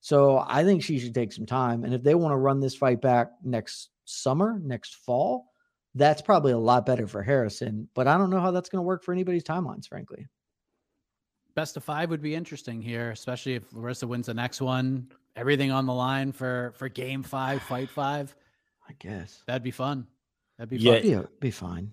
So 0.00 0.44
I 0.46 0.62
think 0.62 0.82
she 0.82 0.98
should 0.98 1.14
take 1.14 1.32
some 1.32 1.46
time. 1.46 1.84
And 1.84 1.94
if 1.94 2.02
they 2.02 2.14
want 2.14 2.32
to 2.32 2.36
run 2.36 2.60
this 2.60 2.76
fight 2.76 3.00
back 3.00 3.28
next 3.42 3.88
summer, 4.04 4.60
next 4.62 4.96
fall, 4.96 5.46
that's 5.94 6.22
probably 6.22 6.52
a 6.52 6.58
lot 6.58 6.86
better 6.86 7.06
for 7.06 7.22
Harrison. 7.22 7.88
But 7.94 8.08
I 8.08 8.18
don't 8.18 8.30
know 8.30 8.40
how 8.40 8.50
that's 8.50 8.68
going 8.68 8.80
to 8.80 8.86
work 8.86 9.02
for 9.02 9.12
anybody's 9.12 9.44
timelines, 9.44 9.88
frankly. 9.88 10.26
Best 11.54 11.76
of 11.76 11.84
five 11.84 12.10
would 12.10 12.22
be 12.22 12.34
interesting 12.34 12.82
here, 12.82 13.10
especially 13.10 13.54
if 13.54 13.72
Larissa 13.72 14.06
wins 14.06 14.26
the 14.26 14.34
next 14.34 14.60
one 14.60 15.08
everything 15.36 15.70
on 15.70 15.86
the 15.86 15.92
line 15.92 16.32
for 16.32 16.72
for 16.76 16.88
game 16.88 17.22
five, 17.22 17.62
fight 17.62 17.90
five. 17.90 18.34
I 18.88 18.92
guess 18.98 19.42
that'd 19.46 19.62
be 19.62 19.70
fun. 19.70 20.06
That'd 20.58 20.70
be 20.70 20.76
yeah, 20.76 21.00
fun. 21.00 21.10
Yeah, 21.10 21.22
be 21.40 21.50
fine. 21.50 21.92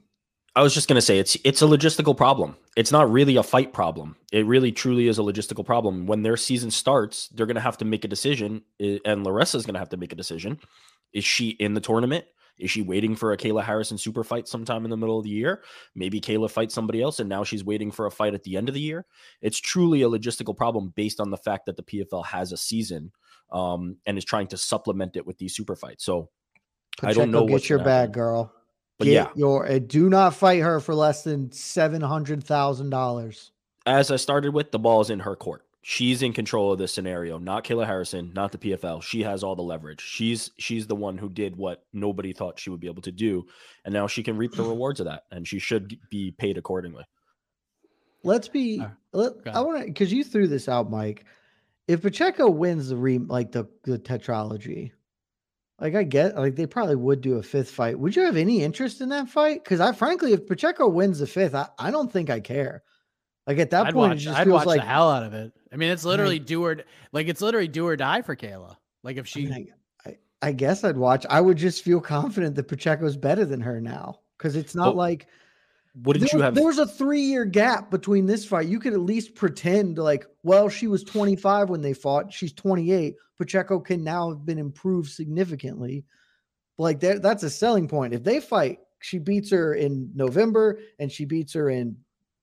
I 0.55 0.61
was 0.61 0.73
just 0.73 0.87
gonna 0.87 1.01
say 1.01 1.17
it's 1.19 1.37
it's 1.43 1.61
a 1.61 1.65
logistical 1.65 2.15
problem. 2.15 2.57
It's 2.75 2.91
not 2.91 3.11
really 3.11 3.35
a 3.37 3.43
fight 3.43 3.73
problem. 3.73 4.15
It 4.31 4.45
really 4.45 4.71
truly 4.71 5.07
is 5.07 5.17
a 5.17 5.21
logistical 5.21 5.65
problem. 5.65 6.07
When 6.07 6.23
their 6.23 6.37
season 6.37 6.71
starts, 6.71 7.29
they're 7.29 7.45
gonna 7.45 7.61
have 7.61 7.77
to 7.77 7.85
make 7.85 8.03
a 8.03 8.09
decision, 8.09 8.63
eh, 8.79 8.99
and 9.05 9.25
Larissa's 9.25 9.65
gonna 9.65 9.79
have 9.79 9.89
to 9.89 9.97
make 9.97 10.11
a 10.11 10.17
decision. 10.17 10.59
Is 11.13 11.25
she 11.25 11.49
in 11.49 11.73
the 11.73 11.81
tournament? 11.81 12.25
Is 12.61 12.71
she 12.71 12.81
waiting 12.81 13.15
for 13.15 13.31
a 13.31 13.37
Kayla 13.37 13.63
Harrison 13.63 13.97
super 13.97 14.23
fight 14.23 14.47
sometime 14.47 14.85
in 14.85 14.91
the 14.91 14.97
middle 14.97 15.17
of 15.17 15.23
the 15.23 15.29
year? 15.29 15.63
Maybe 15.95 16.21
Kayla 16.21 16.49
fights 16.49 16.73
somebody 16.73 17.01
else 17.01 17.19
and 17.19 17.27
now 17.27 17.43
she's 17.43 17.63
waiting 17.63 17.91
for 17.91 18.05
a 18.05 18.11
fight 18.11 18.33
at 18.33 18.43
the 18.43 18.55
end 18.55 18.69
of 18.69 18.75
the 18.75 18.81
year. 18.81 19.05
It's 19.41 19.59
truly 19.59 20.03
a 20.03 20.09
logistical 20.09 20.55
problem 20.55 20.93
based 20.95 21.19
on 21.19 21.31
the 21.31 21.37
fact 21.37 21.65
that 21.65 21.75
the 21.75 21.83
PFL 21.83 22.25
has 22.25 22.51
a 22.51 22.57
season 22.57 23.11
um, 23.51 23.97
and 24.05 24.17
is 24.17 24.25
trying 24.25 24.47
to 24.47 24.57
supplement 24.57 25.15
it 25.15 25.25
with 25.25 25.37
these 25.37 25.55
super 25.55 25.75
fights. 25.75 26.05
So 26.05 26.29
Pacheco, 26.97 27.09
I 27.09 27.13
don't 27.13 27.31
know 27.31 27.47
get 27.47 27.69
your 27.69 27.79
bag, 27.79 28.13
girl. 28.13 28.53
But 28.97 29.05
get 29.05 29.13
yeah, 29.13 29.27
your 29.35 29.69
uh, 29.69 29.79
do 29.79 30.09
not 30.09 30.35
fight 30.35 30.61
her 30.61 30.79
for 30.79 30.93
less 30.93 31.23
than 31.23 31.51
seven 31.51 32.01
hundred 32.01 32.43
thousand 32.43 32.91
dollars. 32.91 33.51
As 33.85 34.11
I 34.11 34.17
started 34.17 34.53
with, 34.53 34.71
the 34.71 34.79
ball 34.79 35.01
is 35.01 35.09
in 35.09 35.19
her 35.19 35.35
court. 35.35 35.65
She's 35.83 36.21
in 36.21 36.33
control 36.33 36.71
of 36.71 36.77
this 36.77 36.93
scenario, 36.93 37.39
not 37.39 37.63
Kayla 37.63 37.87
Harrison, 37.87 38.31
not 38.35 38.51
the 38.51 38.59
PFL. 38.59 39.01
She 39.01 39.23
has 39.23 39.43
all 39.43 39.55
the 39.55 39.63
leverage. 39.63 40.01
She's 40.01 40.51
she's 40.59 40.85
the 40.85 40.95
one 40.95 41.17
who 41.17 41.27
did 41.27 41.55
what 41.55 41.83
nobody 41.91 42.33
thought 42.33 42.59
she 42.59 42.69
would 42.69 42.79
be 42.79 42.87
able 42.87 43.01
to 43.01 43.11
do, 43.11 43.45
and 43.83 43.93
now 43.93 44.05
she 44.05 44.21
can 44.21 44.37
reap 44.37 44.53
the 44.53 44.63
rewards 44.63 44.99
of 44.99 45.07
that, 45.07 45.23
and 45.31 45.47
she 45.47 45.57
should 45.57 45.97
be 46.11 46.31
paid 46.31 46.57
accordingly. 46.57 47.03
Let's 48.23 48.47
be. 48.47 48.83
let, 49.11 49.33
I 49.47 49.61
want 49.61 49.79
to 49.79 49.85
because 49.85 50.13
you 50.13 50.23
threw 50.23 50.47
this 50.47 50.69
out, 50.69 50.91
Mike 50.91 51.25
if 51.91 52.01
Pacheco 52.01 52.49
wins 52.49 52.89
the 52.89 52.95
re 52.95 53.17
like 53.17 53.51
the 53.51 53.67
the 53.83 53.99
tetralogy, 53.99 54.91
like 55.79 55.93
I 55.95 56.03
get 56.03 56.37
like 56.37 56.55
they 56.55 56.65
probably 56.65 56.95
would 56.95 57.21
do 57.21 57.35
a 57.35 57.43
fifth 57.43 57.71
fight. 57.71 57.99
Would 57.99 58.15
you 58.15 58.23
have 58.23 58.37
any 58.37 58.63
interest 58.63 59.01
in 59.01 59.09
that 59.09 59.29
fight? 59.29 59.63
Because 59.63 59.79
I 59.79 59.91
frankly, 59.91 60.33
if 60.33 60.47
Pacheco 60.47 60.87
wins 60.87 61.19
the 61.19 61.27
fifth, 61.27 61.53
I, 61.53 61.67
I 61.77 61.91
don't 61.91 62.11
think 62.11 62.29
I 62.29 62.39
care. 62.39 62.83
Like 63.45 63.57
at 63.57 63.71
that 63.71 63.87
I'd 63.87 63.93
point, 63.93 64.11
watch, 64.11 64.17
it 64.17 64.21
just 64.21 64.39
I'd 64.39 64.45
feels 64.45 64.59
watch 64.59 64.67
like 64.67 64.79
the 64.79 64.87
hell 64.87 65.09
out 65.09 65.23
of 65.23 65.33
it. 65.33 65.51
I 65.71 65.77
mean, 65.77 65.89
it's 65.89 66.03
literally 66.03 66.39
do 66.39 66.63
or 66.65 66.77
like 67.11 67.27
it's 67.27 67.41
literally 67.41 67.67
do 67.67 67.87
or 67.87 67.95
die 67.95 68.21
for 68.21 68.35
Kayla. 68.35 68.75
Like 69.03 69.17
if 69.17 69.27
she, 69.27 69.47
I, 69.47 69.49
mean, 69.49 69.73
I, 70.05 70.09
I, 70.09 70.17
I 70.41 70.51
guess 70.51 70.83
I'd 70.83 70.97
watch. 70.97 71.25
I 71.29 71.41
would 71.41 71.57
just 71.57 71.83
feel 71.83 72.01
confident 72.01 72.55
that 72.55 72.67
Pacheco's 72.67 73.17
better 73.17 73.45
than 73.45 73.61
her 73.61 73.79
now 73.79 74.19
because 74.37 74.55
it's 74.55 74.75
not 74.75 74.95
like 74.95 75.27
wouldn't 75.95 76.29
there, 76.31 76.39
you 76.39 76.43
have? 76.43 76.55
There 76.55 76.65
was 76.65 76.77
a 76.77 76.87
three 76.87 77.21
year 77.21 77.45
gap 77.45 77.91
between 77.91 78.25
this 78.25 78.45
fight. 78.45 78.67
You 78.67 78.79
could 78.79 78.93
at 78.93 78.99
least 78.99 79.35
pretend 79.35 79.97
like, 79.97 80.25
well, 80.43 80.69
she 80.69 80.87
was 80.87 81.03
25 81.03 81.69
when 81.69 81.81
they 81.81 81.93
fought. 81.93 82.31
She's 82.31 82.53
28. 82.53 83.15
Pacheco 83.37 83.79
can 83.79 84.03
now 84.03 84.29
have 84.29 84.45
been 84.45 84.59
improved 84.59 85.09
significantly. 85.09 86.05
Like 86.77 86.99
that, 87.01 87.21
that's 87.21 87.43
a 87.43 87.49
selling 87.49 87.87
point. 87.87 88.13
If 88.13 88.23
they 88.23 88.39
fight, 88.39 88.79
she 88.99 89.17
beats 89.17 89.51
her 89.51 89.73
in 89.73 90.11
November 90.15 90.79
and 90.99 91.11
she 91.11 91.25
beats 91.25 91.53
her 91.53 91.69
in 91.69 91.97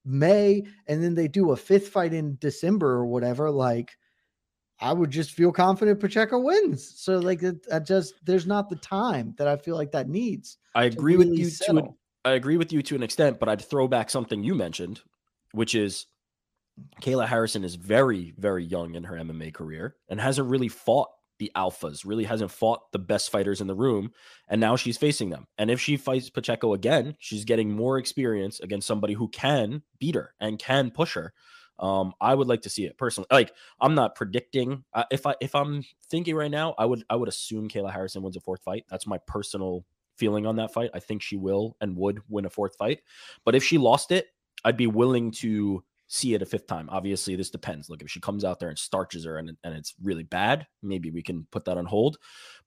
May, 0.09 0.63
and 0.87 1.03
then 1.03 1.13
they 1.13 1.27
do 1.27 1.51
a 1.51 1.55
fifth 1.55 1.89
fight 1.89 2.13
in 2.13 2.37
December 2.41 2.89
or 2.89 3.05
whatever. 3.05 3.51
Like, 3.51 3.91
I 4.79 4.91
would 4.93 5.11
just 5.11 5.31
feel 5.31 5.51
confident 5.51 5.99
Pacheco 5.99 6.39
wins. 6.39 6.99
So, 6.99 7.19
like, 7.19 7.43
I 7.71 7.79
just 7.79 8.15
there's 8.25 8.47
not 8.47 8.69
the 8.69 8.77
time 8.77 9.35
that 9.37 9.47
I 9.47 9.55
feel 9.55 9.75
like 9.75 9.91
that 9.91 10.09
needs. 10.09 10.57
I 10.73 10.85
agree 10.85 11.15
really 11.15 11.29
with 11.29 11.39
you 11.39 11.45
settle. 11.45 11.81
to 11.83 11.93
I 12.25 12.31
agree 12.31 12.57
with 12.57 12.73
you 12.73 12.81
to 12.81 12.95
an 12.95 13.03
extent, 13.03 13.39
but 13.39 13.47
I'd 13.47 13.61
throw 13.61 13.87
back 13.87 14.09
something 14.09 14.43
you 14.43 14.55
mentioned, 14.55 15.01
which 15.53 15.75
is 15.75 16.05
Kayla 17.01 17.27
Harrison 17.27 17.63
is 17.63 17.75
very, 17.75 18.33
very 18.37 18.63
young 18.63 18.95
in 18.95 19.03
her 19.05 19.15
MMA 19.15 19.53
career 19.53 19.95
and 20.09 20.19
hasn't 20.19 20.49
really 20.49 20.67
fought 20.67 21.09
the 21.39 21.51
alphas, 21.55 22.05
really 22.05 22.25
hasn't 22.25 22.51
fought 22.51 22.91
the 22.91 22.99
best 22.99 23.31
fighters 23.31 23.61
in 23.61 23.67
the 23.67 23.75
room. 23.75 24.11
And 24.47 24.61
now 24.61 24.75
she's 24.75 24.97
facing 24.97 25.29
them. 25.29 25.47
And 25.57 25.71
if 25.71 25.79
she 25.79 25.97
fights 25.97 26.29
Pacheco 26.29 26.73
again, 26.73 27.15
she's 27.19 27.45
getting 27.45 27.71
more 27.71 27.97
experience 27.97 28.59
against 28.59 28.87
somebody 28.87 29.13
who 29.13 29.29
can 29.29 29.83
beat 29.99 30.15
her 30.15 30.33
and 30.39 30.59
can 30.59 30.91
push 30.91 31.15
her. 31.15 31.33
Um, 31.79 32.13
I 32.19 32.35
would 32.35 32.47
like 32.47 32.61
to 32.63 32.69
see 32.69 32.85
it 32.85 32.97
personally. 32.97 33.27
Like, 33.31 33.53
I'm 33.79 33.95
not 33.95 34.15
predicting. 34.15 34.83
Uh, 34.93 35.05
if 35.11 35.25
I 35.25 35.35
if 35.39 35.55
I'm 35.55 35.83
thinking 36.09 36.35
right 36.35 36.51
now, 36.51 36.75
I 36.77 36.85
would 36.85 37.03
I 37.09 37.15
would 37.15 37.29
assume 37.29 37.69
Kayla 37.69 37.91
Harrison 37.91 38.21
wins 38.21 38.35
a 38.35 38.41
fourth 38.41 38.61
fight. 38.63 38.83
That's 38.89 39.07
my 39.07 39.17
personal 39.25 39.85
feeling 40.17 40.45
on 40.45 40.57
that 40.57 40.73
fight. 40.73 40.91
I 40.93 40.99
think 40.99 41.21
she 41.21 41.37
will 41.37 41.77
and 41.79 41.95
would 41.95 42.19
win 42.27 42.45
a 42.45 42.49
fourth 42.49 42.75
fight. 42.75 42.99
But 43.45 43.55
if 43.55 43.63
she 43.63 43.77
lost 43.77 44.11
it, 44.11 44.27
I'd 44.65 44.75
be 44.75 44.87
willing 44.87 45.31
to 45.31 45.83
see 46.09 46.33
it 46.33 46.41
a 46.41 46.45
fifth 46.45 46.67
time. 46.67 46.89
Obviously, 46.89 47.35
this 47.35 47.51
depends. 47.51 47.89
Look, 47.89 48.01
if 48.01 48.09
she 48.09 48.19
comes 48.19 48.43
out 48.43 48.59
there 48.59 48.69
and 48.69 48.77
starches 48.77 49.25
her 49.25 49.37
and, 49.37 49.55
and 49.63 49.73
it's 49.75 49.93
really 50.01 50.23
bad, 50.23 50.67
maybe 50.81 51.11
we 51.11 51.21
can 51.21 51.47
put 51.51 51.65
that 51.65 51.77
on 51.77 51.85
hold. 51.85 52.17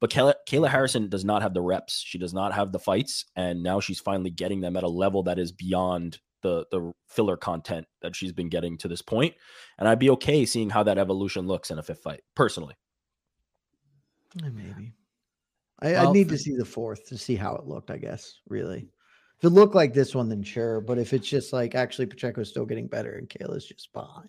But 0.00 0.10
Kayla, 0.10 0.34
Kayla 0.48 0.68
Harrison 0.68 1.08
does 1.08 1.24
not 1.24 1.42
have 1.42 1.52
the 1.52 1.60
reps. 1.60 2.02
She 2.06 2.18
does 2.18 2.32
not 2.32 2.54
have 2.54 2.72
the 2.72 2.78
fights. 2.78 3.26
And 3.36 3.62
now 3.62 3.80
she's 3.80 4.00
finally 4.00 4.30
getting 4.30 4.60
them 4.60 4.76
at 4.76 4.84
a 4.84 4.88
level 4.88 5.24
that 5.24 5.38
is 5.38 5.52
beyond 5.52 6.20
the 6.42 6.66
the 6.70 6.92
filler 7.08 7.36
content 7.36 7.86
that 8.00 8.16
she's 8.16 8.32
been 8.32 8.48
getting 8.48 8.78
to 8.78 8.88
this 8.88 9.02
point. 9.02 9.34
And 9.78 9.88
I'd 9.88 9.98
be 9.98 10.10
okay 10.10 10.44
seeing 10.44 10.70
how 10.70 10.84
that 10.84 10.98
evolution 10.98 11.46
looks 11.46 11.70
in 11.70 11.78
a 11.78 11.82
fifth 11.82 12.02
fight, 12.02 12.22
personally. 12.34 12.74
Maybe. 14.40 14.94
I, 15.80 15.92
well, 15.92 16.10
I 16.10 16.12
need 16.12 16.28
to 16.28 16.38
see 16.38 16.56
the 16.56 16.64
fourth 16.64 17.08
to 17.08 17.18
see 17.18 17.34
how 17.34 17.56
it 17.56 17.66
looked, 17.66 17.90
I 17.90 17.98
guess, 17.98 18.38
really. 18.48 18.88
If 19.42 19.46
it 19.46 19.54
looked 19.54 19.74
like 19.74 19.92
this 19.92 20.14
one, 20.14 20.28
then 20.28 20.44
sure. 20.44 20.80
But 20.80 20.98
if 20.98 21.12
it's 21.12 21.28
just 21.28 21.52
like 21.52 21.74
actually 21.74 22.06
Pacheco's 22.06 22.48
still 22.48 22.64
getting 22.64 22.86
better 22.86 23.14
and 23.16 23.28
Kayla's 23.28 23.66
just 23.66 23.92
behind. 23.92 24.28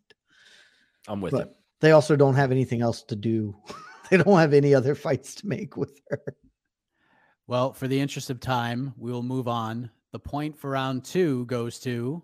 I'm 1.07 1.21
with 1.21 1.33
but 1.33 1.49
you. 1.49 1.53
They 1.81 1.91
also 1.91 2.15
don't 2.15 2.33
have 2.33 2.51
anything 2.51 2.81
else 2.81 3.03
to 3.03 3.15
do. 3.15 3.55
they 4.09 4.17
don't 4.17 4.39
have 4.39 4.55
any 4.55 4.73
other 4.73 4.95
fights 4.95 5.35
to 5.35 5.47
make 5.47 5.77
with 5.77 6.01
her. 6.09 6.35
Well, 7.45 7.73
for 7.73 7.87
the 7.87 7.99
interest 7.99 8.31
of 8.31 8.39
time, 8.39 8.95
we 8.97 9.11
will 9.11 9.21
move 9.21 9.47
on. 9.47 9.91
The 10.13 10.19
point 10.19 10.57
for 10.57 10.71
round 10.71 11.05
two 11.05 11.45
goes 11.45 11.77
to 11.81 12.23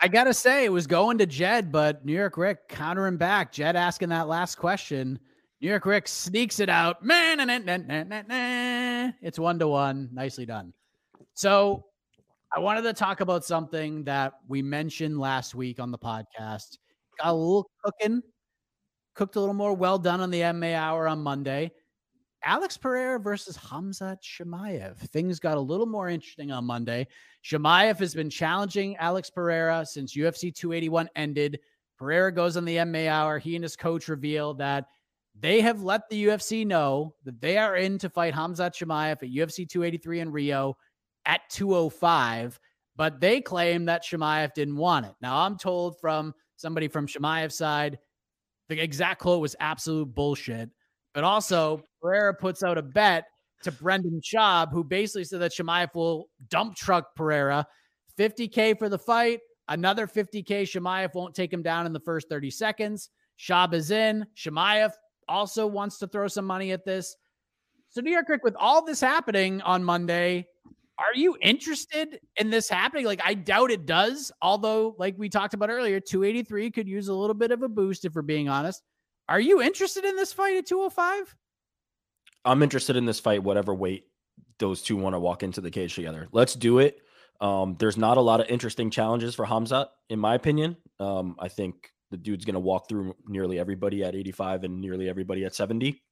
I 0.00 0.06
gotta 0.06 0.32
say, 0.32 0.64
it 0.64 0.72
was 0.72 0.86
going 0.86 1.18
to 1.18 1.26
Jed, 1.26 1.72
but 1.72 2.04
New 2.04 2.12
York 2.12 2.36
Ric 2.36 2.68
countering 2.68 3.16
back. 3.16 3.50
Jed 3.50 3.74
asking 3.74 4.10
that 4.10 4.28
last 4.28 4.54
question. 4.54 5.18
New 5.60 5.68
York 5.68 5.86
Ric 5.86 6.06
sneaks 6.06 6.60
it 6.60 6.68
out. 6.68 7.04
Man, 7.04 7.40
it's 9.20 9.38
one 9.38 9.58
to 9.58 9.66
one. 9.66 10.08
Nicely 10.12 10.46
done. 10.46 10.72
So 11.34 11.84
I 12.54 12.60
wanted 12.60 12.82
to 12.82 12.92
talk 12.92 13.20
about 13.20 13.44
something 13.44 14.04
that 14.04 14.34
we 14.46 14.62
mentioned 14.62 15.18
last 15.18 15.54
week 15.56 15.80
on 15.80 15.90
the 15.90 15.98
podcast. 15.98 16.78
Got 17.20 17.30
a 17.30 17.32
little 17.32 17.68
cooking, 17.84 18.22
cooked 19.14 19.34
a 19.34 19.40
little 19.40 19.54
more 19.54 19.74
well 19.74 19.98
done 19.98 20.20
on 20.20 20.30
the 20.30 20.40
MMA 20.40 20.74
hour 20.74 21.08
on 21.08 21.20
Monday. 21.20 21.72
Alex 22.44 22.76
Pereira 22.76 23.18
versus 23.18 23.58
Khamzat 23.58 24.18
Chimaev. 24.22 24.96
Things 24.96 25.40
got 25.40 25.56
a 25.56 25.60
little 25.60 25.86
more 25.86 26.08
interesting 26.08 26.52
on 26.52 26.64
Monday. 26.64 27.08
Chimaev 27.44 27.98
has 27.98 28.14
been 28.14 28.30
challenging 28.30 28.96
Alex 28.98 29.28
Pereira 29.28 29.84
since 29.84 30.16
UFC 30.16 30.54
281 30.54 31.08
ended. 31.16 31.58
Pereira 31.98 32.32
goes 32.32 32.56
on 32.56 32.64
the 32.64 32.76
MMA 32.76 33.08
hour. 33.08 33.40
He 33.40 33.56
and 33.56 33.64
his 33.64 33.74
coach 33.74 34.06
reveal 34.06 34.54
that 34.54 34.86
they 35.40 35.60
have 35.60 35.82
let 35.82 36.08
the 36.08 36.26
UFC 36.26 36.66
know 36.66 37.14
that 37.24 37.40
they 37.40 37.58
are 37.58 37.76
in 37.76 37.98
to 37.98 38.10
fight 38.10 38.34
Khamzat 38.34 38.74
Chimaev 38.74 39.22
at 39.22 39.30
UFC 39.30 39.68
283 39.68 40.20
in 40.20 40.32
Rio 40.32 40.76
at 41.26 41.42
205, 41.50 42.58
but 42.96 43.20
they 43.20 43.40
claim 43.40 43.84
that 43.84 44.04
Chimaev 44.04 44.52
didn't 44.54 44.76
want 44.76 45.06
it. 45.06 45.14
Now, 45.20 45.38
I'm 45.38 45.56
told 45.56 46.00
from 46.00 46.34
somebody 46.56 46.88
from 46.88 47.06
Chimaev's 47.06 47.56
side, 47.56 47.98
the 48.68 48.82
exact 48.82 49.20
quote 49.20 49.40
was 49.40 49.54
absolute 49.60 50.14
bullshit. 50.14 50.70
But 51.14 51.24
also, 51.24 51.82
Pereira 52.02 52.34
puts 52.34 52.62
out 52.62 52.78
a 52.78 52.82
bet 52.82 53.24
to 53.62 53.72
Brendan 53.72 54.20
Schaub, 54.20 54.72
who 54.72 54.84
basically 54.84 55.24
said 55.24 55.40
that 55.40 55.52
Chimaev 55.52 55.94
will 55.94 56.28
dump 56.48 56.76
truck 56.76 57.14
Pereira. 57.16 57.66
50K 58.18 58.78
for 58.78 58.88
the 58.88 58.98
fight, 58.98 59.40
another 59.68 60.06
50K. 60.06 60.62
Chimaev 60.62 61.14
won't 61.14 61.34
take 61.34 61.52
him 61.52 61.62
down 61.62 61.86
in 61.86 61.92
the 61.92 62.00
first 62.00 62.28
30 62.28 62.50
seconds. 62.50 63.10
Schaub 63.38 63.72
is 63.72 63.90
in. 63.90 64.26
Chimaev 64.36 64.90
also 65.28 65.66
wants 65.66 65.98
to 65.98 66.06
throw 66.06 66.28
some 66.28 66.44
money 66.44 66.72
at 66.72 66.84
this. 66.84 67.16
So, 67.90 68.00
New 68.00 68.10
York 68.10 68.28
Ric, 68.28 68.44
with 68.44 68.56
all 68.56 68.84
this 68.84 69.00
happening 69.00 69.62
on 69.62 69.82
Monday, 69.82 70.46
are 70.98 71.14
you 71.14 71.36
interested 71.40 72.20
in 72.36 72.50
this 72.50 72.68
happening? 72.68 73.06
Like, 73.06 73.20
I 73.24 73.34
doubt 73.34 73.70
it 73.70 73.86
does. 73.86 74.32
Although, 74.42 74.96
like 74.98 75.14
we 75.16 75.28
talked 75.28 75.54
about 75.54 75.70
earlier, 75.70 76.00
283 76.00 76.70
could 76.70 76.88
use 76.88 77.08
a 77.08 77.14
little 77.14 77.34
bit 77.34 77.50
of 77.50 77.62
a 77.62 77.68
boost 77.68 78.04
if 78.04 78.14
we're 78.14 78.22
being 78.22 78.48
honest. 78.48 78.82
Are 79.28 79.40
you 79.40 79.62
interested 79.62 80.04
in 80.04 80.16
this 80.16 80.32
fight 80.32 80.56
at 80.56 80.66
205? 80.66 81.36
I'm 82.44 82.62
interested 82.62 82.96
in 82.96 83.04
this 83.04 83.20
fight, 83.20 83.42
whatever 83.42 83.74
weight 83.74 84.04
those 84.58 84.82
two 84.82 84.96
want 84.96 85.14
to 85.14 85.20
walk 85.20 85.42
into 85.42 85.60
the 85.60 85.70
cage 85.70 85.94
together. 85.94 86.28
Let's 86.32 86.54
do 86.54 86.78
it. 86.78 86.98
Um, 87.40 87.76
there's 87.78 87.96
not 87.96 88.16
a 88.16 88.20
lot 88.20 88.40
of 88.40 88.48
interesting 88.48 88.90
challenges 88.90 89.34
for 89.34 89.46
Khamzat, 89.46 89.86
in 90.08 90.18
my 90.18 90.34
opinion. 90.34 90.76
Um, 90.98 91.36
I 91.38 91.48
think 91.48 91.92
the 92.10 92.16
dude's 92.16 92.44
going 92.44 92.54
to 92.54 92.60
walk 92.60 92.88
through 92.88 93.14
nearly 93.26 93.58
everybody 93.58 94.04
at 94.04 94.14
85 94.14 94.64
and 94.64 94.80
nearly 94.80 95.08
everybody 95.08 95.44
at 95.44 95.54
70. 95.54 96.02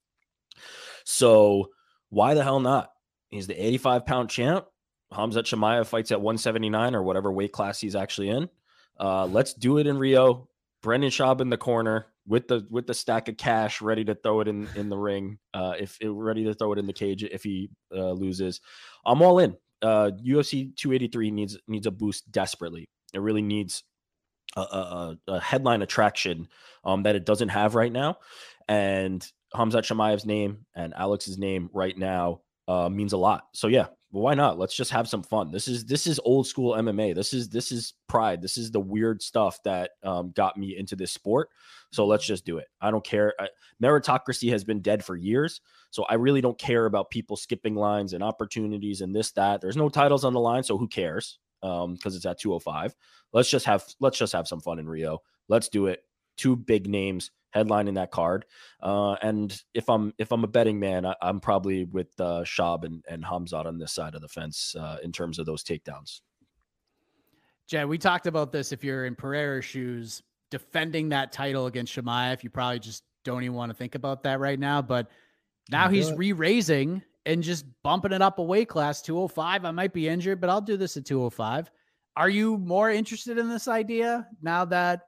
So 1.05 1.71
why 2.11 2.35
the 2.35 2.43
hell 2.43 2.61
not? 2.61 2.91
He's 3.29 3.47
the 3.47 3.55
85 3.55 4.07
pound 4.07 4.31
champ. 4.31 4.67
Khamzat 5.13 5.45
Chimaev 5.45 5.87
fights 5.87 6.11
at 6.11 6.21
179 6.21 6.95
or 6.95 7.03
whatever 7.03 7.31
weight 7.33 7.53
class 7.53 7.81
he's 7.81 7.95
actually 7.95 8.29
in. 8.29 8.49
Uh, 8.99 9.27
let's 9.27 9.55
do 9.55 9.79
it 9.79 9.87
in 9.87 9.99
Rio. 9.99 10.49
Brendan 10.83 11.11
Schaub 11.11 11.41
in 11.41 11.51
the 11.51 11.57
corner 11.57 12.07
with 12.27 12.49
the 12.49 12.67
with 12.71 12.87
the 12.87 12.95
stack 12.95 13.29
of 13.29 13.37
cash 13.37 13.81
ready 13.81 14.05
to 14.05 14.15
throw 14.15 14.41
it 14.41 14.49
in 14.49 14.69
in 14.77 14.89
the 14.89 14.97
ring. 14.97 15.39
Uh, 15.55 15.75
if 15.79 15.99
ready 16.03 16.45
to 16.45 16.55
throw 16.55 16.73
it 16.73 16.79
in 16.79 16.87
the 16.87 16.93
cage 16.93 17.23
if 17.25 17.43
he 17.43 17.71
uh, 17.95 18.13
loses, 18.13 18.61
I'm 19.05 19.23
all 19.23 19.39
in. 19.39 19.57
Uh, 19.83 20.11
UFC 20.25 20.75
283 20.77 21.31
needs 21.31 21.59
needs 21.69 21.87
a 21.87 21.91
boost 21.91 22.31
desperately. 22.31 22.89
It 23.15 23.21
really 23.21 23.43
needs 23.43 23.85
a, 24.57 24.61
a, 24.61 25.19
a 25.29 25.41
headline 25.41 25.83
attraction 25.83 26.49
um, 26.85 27.03
that 27.03 27.17
it 27.17 27.25
doesn't 27.25 27.49
have 27.51 27.75
right 27.75 27.93
now. 27.93 28.19
And 28.69 29.27
Khamzat 29.55 29.85
Chimaev's 29.85 30.27
name 30.27 30.67
and 30.75 30.95
Alex's 30.95 31.39
name 31.39 31.71
right 31.73 31.97
now 31.97 32.41
uh, 32.69 32.89
means 32.89 33.13
a 33.13 33.19
lot. 33.19 33.45
So 33.53 33.69
yeah, 33.69 33.87
well, 34.13 34.23
why 34.23 34.35
not? 34.35 34.59
Let's 34.59 34.75
just 34.75 34.93
have 34.93 35.09
some 35.09 35.23
fun. 35.23 35.51
This 35.51 35.69
is 35.69 35.85
this 35.85 36.07
is 36.07 36.21
old 36.25 36.47
school 36.47 36.75
MMA. 36.75 37.15
This 37.15 37.33
is 37.33 37.49
this 37.49 37.71
is 37.71 37.95
pride. 38.09 38.41
This 38.41 38.57
is 38.57 38.71
the 38.71 38.81
weird 38.81 39.21
stuff 39.21 39.63
that 39.65 39.91
um, 40.03 40.33
got 40.35 40.57
me 40.57 40.77
into 40.77 40.97
this 40.97 41.13
sport. 41.13 41.51
So 41.93 42.07
let's 42.07 42.27
just 42.27 42.45
do 42.45 42.59
it. 42.59 42.67
I 42.81 42.91
don't 42.91 43.05
care. 43.05 43.35
I, 43.39 43.49
meritocracy 43.83 44.51
has 44.51 44.65
been 44.65 44.81
dead 44.81 45.05
for 45.05 45.17
years. 45.17 45.61
So 45.91 46.05
I 46.05 46.15
really 46.15 46.41
don't 46.41 46.59
care 46.59 46.87
about 46.87 47.11
people 47.11 47.37
skipping 47.37 47.75
lines 47.75 48.13
and 48.13 48.23
opportunities 48.23 49.01
and 49.01 49.15
this 49.15 49.33
that. 49.33 49.61
There's 49.61 49.77
no 49.77 49.89
titles 49.89 50.25
on 50.25 50.33
the 50.33 50.41
line, 50.41 50.63
so 50.63 50.79
who 50.79 50.89
cares? 50.89 51.39
Um, 51.63 51.95
because 51.95 52.15
it's 52.15 52.27
at 52.27 52.39
205. 52.39 52.95
Let's 53.33 53.51
just 53.51 53.67
have 53.67 53.85
let's 54.01 54.19
just 54.19 54.33
have 54.33 54.47
some 54.47 54.61
fun 54.61 54.79
in 54.79 54.89
Rio. 54.89 55.23
Let's 55.49 55.69
do 55.69 55.87
it. 55.87 56.05
Two 56.37 56.55
big 56.55 56.87
names 56.87 57.31
headlining 57.57 57.95
that 57.95 58.11
card. 58.11 58.45
Uh, 58.81 59.15
and 59.23 59.63
if 59.75 59.89
I'm 59.89 60.13
if 60.19 60.33
I'm 60.33 60.45
a 60.45 60.49
betting 60.49 60.79
man, 60.79 61.07
I, 61.07 61.15
am 61.23 61.41
probably 61.41 61.85
with 61.85 62.09
uh, 62.21 62.43
Schaub 62.45 62.85
and, 62.85 63.05
and 63.09 63.25
Khamzat 63.25 63.67
on 63.67 63.79
this 63.79 63.93
side 63.93 64.15
of 64.15 64.21
the 64.21 64.29
fence 64.29 64.77
uh, 64.79 64.99
in 65.03 65.13
terms 65.13 65.39
of 65.39 65.47
those 65.47 65.65
takedowns. 65.65 66.21
Jed, 67.67 67.89
we 67.89 67.99
talked 67.99 68.27
about 68.27 68.53
this. 68.53 68.71
If 68.71 68.85
you're 68.85 69.07
in 69.07 69.17
Pereira's 69.17 69.65
shoes, 69.65 70.23
defending 70.51 71.09
that 71.09 71.33
title 71.33 71.67
against 71.67 71.95
Chimaev, 71.95 72.45
you 72.45 72.51
probably 72.51 72.79
just 72.79 73.03
don't 73.25 73.43
even 73.43 73.57
want 73.57 73.71
to 73.71 73.75
think 73.75 73.97
about 73.97 74.23
that 74.23 74.39
right 74.39 74.59
now. 74.59 74.83
But 74.83 75.09
now 75.71 75.89
he's 75.89 76.13
re-raising 76.13 77.03
and 77.27 77.43
just 77.43 77.67
bumping 77.83 78.13
it 78.13 78.23
up 78.23 78.39
a 78.39 78.43
weight 78.43 78.69
class 78.69 79.03
205. 79.03 79.65
I 79.65 79.71
might 79.73 79.93
be 79.93 80.09
injured, 80.09 80.41
but 80.41 80.49
I'll 80.49 80.61
do 80.63 80.79
this 80.79 80.97
at 80.97 81.05
205. 81.05 81.71
Are 82.17 82.31
you 82.31 82.57
more 82.57 82.91
interested 82.91 83.37
in 83.37 83.51
this 83.51 83.69
idea 83.69 84.27
now 84.41 84.65
that 84.67 85.03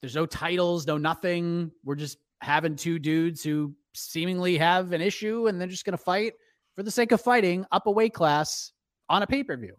there's 0.00 0.14
no 0.14 0.26
titles, 0.26 0.86
no 0.86 0.98
nothing. 0.98 1.72
We're 1.84 1.96
just 1.96 2.18
having 2.40 2.76
two 2.76 2.98
dudes 2.98 3.42
who 3.42 3.74
seemingly 3.94 4.56
have 4.58 4.92
an 4.92 5.00
issue 5.00 5.48
and 5.48 5.60
they're 5.60 5.68
just 5.68 5.84
going 5.84 5.96
to 5.96 6.02
fight 6.02 6.34
for 6.76 6.82
the 6.82 6.90
sake 6.90 7.12
of 7.12 7.20
fighting 7.20 7.66
up 7.72 7.86
a 7.86 7.90
weight 7.90 8.14
class 8.14 8.72
on 9.08 9.22
a 9.22 9.26
pay 9.26 9.42
per 9.42 9.56
view. 9.56 9.74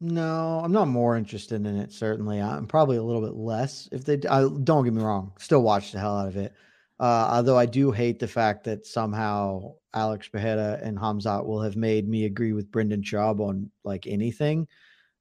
No, 0.00 0.60
I'm 0.64 0.72
not 0.72 0.88
more 0.88 1.16
interested 1.16 1.64
in 1.66 1.76
it. 1.76 1.92
Certainly, 1.92 2.40
I'm 2.40 2.66
probably 2.66 2.96
a 2.96 3.02
little 3.02 3.22
bit 3.22 3.34
less. 3.34 3.88
If 3.92 4.04
they 4.04 4.14
I, 4.28 4.48
don't 4.64 4.84
get 4.84 4.94
me 4.94 5.02
wrong, 5.02 5.32
still 5.38 5.62
watch 5.62 5.92
the 5.92 6.00
hell 6.00 6.16
out 6.16 6.28
of 6.28 6.36
it. 6.36 6.54
Uh, 7.02 7.28
although 7.32 7.58
I 7.58 7.66
do 7.66 7.90
hate 7.90 8.20
the 8.20 8.28
fact 8.28 8.62
that 8.62 8.86
somehow 8.86 9.74
Alex 9.92 10.28
Pereira 10.28 10.78
and 10.84 10.96
Khamzat 10.96 11.44
will 11.44 11.60
have 11.60 11.74
made 11.74 12.08
me 12.08 12.26
agree 12.26 12.52
with 12.52 12.70
Brendan 12.70 13.02
Schaub 13.02 13.40
on 13.40 13.68
like 13.82 14.06
anything, 14.06 14.68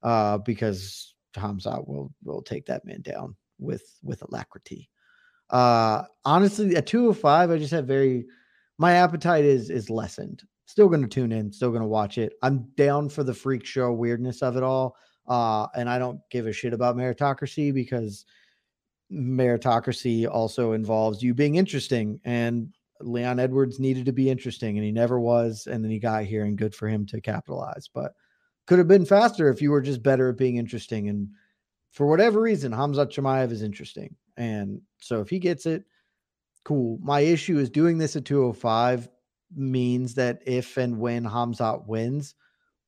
uh, 0.04 0.38
because 0.38 1.16
Khamzat 1.36 1.88
will 1.88 2.14
will 2.24 2.44
take 2.44 2.68
that 2.68 2.86
man 2.86 3.02
down 3.02 3.36
with 3.58 3.98
with 4.04 4.22
alacrity. 4.22 4.90
Uh 5.50 6.04
honestly, 6.24 6.76
at 6.76 6.86
two 6.86 7.10
of 7.10 7.18
five, 7.18 7.50
I 7.50 7.58
just 7.58 7.74
have 7.74 7.88
very 7.88 8.28
my 8.78 8.94
appetite 8.94 9.44
is 9.44 9.72
is 9.72 9.90
lessened. 9.90 10.44
Still 10.68 10.88
gonna 10.88 11.08
tune 11.08 11.32
in, 11.32 11.52
still 11.52 11.72
gonna 11.72 11.88
watch 11.88 12.20
it. 12.20 12.34
I'm 12.44 12.68
down 12.78 13.10
for 13.10 13.24
the 13.24 13.34
freak 13.34 13.66
show 13.66 13.92
weirdness 13.92 14.44
of 14.44 14.56
it 14.56 14.62
all. 14.62 14.96
Uh, 15.28 15.66
and 15.76 15.90
I 15.90 15.98
don't 15.98 16.20
give 16.30 16.46
a 16.46 16.54
shit 16.54 16.74
about 16.74 16.96
meritocracy 16.96 17.74
because 17.74 18.26
meritocracy 19.12 20.28
also 20.30 20.74
involves 20.74 21.22
you 21.22 21.34
being 21.34 21.56
interesting. 21.56 22.20
And 22.24 22.74
Leon 23.02 23.40
Edwards 23.40 23.80
needed 23.80 24.06
to 24.06 24.14
be 24.14 24.30
interesting, 24.30 24.78
and 24.78 24.86
he 24.86 24.92
never 24.92 25.20
was. 25.20 25.68
And 25.68 25.84
then 25.84 25.92
he 25.92 26.00
got 26.00 26.24
here, 26.24 26.46
and 26.46 26.58
good 26.58 26.74
for 26.74 26.88
him 26.88 27.06
to 27.08 27.20
capitalize. 27.20 27.90
But 27.94 28.14
could 28.68 28.78
have 28.78 28.88
been 28.88 29.06
faster 29.06 29.50
if 29.50 29.62
you 29.62 29.72
were 29.72 29.82
just 29.82 30.04
better 30.04 30.30
at 30.30 30.38
being 30.38 30.58
interesting. 30.58 31.10
And 31.10 31.30
for 31.90 32.08
whatever 32.08 32.40
reason, 32.40 32.72
Khamzat 32.72 33.12
Chimaev 33.12 33.52
is 33.52 33.64
interesting. 33.64 34.16
And 34.38 34.82
so 35.00 35.20
if 35.20 35.30
he 35.30 35.40
gets 35.40 35.66
it, 35.66 35.84
cool. 36.64 37.00
My 37.02 37.22
issue 37.22 37.58
is 37.58 37.70
doing 37.70 37.98
this 37.98 38.16
at 38.16 38.24
205 38.24 39.10
means 39.54 40.14
that 40.14 40.42
if 40.46 40.78
and 40.78 41.00
when 41.00 41.26
Khamzat 41.26 41.88
wins, 41.88 42.36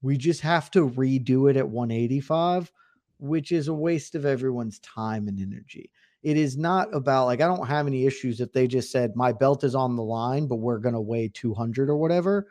We 0.03 0.17
just 0.17 0.41
have 0.41 0.69
to 0.71 0.89
redo 0.89 1.49
it 1.49 1.57
at 1.57 1.67
185, 1.67 2.71
which 3.19 3.51
is 3.51 3.69
a 3.69 3.73
waste 3.73 4.15
of 4.15 4.25
everyone's 4.25 4.79
time 4.79 5.27
and 5.29 5.39
energy. 5.39 5.89
It 6.23 6.37
is 6.37 6.57
not 6.57 6.93
about 6.95 7.25
like 7.25 7.41
I 7.41 7.47
don't 7.47 7.67
have 7.67 7.85
any 7.85 8.05
issues 8.05 8.39
if 8.39 8.51
they 8.53 8.67
just 8.67 8.91
said 8.91 9.15
my 9.15 9.31
belt 9.31 9.63
is 9.63 9.75
on 9.75 9.95
the 9.95 10.03
line, 10.03 10.47
but 10.47 10.55
we're 10.55 10.79
gonna 10.79 11.01
weigh 11.01 11.29
200 11.29 11.89
or 11.89 11.97
whatever. 11.97 12.47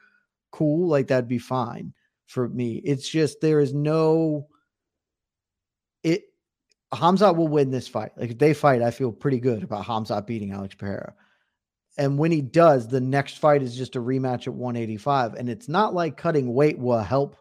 Cool, 0.51 0.89
like 0.89 1.09
that'd 1.09 1.29
be 1.29 1.39
fine 1.39 1.93
for 2.27 2.49
me. 2.49 2.83
It's 2.85 3.09
just 3.09 3.41
there 3.41 3.61
is 3.61 3.73
no 3.73 4.47
it 6.03 6.25
Khamzat 6.93 7.37
will 7.37 7.49
win 7.49 7.71
this 7.71 7.89
fight. 7.89 8.13
Like 8.17 8.31
if 8.31 8.39
they 8.39 8.53
fight, 8.53 8.83
I 8.83 8.91
feel 8.91 9.11
pretty 9.11 9.41
good 9.41 9.63
about 9.63 9.87
Khamzat 9.87 10.27
beating 10.27 10.53
Alex 10.53 10.75
Pereira. 10.75 11.15
And 11.99 12.19
when 12.19 12.31
he 12.31 12.41
does, 12.41 12.89
the 12.89 13.01
next 13.01 13.39
fight 13.39 13.63
is 13.63 13.77
just 13.77 13.97
a 13.97 14.01
rematch 14.01 14.47
at 14.47 14.55
185. 14.55 15.35
And 15.35 15.49
it's 15.49 15.69
not 15.69 15.95
like 15.95 16.17
cutting 16.17 16.53
weight 16.53 16.79
will 16.79 16.99
help 16.99 17.37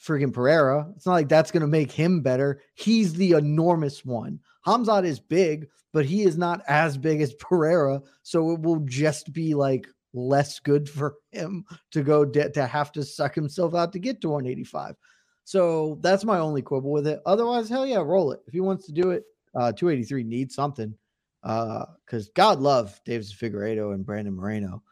freaking 0.00 0.32
Pereira. 0.32 0.88
It's 0.96 1.06
not 1.06 1.12
like 1.12 1.28
that's 1.28 1.50
going 1.50 1.62
to 1.62 1.66
make 1.66 1.90
him 1.90 2.22
better. 2.22 2.62
He's 2.74 3.12
the 3.12 3.32
enormous 3.32 4.04
one. 4.04 4.40
Khamzat 4.66 5.04
is 5.06 5.20
big, 5.20 5.68
but 5.92 6.04
he 6.06 6.22
is 6.22 6.36
not 6.38 6.62
as 6.68 6.98
big 6.98 7.20
as 7.20 7.34
Pereira. 7.40 8.02
So 8.22 8.52
it 8.52 8.60
will 8.62 8.80
just 8.80 9.32
be 9.32 9.54
like 9.54 9.86
less 10.12 10.58
good 10.58 10.88
for 10.88 11.16
him 11.32 11.64
to 11.92 12.02
go 12.02 12.24
de- 12.24 12.50
to 12.50 12.66
have 12.66 12.92
to 12.92 13.04
suck 13.04 13.34
himself 13.34 13.74
out 13.74 13.92
to 13.92 13.98
get 13.98 14.20
to 14.22 14.28
185. 14.28 14.96
So 15.44 15.98
that's 16.02 16.24
my 16.24 16.38
only 16.38 16.62
quibble 16.62 16.92
with 16.92 17.06
it. 17.06 17.20
Otherwise, 17.26 17.68
hell 17.68 17.86
yeah, 17.86 17.98
roll 17.98 18.32
it. 18.32 18.40
If 18.46 18.52
he 18.52 18.60
wants 18.60 18.86
to 18.86 18.92
do 18.92 19.10
it, 19.10 19.24
uh, 19.54 19.72
283 19.72 20.24
needs 20.24 20.54
something. 20.54 20.94
Uh, 21.42 21.86
because 22.04 22.28
God 22.30 22.60
love 22.60 23.00
Deiveson 23.06 23.34
Figueiredo 23.36 23.94
and 23.94 24.04
Brandon 24.04 24.36
Moreno. 24.36 24.82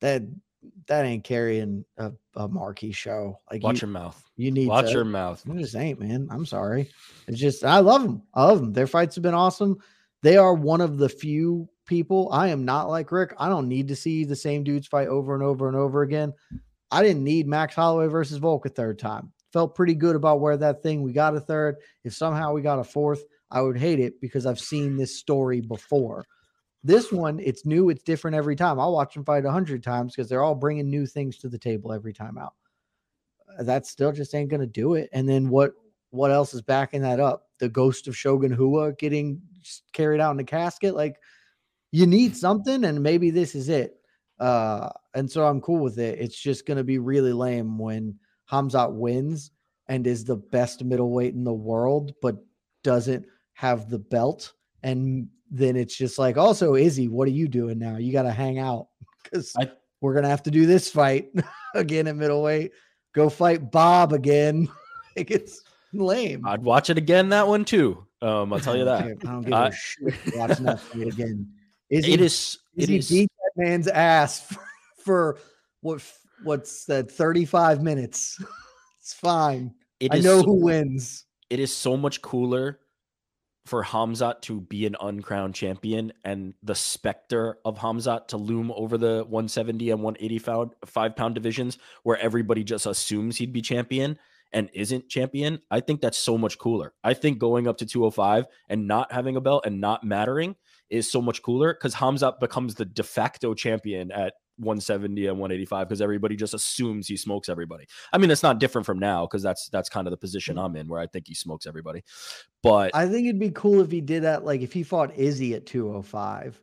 That 0.00 0.22
that 0.86 1.04
ain't 1.04 1.24
carrying 1.24 1.84
a, 1.96 2.12
a 2.36 2.48
marquee 2.48 2.92
show. 2.92 3.40
Like 3.50 3.62
Watch 3.62 3.76
you, 3.76 3.86
your 3.86 3.92
mouth. 3.92 4.22
you 4.36 4.50
need 4.50 4.68
Watch 4.68 4.86
to, 4.86 4.92
your 4.92 5.04
mouth. 5.04 5.42
it 5.46 5.58
just 5.58 5.76
ain't, 5.76 6.00
man. 6.00 6.28
I'm 6.30 6.46
sorry. 6.46 6.90
It's 7.26 7.38
just 7.38 7.64
I 7.64 7.78
love 7.78 8.02
them. 8.02 8.22
I 8.34 8.44
love 8.44 8.60
them. 8.60 8.72
Their 8.72 8.86
fights 8.86 9.16
have 9.16 9.22
been 9.22 9.34
awesome. 9.34 9.78
They 10.22 10.36
are 10.36 10.54
one 10.54 10.80
of 10.80 10.98
the 10.98 11.08
few 11.08 11.68
people. 11.86 12.30
I 12.32 12.48
am 12.48 12.64
not 12.64 12.88
like 12.88 13.12
Ric. 13.12 13.34
I 13.38 13.48
don't 13.48 13.68
need 13.68 13.88
to 13.88 13.96
see 13.96 14.24
the 14.24 14.36
same 14.36 14.64
dudes 14.64 14.86
fight 14.86 15.08
over 15.08 15.34
and 15.34 15.42
over 15.42 15.68
and 15.68 15.76
over 15.76 16.02
again. 16.02 16.32
I 16.90 17.02
didn't 17.02 17.24
need 17.24 17.46
Max 17.46 17.74
Holloway 17.74 18.06
versus 18.06 18.38
Volk 18.38 18.66
a 18.66 18.68
third 18.68 18.98
time. 18.98 19.32
Felt 19.52 19.74
pretty 19.74 19.94
good 19.94 20.16
about 20.16 20.40
where 20.40 20.56
that 20.56 20.82
thing 20.82 21.02
we 21.02 21.12
got 21.12 21.36
a 21.36 21.40
third. 21.40 21.76
If 22.04 22.14
somehow 22.14 22.52
we 22.52 22.62
got 22.62 22.78
a 22.78 22.84
fourth, 22.84 23.22
I 23.50 23.60
would 23.60 23.78
hate 23.78 24.00
it 24.00 24.20
because 24.20 24.46
I've 24.46 24.58
seen 24.60 24.96
this 24.96 25.18
story 25.18 25.60
before. 25.60 26.24
This 26.84 27.10
one, 27.10 27.40
it's 27.40 27.64
new, 27.64 27.88
it's 27.88 28.02
different 28.02 28.36
every 28.36 28.54
time. 28.54 28.78
I'll 28.78 28.92
watch 28.92 29.14
them 29.14 29.24
fight 29.24 29.46
a 29.46 29.50
hundred 29.50 29.82
times 29.82 30.14
because 30.14 30.28
they're 30.28 30.42
all 30.42 30.54
bringing 30.54 30.90
new 30.90 31.06
things 31.06 31.38
to 31.38 31.48
the 31.48 31.58
table 31.58 31.92
every 31.92 32.12
time 32.12 32.36
out. 32.36 32.52
Uh, 33.58 33.62
That 33.62 33.86
still 33.86 34.12
just 34.12 34.34
ain't 34.34 34.50
gonna 34.50 34.66
do 34.66 34.94
it. 34.94 35.08
And 35.12 35.28
then 35.28 35.48
what? 35.48 35.72
What 36.10 36.30
else 36.30 36.54
is 36.54 36.62
backing 36.62 37.02
that 37.02 37.18
up? 37.18 37.48
The 37.58 37.68
ghost 37.68 38.06
of 38.06 38.16
Shogun 38.16 38.54
Rua 38.54 38.92
getting 38.92 39.42
carried 39.92 40.20
out 40.20 40.30
in 40.30 40.36
the 40.36 40.44
casket. 40.44 40.94
Like 40.94 41.16
you 41.90 42.06
need 42.06 42.36
something, 42.36 42.84
and 42.84 43.02
maybe 43.02 43.30
this 43.30 43.54
is 43.54 43.68
it. 43.68 43.96
Uh, 44.38 44.90
and 45.14 45.28
so 45.30 45.46
I'm 45.46 45.60
cool 45.60 45.82
with 45.82 45.98
it. 45.98 46.18
It's 46.20 46.38
just 46.38 46.66
gonna 46.66 46.84
be 46.84 46.98
really 46.98 47.32
lame 47.32 47.78
when 47.78 48.18
Khamzat 48.50 48.92
wins 48.92 49.50
and 49.88 50.06
is 50.06 50.24
the 50.24 50.36
best 50.36 50.84
middleweight 50.84 51.34
in 51.34 51.44
the 51.44 51.52
world, 51.52 52.12
but 52.20 52.36
doesn't 52.82 53.26
have 53.54 53.88
the 53.88 53.98
belt. 53.98 54.52
And 54.84 55.28
then 55.50 55.74
it's 55.76 55.96
just 55.96 56.18
like, 56.18 56.36
also, 56.36 56.74
Izzy, 56.76 57.08
what 57.08 57.26
are 57.26 57.32
you 57.32 57.48
doing 57.48 57.78
now? 57.78 57.96
You 57.96 58.12
got 58.12 58.22
to 58.24 58.30
hang 58.32 58.58
out 58.58 58.88
because 59.24 59.56
we're 60.00 60.12
going 60.12 60.24
to 60.24 60.28
have 60.28 60.42
to 60.44 60.50
do 60.50 60.66
this 60.66 60.90
fight 60.90 61.30
again 61.74 62.06
at 62.06 62.16
middleweight. 62.16 62.72
Go 63.14 63.28
fight 63.30 63.70
Bob 63.72 64.12
again. 64.12 64.68
like 65.16 65.30
it's 65.30 65.62
lame. 65.92 66.46
I'd 66.46 66.62
watch 66.62 66.90
it 66.90 66.98
again. 66.98 67.30
That 67.30 67.48
one 67.48 67.64
too. 67.64 68.04
Um, 68.20 68.52
I'll 68.52 68.60
tell 68.60 68.76
you 68.76 68.84
that. 68.84 69.04
I 69.04 69.12
don't 69.14 69.42
give 69.42 69.52
a 69.52 69.72
shit 69.72 70.14
watching 70.36 70.64
that 70.66 70.80
fight 70.80 71.08
again. 71.08 71.48
Izzy, 71.90 72.12
It 72.12 72.20
is. 72.20 72.58
Izzy 72.76 72.96
is. 72.98 73.08
beat 73.08 73.30
that 73.56 73.62
man's 73.64 73.86
ass 73.88 74.40
for, 74.40 74.58
for 75.04 75.38
what? 75.80 76.02
What's 76.42 76.86
that? 76.86 77.10
Thirty-five 77.10 77.82
minutes. 77.82 78.42
it's 79.00 79.12
fine. 79.14 79.74
It 80.00 80.12
I 80.12 80.16
know 80.18 80.40
so- 80.40 80.44
who 80.44 80.54
wins. 80.64 81.24
it 81.50 81.60
is 81.60 81.72
so 81.72 81.96
much 81.96 82.20
cooler 82.22 82.80
for 83.66 83.82
Khamzat 83.82 84.42
to 84.42 84.60
be 84.60 84.84
an 84.86 84.96
uncrowned 85.00 85.54
champion 85.54 86.12
and 86.24 86.54
the 86.62 86.74
specter 86.74 87.58
of 87.64 87.78
Khamzat 87.78 88.28
to 88.28 88.36
loom 88.36 88.70
over 88.72 88.98
the 88.98 89.24
170 89.24 89.90
and 89.90 90.02
185 90.02 90.68
five 90.84 91.16
pound 91.16 91.34
divisions 91.34 91.78
where 92.02 92.18
everybody 92.18 92.62
just 92.62 92.86
assumes 92.86 93.36
he'd 93.36 93.52
be 93.52 93.62
champion 93.62 94.18
and 94.52 94.70
isn't 94.72 95.08
champion. 95.08 95.60
I 95.70 95.80
think 95.80 96.00
that's 96.00 96.18
so 96.18 96.36
much 96.36 96.58
cooler. 96.58 96.92
I 97.02 97.14
think 97.14 97.38
going 97.38 97.66
up 97.66 97.78
to 97.78 97.86
205 97.86 98.46
and 98.68 98.86
not 98.86 99.12
having 99.12 99.36
a 99.36 99.40
belt 99.40 99.64
and 99.66 99.80
not 99.80 100.04
mattering 100.04 100.56
is 100.90 101.10
so 101.10 101.22
much 101.22 101.42
cooler 101.42 101.72
because 101.72 101.94
Khamzat 101.94 102.40
becomes 102.40 102.74
the 102.74 102.84
de 102.84 103.02
facto 103.02 103.54
champion 103.54 104.12
at 104.12 104.34
170 104.58 105.26
and 105.26 105.38
185 105.38 105.88
because 105.88 106.00
everybody 106.00 106.36
just 106.36 106.54
assumes 106.54 107.08
he 107.08 107.16
smokes 107.16 107.48
everybody. 107.48 107.86
I 108.12 108.18
mean, 108.18 108.30
it's 108.30 108.42
not 108.42 108.58
different 108.58 108.86
from 108.86 108.98
now 108.98 109.26
because 109.26 109.42
that's 109.42 109.68
that's 109.68 109.88
kind 109.88 110.06
of 110.06 110.10
the 110.10 110.16
position 110.16 110.56
mm. 110.56 110.64
I'm 110.64 110.76
in 110.76 110.88
where 110.88 111.00
I 111.00 111.06
think 111.06 111.26
he 111.26 111.34
smokes 111.34 111.66
everybody. 111.66 112.04
But 112.62 112.94
I 112.94 113.06
think 113.08 113.26
it'd 113.26 113.40
be 113.40 113.50
cool 113.50 113.80
if 113.80 113.90
he 113.90 114.00
did 114.00 114.22
that. 114.22 114.44
Like 114.44 114.60
if 114.60 114.72
he 114.72 114.82
fought 114.82 115.16
Izzy 115.16 115.54
at 115.54 115.66
205. 115.66 116.60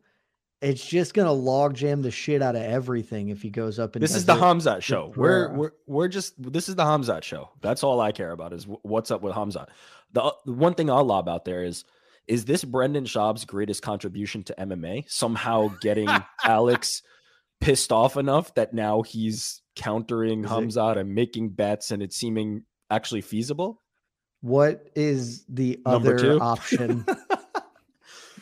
It's 0.61 0.85
just 0.85 1.15
gonna 1.15 1.33
log 1.33 1.73
jam 1.73 2.03
the 2.03 2.11
shit 2.11 2.43
out 2.43 2.55
of 2.55 2.61
everything 2.61 3.29
if 3.29 3.41
he 3.41 3.49
goes 3.49 3.79
up 3.79 3.95
and 3.95 4.03
this 4.03 4.13
is 4.13 4.27
the. 4.27 4.35
Khamzat 4.35 4.83
show. 4.83 5.11
We're 5.15 5.51
we're 5.51 5.71
we're 5.87 6.07
just 6.07 6.35
this 6.37 6.69
is 6.69 6.75
the 6.75 6.83
Khamzat 6.83 7.23
show. 7.23 7.49
That's 7.63 7.83
all 7.83 7.99
I 7.99 8.11
care 8.11 8.29
about 8.29 8.53
is 8.53 8.67
what's 8.83 9.09
up 9.09 9.23
with 9.23 9.33
Khamzat. 9.33 9.69
The, 10.13 10.31
the 10.45 10.53
one 10.53 10.75
thing 10.75 10.91
I'll 10.91 11.03
lob 11.03 11.27
out 11.27 11.45
there 11.45 11.63
is 11.63 11.83
is 12.27 12.45
this 12.45 12.63
Brendan 12.63 13.05
Schaub's 13.05 13.43
greatest 13.43 13.81
contribution 13.81 14.43
to 14.43 14.55
MMA 14.59 15.09
somehow 15.09 15.69
getting 15.81 16.07
Alex 16.43 17.01
pissed 17.61 17.91
off 17.93 18.17
enough 18.17 18.53
that 18.55 18.73
now 18.73 19.01
he's 19.03 19.61
countering 19.77 20.43
Is 20.43 20.51
it- 20.51 20.53
Khamzat 20.53 20.97
and 20.97 21.15
making 21.15 21.49
bets 21.51 21.91
and 21.91 22.03
it's 22.03 22.17
seeming 22.17 22.63
actually 22.89 23.21
feasible? 23.21 23.81
What 24.41 24.89
is 24.95 25.45
the 25.47 25.79
Number 25.85 26.15
other 26.15 26.17
two? 26.19 26.39
option? 26.41 27.05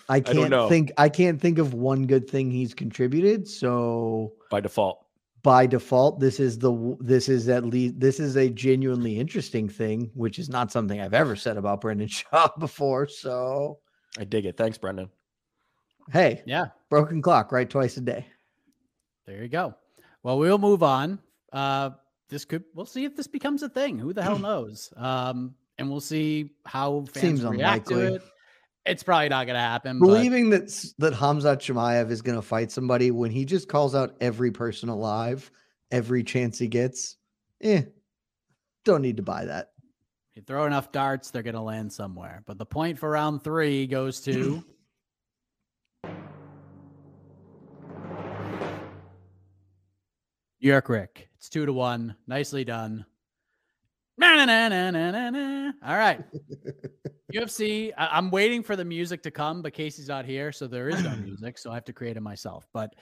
I 0.09 0.21
don't 0.21 0.35
can't 0.35 0.49
know. 0.49 0.69
think. 0.69 0.91
I 0.97 1.09
can't 1.09 1.39
think 1.39 1.59
of 1.59 1.73
one 1.75 2.07
good 2.07 2.27
thing 2.29 2.49
he's 2.49 2.73
contributed. 2.73 3.47
So 3.47 4.33
By 4.49 4.59
default. 4.61 5.05
by 5.43 5.67
default, 5.67 6.19
this 6.19 6.39
is 6.39 6.57
the 6.57 6.97
this 6.99 7.29
is 7.29 7.47
at 7.47 7.63
least 7.63 7.99
this 7.99 8.19
is 8.19 8.35
a 8.35 8.49
genuinely 8.49 9.19
interesting 9.19 9.69
thing, 9.69 10.09
which 10.15 10.39
is 10.39 10.49
not 10.49 10.71
something 10.71 10.99
I've 10.99 11.13
ever 11.13 11.35
said 11.35 11.57
about 11.57 11.81
Brendan 11.81 12.07
Schaub 12.09 12.57
before. 12.57 13.07
So 13.07 13.79
I 14.17 14.23
dig 14.23 14.45
it. 14.45 14.57
Thanks, 14.57 14.77
Brendan. 14.79 15.09
hey, 16.11 16.41
Yeah, 16.47 16.67
broken 16.89 17.21
clock, 17.21 17.51
right? 17.51 17.69
Twice 17.69 17.97
a 17.97 18.01
day. 18.01 18.25
There 19.29 19.43
you 19.43 19.47
go. 19.47 19.75
Well, 20.23 20.39
we'll 20.39 20.57
move 20.57 20.81
on. 20.81 21.19
Uh, 21.53 21.91
this 22.29 22.45
could 22.45 22.63
we'll 22.73 22.87
see 22.87 23.05
if 23.05 23.15
this 23.15 23.27
becomes 23.27 23.61
a 23.61 23.69
thing. 23.69 23.99
Who 23.99 24.11
the 24.11 24.23
hell 24.23 24.39
knows? 24.49 24.91
Um, 24.97 25.53
and 25.77 25.87
we'll 25.87 26.01
see 26.01 26.49
how 26.65 27.05
fans 27.13 27.39
Seems 27.39 27.45
react 27.45 27.87
to 27.89 27.93
unlikely. 27.93 28.15
it. 28.15 28.23
It's 28.87 29.03
probably 29.03 29.29
not 29.29 29.45
going 29.45 29.55
to 29.55 29.61
happen. 29.61 29.99
but 29.99 30.07
Believing 30.07 30.49
that 30.49 30.67
that 30.97 31.13
Khamzat 31.13 31.57
Chimaev 31.57 32.09
is 32.09 32.23
going 32.23 32.37
to 32.37 32.41
fight 32.41 32.71
somebody 32.71 33.11
when 33.11 33.29
he 33.29 33.45
just 33.45 33.67
calls 33.69 33.93
out 33.93 34.15
every 34.19 34.49
person 34.51 34.89
alive 34.89 35.51
every 35.91 36.23
chance 36.23 36.57
he 36.57 36.67
gets, 36.67 37.17
eh? 37.61 37.83
Don't 38.83 39.01
need 39.03 39.17
to 39.17 39.23
buy 39.23 39.45
that. 39.45 39.71
you 40.33 40.41
throw 40.41 40.65
enough 40.65 40.91
darts, 40.91 41.29
they're 41.29 41.43
going 41.43 41.55
to 41.55 41.61
land 41.61 41.93
somewhere. 41.93 42.43
But 42.47 42.57
the 42.57 42.65
point 42.65 42.97
for 42.97 43.11
round 43.11 43.43
three 43.43 43.85
goes 43.85 44.21
to. 44.21 44.63
New 50.61 50.69
York 50.69 50.89
Ric. 50.89 51.29
It's 51.37 51.49
two 51.49 51.65
to 51.65 51.73
one. 51.73 52.15
Nicely 52.27 52.63
done. 52.65 53.05
Na-na-na-na-na-na. 54.17 55.71
All 55.85 55.97
right. 55.97 56.21
UFC. 57.33 57.93
I- 57.97 58.09
I'm 58.17 58.29
waiting 58.31 58.63
for 58.63 58.75
the 58.75 58.83
music 58.83 59.23
to 59.23 59.31
come, 59.31 59.61
but 59.61 59.73
Casey's 59.73 60.09
not 60.09 60.25
here, 60.25 60.51
so 60.51 60.67
there 60.67 60.89
is 60.89 61.01
no 61.01 61.15
music. 61.15 61.57
So 61.57 61.71
I 61.71 61.75
have 61.75 61.85
to 61.85 61.93
create 61.93 62.17
it 62.17 62.21
myself. 62.21 62.67
But 62.73 62.93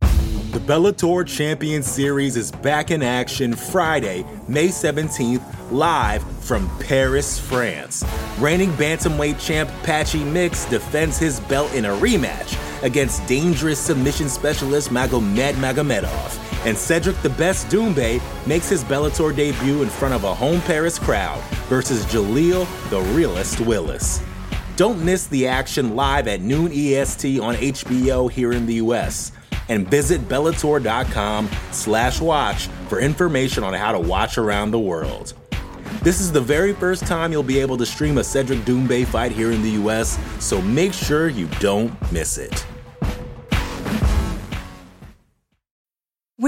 The 0.00 0.60
Bellator 0.60 1.26
Champion 1.26 1.82
Series 1.82 2.36
is 2.36 2.52
back 2.52 2.92
in 2.92 3.02
action 3.02 3.54
Friday, 3.56 4.24
May 4.46 4.68
17th, 4.68 5.42
live 5.72 6.22
from 6.44 6.70
Paris, 6.78 7.40
France. 7.40 8.04
Reigning 8.38 8.70
bantamweight 8.72 9.44
champ 9.44 9.68
Patchy 9.82 10.22
Mix 10.22 10.64
defends 10.66 11.18
his 11.18 11.40
belt 11.40 11.74
in 11.74 11.86
a 11.86 11.96
rematch 11.96 12.56
against 12.82 13.26
dangerous 13.26 13.78
submission 13.78 14.28
specialist 14.28 14.90
Magomed 14.90 15.54
Magomedov. 15.54 16.66
And 16.66 16.76
Cedric 16.76 17.16
the 17.22 17.30
Best 17.30 17.68
Doumbé 17.68 18.20
makes 18.46 18.68
his 18.68 18.84
Bellator 18.84 19.34
debut 19.34 19.82
in 19.82 19.88
front 19.88 20.14
of 20.14 20.24
a 20.24 20.34
home 20.34 20.60
Paris 20.62 20.98
crowd 20.98 21.42
versus 21.68 22.04
Jaleel 22.06 22.66
the 22.90 23.00
Realist 23.14 23.60
Willis. 23.60 24.22
Don't 24.76 25.04
miss 25.04 25.26
the 25.26 25.46
action 25.46 25.94
live 25.94 26.26
at 26.26 26.40
noon 26.40 26.70
EST 26.72 27.38
on 27.40 27.54
HBO 27.54 28.30
here 28.30 28.52
in 28.52 28.66
the 28.66 28.74
US. 28.74 29.32
And 29.68 29.88
visit 29.88 30.22
Bellator.com 30.22 31.48
slash 31.70 32.20
watch 32.20 32.66
for 32.88 32.98
information 32.98 33.62
on 33.62 33.72
how 33.74 33.92
to 33.92 34.00
watch 34.00 34.36
around 34.36 34.70
the 34.70 34.80
world. 34.80 35.34
This 36.02 36.20
is 36.20 36.32
the 36.32 36.40
very 36.40 36.72
first 36.72 37.06
time 37.06 37.32
you'll 37.32 37.42
be 37.42 37.58
able 37.58 37.76
to 37.76 37.84
stream 37.84 38.18
a 38.18 38.24
Cedric 38.24 38.60
Doumbé 38.60 39.06
fight 39.06 39.32
here 39.32 39.52
in 39.52 39.62
the 39.62 39.72
US, 39.82 40.18
so 40.38 40.62
make 40.62 40.92
sure 40.92 41.28
you 41.28 41.46
don't 41.60 41.92
miss 42.10 42.38
it. 42.38 42.64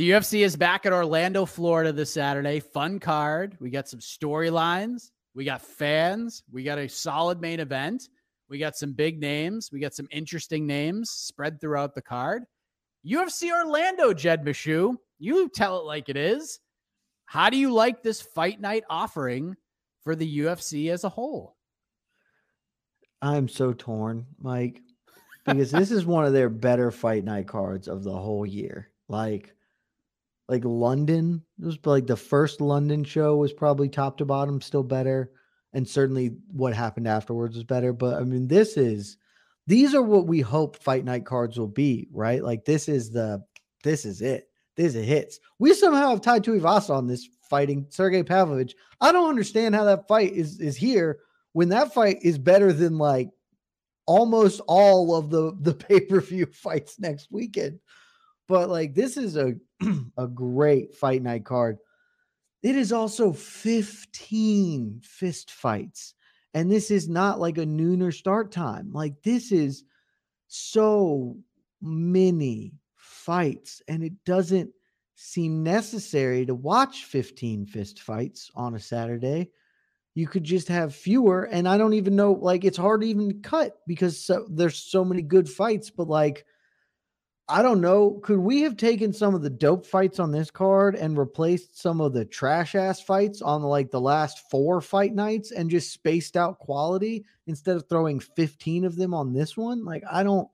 The 0.00 0.12
UFC 0.12 0.46
is 0.46 0.56
back 0.56 0.86
at 0.86 0.94
Orlando, 0.94 1.44
Florida 1.44 1.92
this 1.92 2.10
Saturday. 2.10 2.58
Fun 2.58 2.98
card. 3.00 3.58
We 3.60 3.68
got 3.68 3.86
some 3.86 4.00
storylines. 4.00 5.10
We 5.34 5.44
got 5.44 5.60
fans. 5.60 6.42
We 6.50 6.62
got 6.62 6.78
a 6.78 6.88
solid 6.88 7.38
main 7.38 7.60
event. 7.60 8.08
We 8.48 8.58
got 8.58 8.76
some 8.76 8.94
big 8.94 9.20
names. 9.20 9.68
We 9.70 9.78
got 9.78 9.92
some 9.92 10.08
interesting 10.10 10.66
names 10.66 11.10
spread 11.10 11.60
throughout 11.60 11.94
the 11.94 12.00
card. 12.00 12.44
UFC 13.06 13.52
Orlando, 13.52 14.14
Jed 14.14 14.42
Meshew. 14.42 14.96
You 15.18 15.50
tell 15.50 15.78
it 15.78 15.84
like 15.84 16.08
it 16.08 16.16
is. 16.16 16.60
How 17.26 17.50
do 17.50 17.58
you 17.58 17.70
like 17.70 18.02
this 18.02 18.22
fight 18.22 18.58
night 18.58 18.84
offering 18.88 19.54
for 20.02 20.16
the 20.16 20.38
UFC 20.38 20.90
as 20.90 21.04
a 21.04 21.10
whole? 21.10 21.56
I'm 23.20 23.48
so 23.48 23.74
torn, 23.74 24.24
Mike, 24.40 24.80
because 25.44 25.70
this 25.70 25.90
is 25.90 26.06
one 26.06 26.24
of 26.24 26.32
their 26.32 26.48
better 26.48 26.90
fight 26.90 27.22
night 27.22 27.48
cards 27.48 27.86
of 27.86 28.02
the 28.02 28.16
whole 28.16 28.46
year. 28.46 28.88
Like, 29.06 29.54
like 30.50 30.64
London 30.64 31.42
it 31.60 31.64
was 31.64 31.78
like 31.84 32.06
the 32.06 32.16
first 32.16 32.60
London 32.60 33.04
show 33.04 33.36
was 33.36 33.52
probably 33.52 33.88
top 33.88 34.18
to 34.18 34.24
bottom 34.24 34.60
still 34.60 34.82
better, 34.82 35.30
and 35.72 35.88
certainly 35.88 36.32
what 36.52 36.74
happened 36.74 37.06
afterwards 37.06 37.54
was 37.54 37.64
better. 37.64 37.92
But 37.92 38.20
I 38.20 38.24
mean, 38.24 38.48
this 38.48 38.76
is 38.76 39.16
these 39.68 39.94
are 39.94 40.02
what 40.02 40.26
we 40.26 40.40
hope 40.40 40.82
fight 40.82 41.04
night 41.04 41.24
cards 41.24 41.56
will 41.56 41.68
be, 41.68 42.08
right? 42.12 42.42
Like 42.42 42.64
this 42.64 42.88
is 42.88 43.10
the 43.10 43.44
this 43.84 44.04
is 44.04 44.20
it. 44.20 44.48
This 44.76 44.96
is 44.96 45.06
hits. 45.06 45.38
We 45.60 45.72
somehow 45.72 46.10
have 46.10 46.20
Tai 46.20 46.40
Tuivasa 46.40 46.90
on 46.90 47.06
this 47.06 47.28
fighting 47.48 47.86
Sergey 47.88 48.24
Pavlovich. 48.24 48.74
I 49.00 49.12
don't 49.12 49.28
understand 49.28 49.74
how 49.74 49.84
that 49.84 50.08
fight 50.08 50.32
is 50.32 50.58
is 50.58 50.76
here 50.76 51.20
when 51.52 51.68
that 51.68 51.94
fight 51.94 52.18
is 52.22 52.38
better 52.38 52.72
than 52.72 52.98
like 52.98 53.28
almost 54.06 54.60
all 54.66 55.14
of 55.14 55.30
the 55.30 55.56
the 55.60 55.74
pay-per-view 55.86 56.46
fights 56.46 56.98
next 56.98 57.28
weekend. 57.30 57.78
But 58.48 58.68
like 58.68 58.94
this 58.94 59.16
is 59.16 59.36
a 59.36 59.54
a 60.18 60.26
great 60.26 60.94
fight 60.94 61.22
night 61.22 61.44
card. 61.44 61.78
It 62.62 62.76
is 62.76 62.92
also 62.92 63.32
15 63.32 65.00
fist 65.02 65.50
fights. 65.50 66.14
And 66.52 66.70
this 66.70 66.90
is 66.90 67.08
not 67.08 67.40
like 67.40 67.58
a 67.58 67.64
nooner 67.64 68.12
start 68.12 68.52
time. 68.52 68.92
Like 68.92 69.22
this 69.22 69.52
is 69.52 69.84
so 70.48 71.36
many 71.80 72.74
fights 72.96 73.82
and 73.88 74.02
it 74.02 74.12
doesn't 74.24 74.70
seem 75.14 75.62
necessary 75.62 76.44
to 76.46 76.54
watch 76.54 77.04
15 77.04 77.66
fist 77.66 78.00
fights 78.00 78.50
on 78.54 78.74
a 78.74 78.80
Saturday. 78.80 79.50
You 80.14 80.26
could 80.26 80.44
just 80.44 80.68
have 80.68 80.94
fewer 80.94 81.44
and 81.44 81.68
I 81.68 81.78
don't 81.78 81.94
even 81.94 82.16
know 82.16 82.32
like 82.32 82.64
it's 82.64 82.76
hard 82.76 83.04
even 83.04 83.28
to 83.28 83.28
even 83.28 83.42
cut 83.42 83.78
because 83.86 84.18
so, 84.18 84.46
there's 84.50 84.78
so 84.78 85.04
many 85.04 85.22
good 85.22 85.48
fights 85.48 85.88
but 85.90 86.08
like 86.08 86.44
I 87.50 87.62
don't 87.62 87.80
know. 87.80 88.20
Could 88.22 88.38
we 88.38 88.60
have 88.62 88.76
taken 88.76 89.12
some 89.12 89.34
of 89.34 89.42
the 89.42 89.50
dope 89.50 89.84
fights 89.84 90.20
on 90.20 90.30
this 90.30 90.52
card 90.52 90.94
and 90.94 91.18
replaced 91.18 91.80
some 91.80 92.00
of 92.00 92.12
the 92.12 92.24
trash 92.24 92.76
ass 92.76 93.00
fights 93.00 93.42
on 93.42 93.62
like 93.62 93.90
the 93.90 94.00
last 94.00 94.48
four 94.50 94.80
fight 94.80 95.14
nights 95.14 95.50
and 95.50 95.68
just 95.68 95.92
spaced 95.92 96.36
out 96.36 96.60
quality 96.60 97.24
instead 97.48 97.74
of 97.74 97.88
throwing 97.88 98.20
15 98.20 98.84
of 98.84 98.94
them 98.94 99.12
on 99.12 99.32
this 99.32 99.56
one? 99.56 99.84
Like, 99.84 100.04
I 100.10 100.22
don't. 100.22 100.48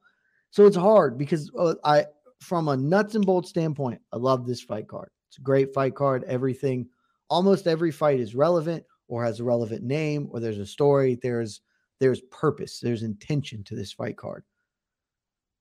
So 0.50 0.64
it's 0.64 0.76
hard 0.76 1.18
because 1.18 1.50
uh, 1.58 1.74
I, 1.84 2.06
from 2.40 2.68
a 2.68 2.76
nuts 2.78 3.14
and 3.14 3.26
bolts 3.26 3.50
standpoint, 3.50 4.00
I 4.10 4.16
love 4.16 4.46
this 4.46 4.62
fight 4.62 4.88
card. 4.88 5.10
It's 5.28 5.36
a 5.36 5.42
great 5.42 5.74
fight 5.74 5.94
card. 5.94 6.24
Everything, 6.24 6.88
almost 7.28 7.66
every 7.66 7.90
fight 7.90 8.20
is 8.20 8.34
relevant 8.34 8.84
or 9.08 9.22
has 9.22 9.38
a 9.38 9.44
relevant 9.44 9.82
name 9.82 10.28
or 10.30 10.40
there's 10.40 10.58
a 10.58 10.64
story. 10.64 11.18
There's, 11.22 11.60
there's 12.00 12.22
purpose, 12.30 12.80
there's 12.80 13.02
intention 13.02 13.64
to 13.64 13.76
this 13.76 13.92
fight 13.92 14.16
card. 14.16 14.44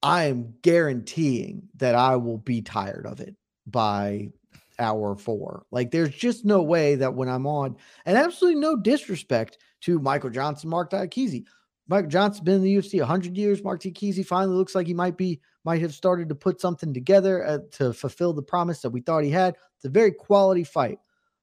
I 0.06 0.26
am 0.26 0.54
guaranteeing 0.62 1.68
that 1.78 1.96
I 1.96 2.16
will 2.16 2.38
be 2.38 2.62
tired 2.62 3.08
of 3.08 3.20
it 3.22 3.36
by 3.66 4.30
hour 4.78 5.16
four. 5.16 5.66
Like 5.72 5.90
there's 5.90 6.14
just 6.14 6.46
no 6.46 6.62
way 6.62 6.94
that 6.94 7.16
when 7.16 7.28
I'm 7.28 7.48
on, 7.48 7.76
and 8.06 8.16
absolutely 8.16 8.62
no 8.62 8.76
disrespect 8.76 9.58
to 9.82 9.98
Michael 9.98 10.30
Johnson, 10.30 10.70
Marc 10.70 10.92
Diakiese. 10.92 11.46
Mike 11.88 12.08
Johnson's 12.08 12.44
been 12.44 12.56
in 12.58 12.62
the 12.62 12.76
UFC 12.76 13.00
100 13.00 13.36
years. 13.36 13.64
Marc 13.64 13.82
Diakiese 13.82 14.24
finally 14.24 14.56
looks 14.56 14.76
like 14.76 14.86
he 14.86 14.94
might 14.94 15.18
be, 15.18 15.42
might 15.64 15.82
have 15.82 15.94
started 15.94 16.30
to 16.30 16.36
put 16.36 16.62
something 16.62 16.94
together 16.94 17.44
uh, 17.44 17.60
to 17.72 17.92
fulfill 17.92 18.32
the 18.32 18.44
promise 18.44 18.82
that 18.82 18.92
we 18.92 19.02
thought 19.02 19.24
he 19.24 19.32
had. 19.32 19.56
It's 19.76 19.86
a 19.86 19.90
very 19.90 20.12
quality 20.12 20.64
fight, 20.64 21.00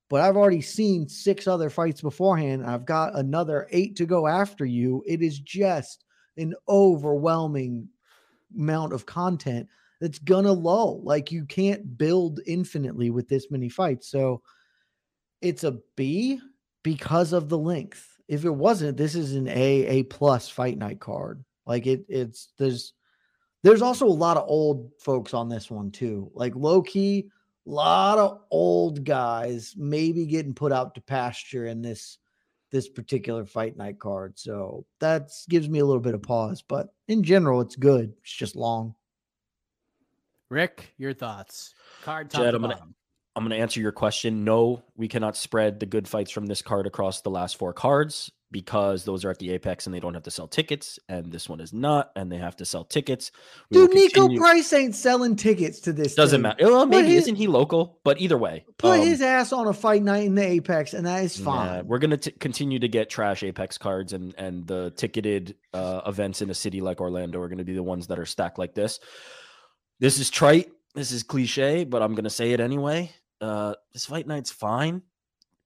but 0.09 0.21
I've 0.21 0.37
already 0.37 0.61
seen 0.61 1.09
six 1.09 1.49
other 1.49 1.69
fights 1.69 2.01
beforehand. 2.01 2.65
I've 2.65 2.87
got 2.87 3.17
another 3.17 3.67
eight 3.73 3.97
to 3.97 4.07
go 4.07 4.29
after 4.29 4.65
you. 4.65 5.03
It 5.05 5.21
is 5.21 5.41
just 5.41 6.05
an 6.37 6.55
overwhelming 6.69 7.89
amount 8.57 8.93
of 8.93 9.07
content 9.07 9.69
that's 10.01 10.19
gonna 10.19 10.53
lull. 10.53 11.03
Like 11.03 11.31
you 11.31 11.45
can't 11.45 11.97
build 11.97 12.41
infinitely 12.47 13.11
with 13.11 13.29
this 13.29 13.51
many 13.51 13.69
fights. 13.69 14.09
So 14.09 14.43
it's 15.41 15.65
a 15.65 15.79
B 15.97 16.41
because 16.83 17.33
of 17.33 17.49
the 17.49 17.59
length. 17.59 18.09
If 18.29 18.45
it 18.45 18.51
wasn't, 18.51 18.97
this 18.97 19.15
is 19.15 19.35
an 19.35 19.49
A, 19.49 19.87
A 19.87 20.03
plus 20.05 20.49
fight 20.49 20.79
night 20.79 21.01
card. 21.01 21.45
Like 21.67 21.87
it, 21.87 22.05
it's 22.09 22.53
there's 22.59 22.95
there's 23.63 23.83
also 23.83 24.07
a 24.07 24.09
lot 24.09 24.37
of 24.37 24.49
old 24.49 24.91
folks 25.01 25.35
on 25.35 25.49
this 25.49 25.71
one 25.71 25.91
too. 25.91 26.31
Like 26.35 26.57
low 26.57 26.83
key, 26.83 27.29
a 27.67 27.71
lot 27.71 28.19
of 28.19 28.41
old 28.51 29.05
guys 29.05 29.75
maybe 29.77 30.27
getting 30.27 30.55
put 30.55 30.73
out 30.73 30.95
to 30.95 31.01
pasture 31.01 31.67
in 31.67 31.83
this 31.83 32.19
this 32.73 32.89
particular 32.89 33.45
fight 33.45 33.77
night 33.77 33.99
card. 33.99 34.39
So 34.39 34.85
that 34.99 35.31
gives 35.49 35.69
me 35.69 35.79
a 35.79 35.85
little 35.85 36.01
bit 36.01 36.15
of 36.15 36.23
pause, 36.23 36.63
but 36.67 36.95
in 37.07 37.23
general, 37.23 37.61
it's 37.61 37.77
good. 37.77 38.13
It's 38.23 38.33
just 38.33 38.57
long. 38.57 38.95
Ric, 40.49 40.93
your 40.99 41.15
thoughts? 41.15 41.75
Card 42.03 42.31
top 42.31 42.43
Jed, 42.43 42.51
to 42.53 42.59
I'm 43.35 43.43
gonna, 43.45 43.45
bottom. 43.45 43.45
I'm 43.45 43.49
going 43.49 43.59
to 43.59 43.63
answer 43.63 43.81
your 43.81 43.93
question. 43.93 44.45
No, 44.45 44.83
we 44.97 45.09
cannot 45.09 45.37
spread 45.37 45.81
the 45.81 45.87
good 45.87 46.07
fights 46.09 46.31
from 46.31 46.47
this 46.47 46.63
card 46.63 46.87
across 46.87 47.21
the 47.23 47.31
last 47.31 47.57
four 47.57 47.73
cards 47.73 48.31
because 48.51 49.05
those 49.05 49.25
are 49.25 49.31
at 49.31 49.39
the 49.39 49.51
Apex 49.53 49.87
and 49.87 49.95
they 49.95 50.01
don't 50.01 50.13
have 50.13 50.25
to 50.25 50.31
sell 50.31 50.47
tickets. 50.47 50.99
And 51.09 51.33
this 51.33 51.49
one 51.49 51.59
is 51.61 51.73
not, 51.73 52.11
and 52.15 52.31
they 52.31 52.37
have 52.37 52.57
to 52.57 52.67
sell 52.67 52.85
tickets. 52.85 53.33
We 53.71 53.79
Dude, 53.87 54.13
Niko 54.13 54.37
Price 54.37 54.71
ain't 54.75 54.95
selling 54.95 55.37
tickets 55.37 55.81
to 55.81 55.93
this. 55.95 56.15
doesn't 56.15 56.37
thing. 56.37 56.43
matter. 56.43 56.67
Well, 56.67 56.85
maybe 56.85 57.09
his- 57.09 57.23
isn't 57.25 57.37
he 57.37 57.47
local? 57.47 57.99
But 58.05 58.21
either 58.21 58.37
way, 58.37 58.67
Put 58.77 59.01
um, 59.01 59.07
his 59.07 59.23
ass 59.23 59.55
on 59.55 59.67
a 59.67 59.73
fight 59.73 60.03
night 60.03 60.25
in 60.27 60.35
the 60.35 60.45
Apex, 60.47 60.93
and 60.93 61.07
that 61.07 61.25
is 61.25 61.39
Yeah, 61.39 61.45
fine. 61.47 61.87
we're 61.87 61.99
gonna 61.99 62.19
t- 62.19 62.33
continue 62.33 62.79
to 62.81 62.89
get 62.89 63.09
trash 63.09 63.43
Apex 63.43 63.79
cards, 63.79 64.13
and 64.13 64.35
and 64.37 64.67
the 64.67 64.91
ticketed 64.99 65.55
uh, 65.73 66.03
events 66.07 66.43
in 66.43 66.51
a 66.51 66.55
city 66.55 66.83
like 66.83 67.01
Orlando 67.01 67.41
are 67.41 67.49
gonna 67.49 67.65
be 67.65 67.73
the 67.75 67.83
ones 67.83 68.09
that 68.09 68.19
are 68.19 68.27
stacked 68.27 68.59
like 68.59 68.75
this. 68.75 69.01
This 69.99 70.19
is 70.19 70.29
trite. 70.29 70.71
This 70.95 71.11
is 71.11 71.23
cliche, 71.23 71.85
but 71.85 72.03
I'm 72.03 72.15
gonna 72.15 72.29
say 72.29 72.53
it 72.53 72.61
anyway. 72.61 73.11
Uh, 73.43 73.75
this 73.93 74.07
fight 74.07 74.27
night's 74.27 74.51
fine, 74.51 75.03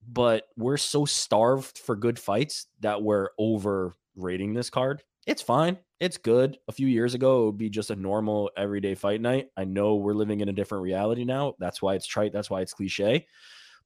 but 0.08 0.48
we're 0.56 0.76
so 0.76 1.04
starved 1.04 1.78
for 1.78 1.94
good 1.94 2.18
fights 2.18 2.66
that 2.80 3.02
we're 3.02 3.28
overrating 3.38 4.54
this 4.54 4.70
card. 4.70 5.02
It's 5.26 5.42
fine. 5.42 5.78
It's 6.00 6.18
good. 6.18 6.58
A 6.68 6.72
few 6.72 6.86
years 6.86 7.14
ago, 7.14 7.42
it 7.42 7.46
would 7.46 7.58
be 7.58 7.70
just 7.70 7.90
a 7.90 7.96
normal 7.96 8.50
everyday 8.56 8.94
fight 8.94 9.20
night. 9.20 9.48
I 9.56 9.64
know 9.64 9.96
we're 9.96 10.14
living 10.14 10.40
in 10.40 10.48
a 10.48 10.52
different 10.52 10.82
reality 10.82 11.24
now. 11.24 11.54
That's 11.58 11.82
why 11.82 11.94
it's 11.94 12.06
trite. 12.06 12.32
That's 12.32 12.50
why 12.50 12.62
it's 12.62 12.74
cliche 12.74 13.26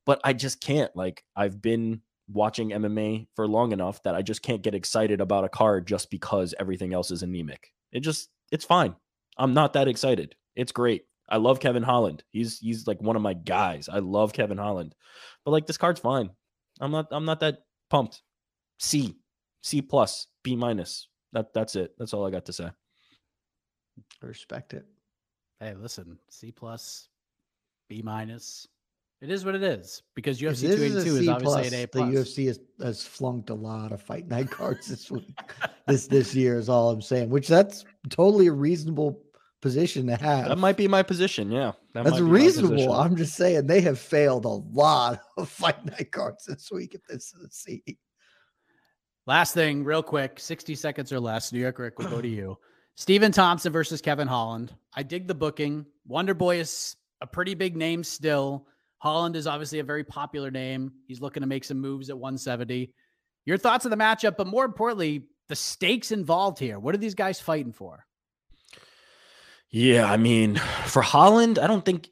but 0.07 0.21
I 0.25 0.33
just 0.33 0.61
can't. 0.61 0.95
Like 0.97 1.25
I've 1.37 1.61
been 1.61 2.03
watching 2.29 2.71
MMA 2.71 3.27
for 3.35 3.47
long 3.47 3.73
enough 3.73 4.03
that 4.05 4.15
I 4.15 4.23
just 4.23 4.43
can't 4.43 4.63
get 4.63 4.75
excited 4.75 5.21
about 5.21 5.45
a 5.45 5.49
card 5.49 5.87
just 5.87 6.11
because 6.11 6.55
everything 6.59 6.93
else 6.93 7.11
is 7.11 7.23
anemic. 7.23 7.73
It 7.93 8.01
just 8.01 8.29
it's 8.51 8.65
fine. 8.65 8.97
I'm 9.37 9.55
not 9.55 9.75
that 9.75 9.89
excited. 9.89 10.35
It's 10.57 10.73
great. 10.73 11.05
I 11.31 11.37
love 11.37 11.61
Kevin 11.61 11.83
Holland. 11.83 12.25
He's 12.31 12.59
he's 12.59 12.87
like 12.87 13.01
one 13.01 13.17
of 13.17 13.23
my 13.23 13.35
guys. 13.35 13.89
I 13.89 13.99
love 14.01 14.33
Kevin 14.33 14.59
Holland. 14.59 14.95
But 15.45 15.53
like 15.53 15.67
this 15.67 15.79
card's 15.79 16.01
fine. 16.01 16.31
I'm 16.81 16.91
not 16.91 17.09
I'm 17.11 17.25
not 17.25 17.41
that 17.41 17.59
pumped. 17.89 18.23
C, 18.79 19.17
C 19.63 19.83
plus, 19.83 20.27
B 20.43 20.57
minus. 20.57 21.09
That 21.33 21.53
that's 21.55 21.77
it. 21.77 21.93
That's 21.99 22.13
all 22.15 22.27
I 22.27 22.31
got 22.31 22.47
to 22.47 22.53
say. 22.53 22.71
Respect 24.23 24.75
it. 24.75 24.87
Hey, 25.61 25.75
listen, 25.75 26.19
C 26.31 26.51
plus, 26.51 27.09
B 27.89 28.03
minus. 28.03 28.67
It 29.21 29.31
is 29.31 29.45
what 29.45 29.55
it 29.55 29.63
is 29.63 30.03
because 30.15 30.41
If 30.41 30.49
UFC 30.55 30.61
this 30.63 30.81
is 30.81 31.05
282 31.05 31.17
a 31.17 31.21
is, 31.21 31.29
obviously 31.29 31.63
plus, 31.63 31.73
an 31.73 31.75
A 31.75 31.87
plus. 31.87 32.11
the. 32.11 32.17
UFC 32.17 32.47
has, 32.47 32.61
has 32.83 33.05
flunked 33.05 33.51
a 33.51 33.55
lot 33.55 33.93
of 33.93 34.01
fight 34.01 34.27
night 34.29 34.51
cards 34.51 34.87
this 34.87 35.11
week. 35.11 35.39
this 35.87 36.07
this 36.07 36.35
year 36.35 36.57
is 36.59 36.71
all 36.71 36.89
I'm 36.91 37.03
saying, 37.03 37.29
which 37.29 37.47
that's 37.47 37.85
totally 38.09 38.47
a 38.47 38.53
reasonable 38.53 39.21
position 39.61 40.07
to 40.07 40.17
have. 40.17 40.49
That 40.49 40.59
might 40.59 40.77
be 40.77 40.89
my 40.89 41.03
position. 41.03 41.51
Yeah, 41.51 41.73
that 41.95 42.05
That's 42.05 42.13
might 42.13 42.19
be 42.19 42.25
my 42.25 42.31
reasonable. 42.31 42.93
I'm 42.93 43.17
just 43.17 43.35
saying 43.35 43.67
they 43.67 43.81
have 43.83 43.99
failed 43.99 44.45
a 44.45 44.49
lot 44.49 45.21
of 45.37 45.49
fight 45.49 45.85
night 45.85 46.13
cards 46.13 46.45
this 46.47 46.71
week. 46.71 46.95
If 46.95 47.05
this 47.07 47.35
is 47.35 47.45
a 47.45 47.51
C, 47.51 47.99
Last 49.27 49.55
thing, 49.55 49.85
real 49.85 50.03
quick, 50.03 50.41
60 50.41 50.75
seconds 50.75 51.13
or 51.13 51.21
less. 51.21 51.53
New 51.53 51.61
York 51.61 51.79
Ric 51.79 51.99
will 51.99 52.09
go 52.09 52.21
to 52.21 52.29
you. 52.29 52.59
Stephen 52.97 53.31
Thompson 53.33 53.73
versus 53.73 54.01
Kevin 54.01 54.27
Holland. 54.27 54.75
I 54.95 55.03
dig 55.03 55.29
the 55.29 55.35
booking. 55.35 55.87
Wonder 56.07 56.35
Boy 56.35 56.59
is 56.59 56.97
a 57.21 57.27
pretty 57.27 57.55
big 57.55 57.77
name 57.77 58.03
still. 58.03 58.67
Holland 58.99 59.37
is 59.37 59.47
obviously 59.47 59.79
a 59.79 59.85
very 59.85 60.05
popular 60.05 60.51
name. 60.51 60.93
He's 61.07 61.21
looking 61.21 61.43
to 61.43 61.47
make 61.47 61.65
some 61.65 61.79
moves 61.81 62.11
at 62.11 62.19
170. 62.19 62.93
Your 63.47 63.57
thoughts 63.57 63.85
on 63.85 63.91
the 63.91 63.97
matchup, 63.97 64.37
but 64.37 64.47
more 64.47 64.65
importantly, 64.65 65.27
the 65.49 65.57
stakes 65.57 66.13
involved 66.13 66.59
here. 66.59 66.79
What 66.79 66.95
are 66.95 66.99
these 66.99 67.15
guys 67.15 67.41
fighting 67.41 67.73
for? 67.73 68.05
Yeah, 69.71 70.11
I 70.11 70.17
mean, 70.17 70.57
for 70.87 71.03
Holland, 71.03 71.59
I 71.59 71.67
don't 71.67 71.85
think 71.85 72.11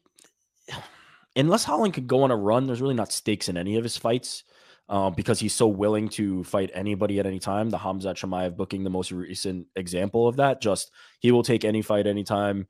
unless 1.35 1.65
Holland 1.65 1.95
could 1.95 2.07
go 2.07 2.23
on 2.23 2.31
a 2.31 2.37
run, 2.37 2.67
there's 2.67 2.81
really 2.81 2.95
not 2.95 3.13
stakes 3.13 3.49
in 3.49 3.57
any 3.57 3.77
of 3.77 3.85
his 3.85 3.97
fights. 3.97 4.45
Um, 4.91 5.13
because 5.13 5.39
he's 5.39 5.53
so 5.53 5.67
willing 5.67 6.09
to 6.11 6.43
fight 6.45 6.71
anybody 6.73 7.21
at 7.21 7.27
any 7.27 7.39
time. 7.39 7.69
The 7.69 7.77
Khamzat 7.77 8.15
Chimaev 8.15 8.57
booking 8.57 8.85
the 8.85 8.91
most 8.91 9.13
recent 9.13 9.67
example 9.77 10.27
of 10.27 10.37
that. 10.37 10.63
Just 10.63 10.91
he 11.21 11.31
will 11.31 11.43
take 11.43 11.63
any 11.63 11.83
fight 11.83 12.07
anytime, 12.07 12.67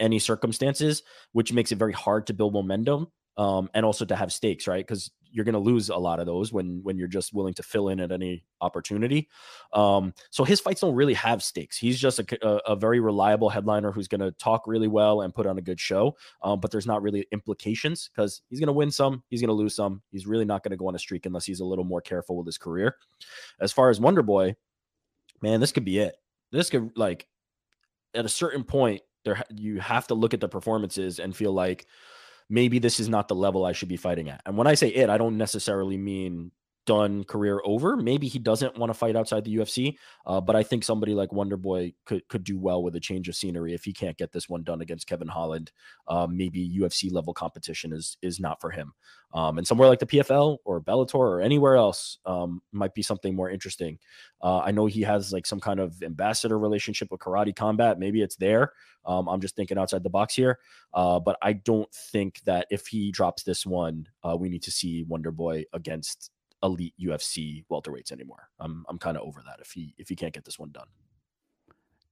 any 0.00 0.18
circumstances, 0.18 1.04
which 1.30 1.52
makes 1.52 1.70
it 1.70 1.78
very 1.78 1.92
hard 1.92 2.26
to 2.26 2.34
build 2.34 2.54
momentum 2.54 3.06
um, 3.36 3.70
and 3.72 3.86
also 3.86 4.04
to 4.04 4.16
have 4.16 4.32
stakes, 4.32 4.66
right? 4.66 4.84
Because 4.84 5.12
you're 5.34 5.44
going 5.44 5.54
to 5.54 5.58
lose 5.58 5.88
a 5.88 5.96
lot 5.96 6.20
of 6.20 6.26
those 6.26 6.52
when 6.52 6.80
when 6.84 6.96
you're 6.96 7.08
just 7.08 7.34
willing 7.34 7.54
to 7.54 7.62
fill 7.62 7.88
in 7.88 7.98
at 7.98 8.12
any 8.12 8.44
opportunity. 8.60 9.28
Um, 9.72 10.14
so 10.30 10.44
his 10.44 10.60
fights 10.60 10.80
don't 10.80 10.94
really 10.94 11.14
have 11.14 11.42
stakes. 11.42 11.76
He's 11.76 11.98
just 11.98 12.20
a, 12.20 12.46
a, 12.46 12.72
a 12.72 12.76
very 12.76 13.00
reliable 13.00 13.48
headliner 13.48 13.90
who's 13.90 14.06
going 14.06 14.20
to 14.20 14.30
talk 14.32 14.66
really 14.68 14.86
well 14.86 15.22
and 15.22 15.34
put 15.34 15.46
on 15.46 15.58
a 15.58 15.62
good 15.62 15.80
show. 15.80 16.16
Um, 16.42 16.60
but 16.60 16.70
there's 16.70 16.86
not 16.86 17.02
really 17.02 17.26
implications 17.32 18.08
because 18.08 18.42
he's 18.48 18.60
going 18.60 18.68
to 18.68 18.72
win 18.72 18.92
some, 18.92 19.24
he's 19.28 19.40
going 19.40 19.48
to 19.48 19.54
lose 19.54 19.74
some. 19.74 20.02
He's 20.10 20.26
really 20.26 20.44
not 20.44 20.62
going 20.62 20.70
to 20.70 20.76
go 20.76 20.86
on 20.86 20.94
a 20.94 21.00
streak 21.00 21.26
unless 21.26 21.44
he's 21.44 21.60
a 21.60 21.64
little 21.64 21.84
more 21.84 22.00
careful 22.00 22.36
with 22.36 22.46
his 22.46 22.58
career. 22.58 22.96
As 23.60 23.72
far 23.72 23.90
as 23.90 24.00
Wonder 24.00 24.22
Boy, 24.22 24.54
man, 25.42 25.58
this 25.58 25.72
could 25.72 25.84
be 25.84 25.98
it. 25.98 26.14
This 26.52 26.70
could 26.70 26.92
like 26.96 27.26
at 28.14 28.24
a 28.24 28.28
certain 28.28 28.62
point 28.62 29.02
there 29.24 29.42
you 29.50 29.80
have 29.80 30.06
to 30.06 30.14
look 30.14 30.34
at 30.34 30.40
the 30.40 30.48
performances 30.48 31.18
and 31.18 31.34
feel 31.34 31.52
like 31.52 31.86
maybe 32.48 32.78
this 32.78 33.00
is 33.00 33.08
not 33.08 33.28
the 33.28 33.34
level 33.34 33.64
I 33.64 33.72
should 33.72 33.88
be 33.88 33.96
fighting 33.96 34.28
at. 34.28 34.42
And 34.46 34.56
when 34.56 34.66
I 34.66 34.74
say 34.74 34.88
it, 34.88 35.10
I 35.10 35.18
don't 35.18 35.38
necessarily 35.38 35.96
mean 35.96 36.52
done 36.86 37.24
career 37.24 37.60
over. 37.64 37.96
Maybe 37.96 38.28
he 38.28 38.38
doesn't 38.38 38.76
want 38.78 38.90
to 38.90 38.94
fight 38.94 39.16
outside 39.16 39.44
the 39.44 39.56
UFC, 39.56 39.96
uh, 40.26 40.40
but 40.40 40.56
I 40.56 40.62
think 40.62 40.84
somebody 40.84 41.14
like 41.14 41.32
Wonder 41.32 41.56
Boy 41.56 41.94
could 42.04 42.26
could 42.28 42.44
do 42.44 42.58
well 42.58 42.82
with 42.82 42.96
a 42.96 43.00
change 43.00 43.28
of 43.28 43.36
scenery 43.36 43.74
if 43.74 43.84
he 43.84 43.92
can't 43.92 44.16
get 44.16 44.32
this 44.32 44.48
one 44.48 44.62
done 44.62 44.80
against 44.80 45.06
Kevin 45.06 45.28
Holland. 45.28 45.72
Uh, 46.08 46.26
maybe 46.30 46.78
UFC 46.78 47.12
level 47.12 47.34
competition 47.34 47.92
is 47.92 48.16
is 48.22 48.40
not 48.40 48.60
for 48.60 48.70
him. 48.70 48.92
Um, 49.34 49.58
and 49.58 49.66
somewhere 49.66 49.88
like 49.88 49.98
the 49.98 50.06
PFL 50.06 50.58
or 50.64 50.80
Bellator 50.80 51.16
or 51.16 51.40
anywhere 51.40 51.74
else 51.74 52.18
um, 52.24 52.62
might 52.70 52.94
be 52.94 53.02
something 53.02 53.34
more 53.34 53.50
interesting. 53.50 53.98
Uh, 54.40 54.58
I 54.58 54.70
know 54.70 54.86
he 54.86 55.02
has 55.02 55.32
like 55.32 55.44
some 55.44 55.58
kind 55.58 55.80
of 55.80 56.00
ambassador 56.04 56.56
relationship 56.56 57.10
with 57.10 57.20
Karate 57.20 57.54
Combat. 57.54 57.98
Maybe 57.98 58.22
it's 58.22 58.36
there. 58.36 58.72
Um, 59.04 59.28
I'm 59.28 59.40
just 59.40 59.56
thinking 59.56 59.76
outside 59.76 60.04
the 60.04 60.10
box 60.10 60.36
here. 60.36 60.60
Uh, 60.92 61.18
but 61.18 61.36
I 61.42 61.54
don't 61.54 61.92
think 61.92 62.42
that 62.44 62.68
if 62.70 62.86
he 62.86 63.10
drops 63.10 63.42
this 63.42 63.66
one, 63.66 64.06
uh, 64.22 64.36
we 64.36 64.48
need 64.48 64.62
to 64.62 64.70
see 64.70 65.02
Wonder 65.02 65.32
Boy 65.32 65.64
against 65.72 66.30
elite 66.64 66.94
UFC 67.00 67.64
welterweights 67.70 68.10
anymore. 68.10 68.48
I'm 68.58 68.84
I'm 68.88 68.98
kind 68.98 69.16
of 69.16 69.22
over 69.22 69.42
that 69.46 69.60
if 69.60 69.70
he 69.70 69.94
if 69.98 70.08
he 70.08 70.16
can't 70.16 70.34
get 70.34 70.44
this 70.44 70.58
one 70.58 70.72
done. 70.72 70.88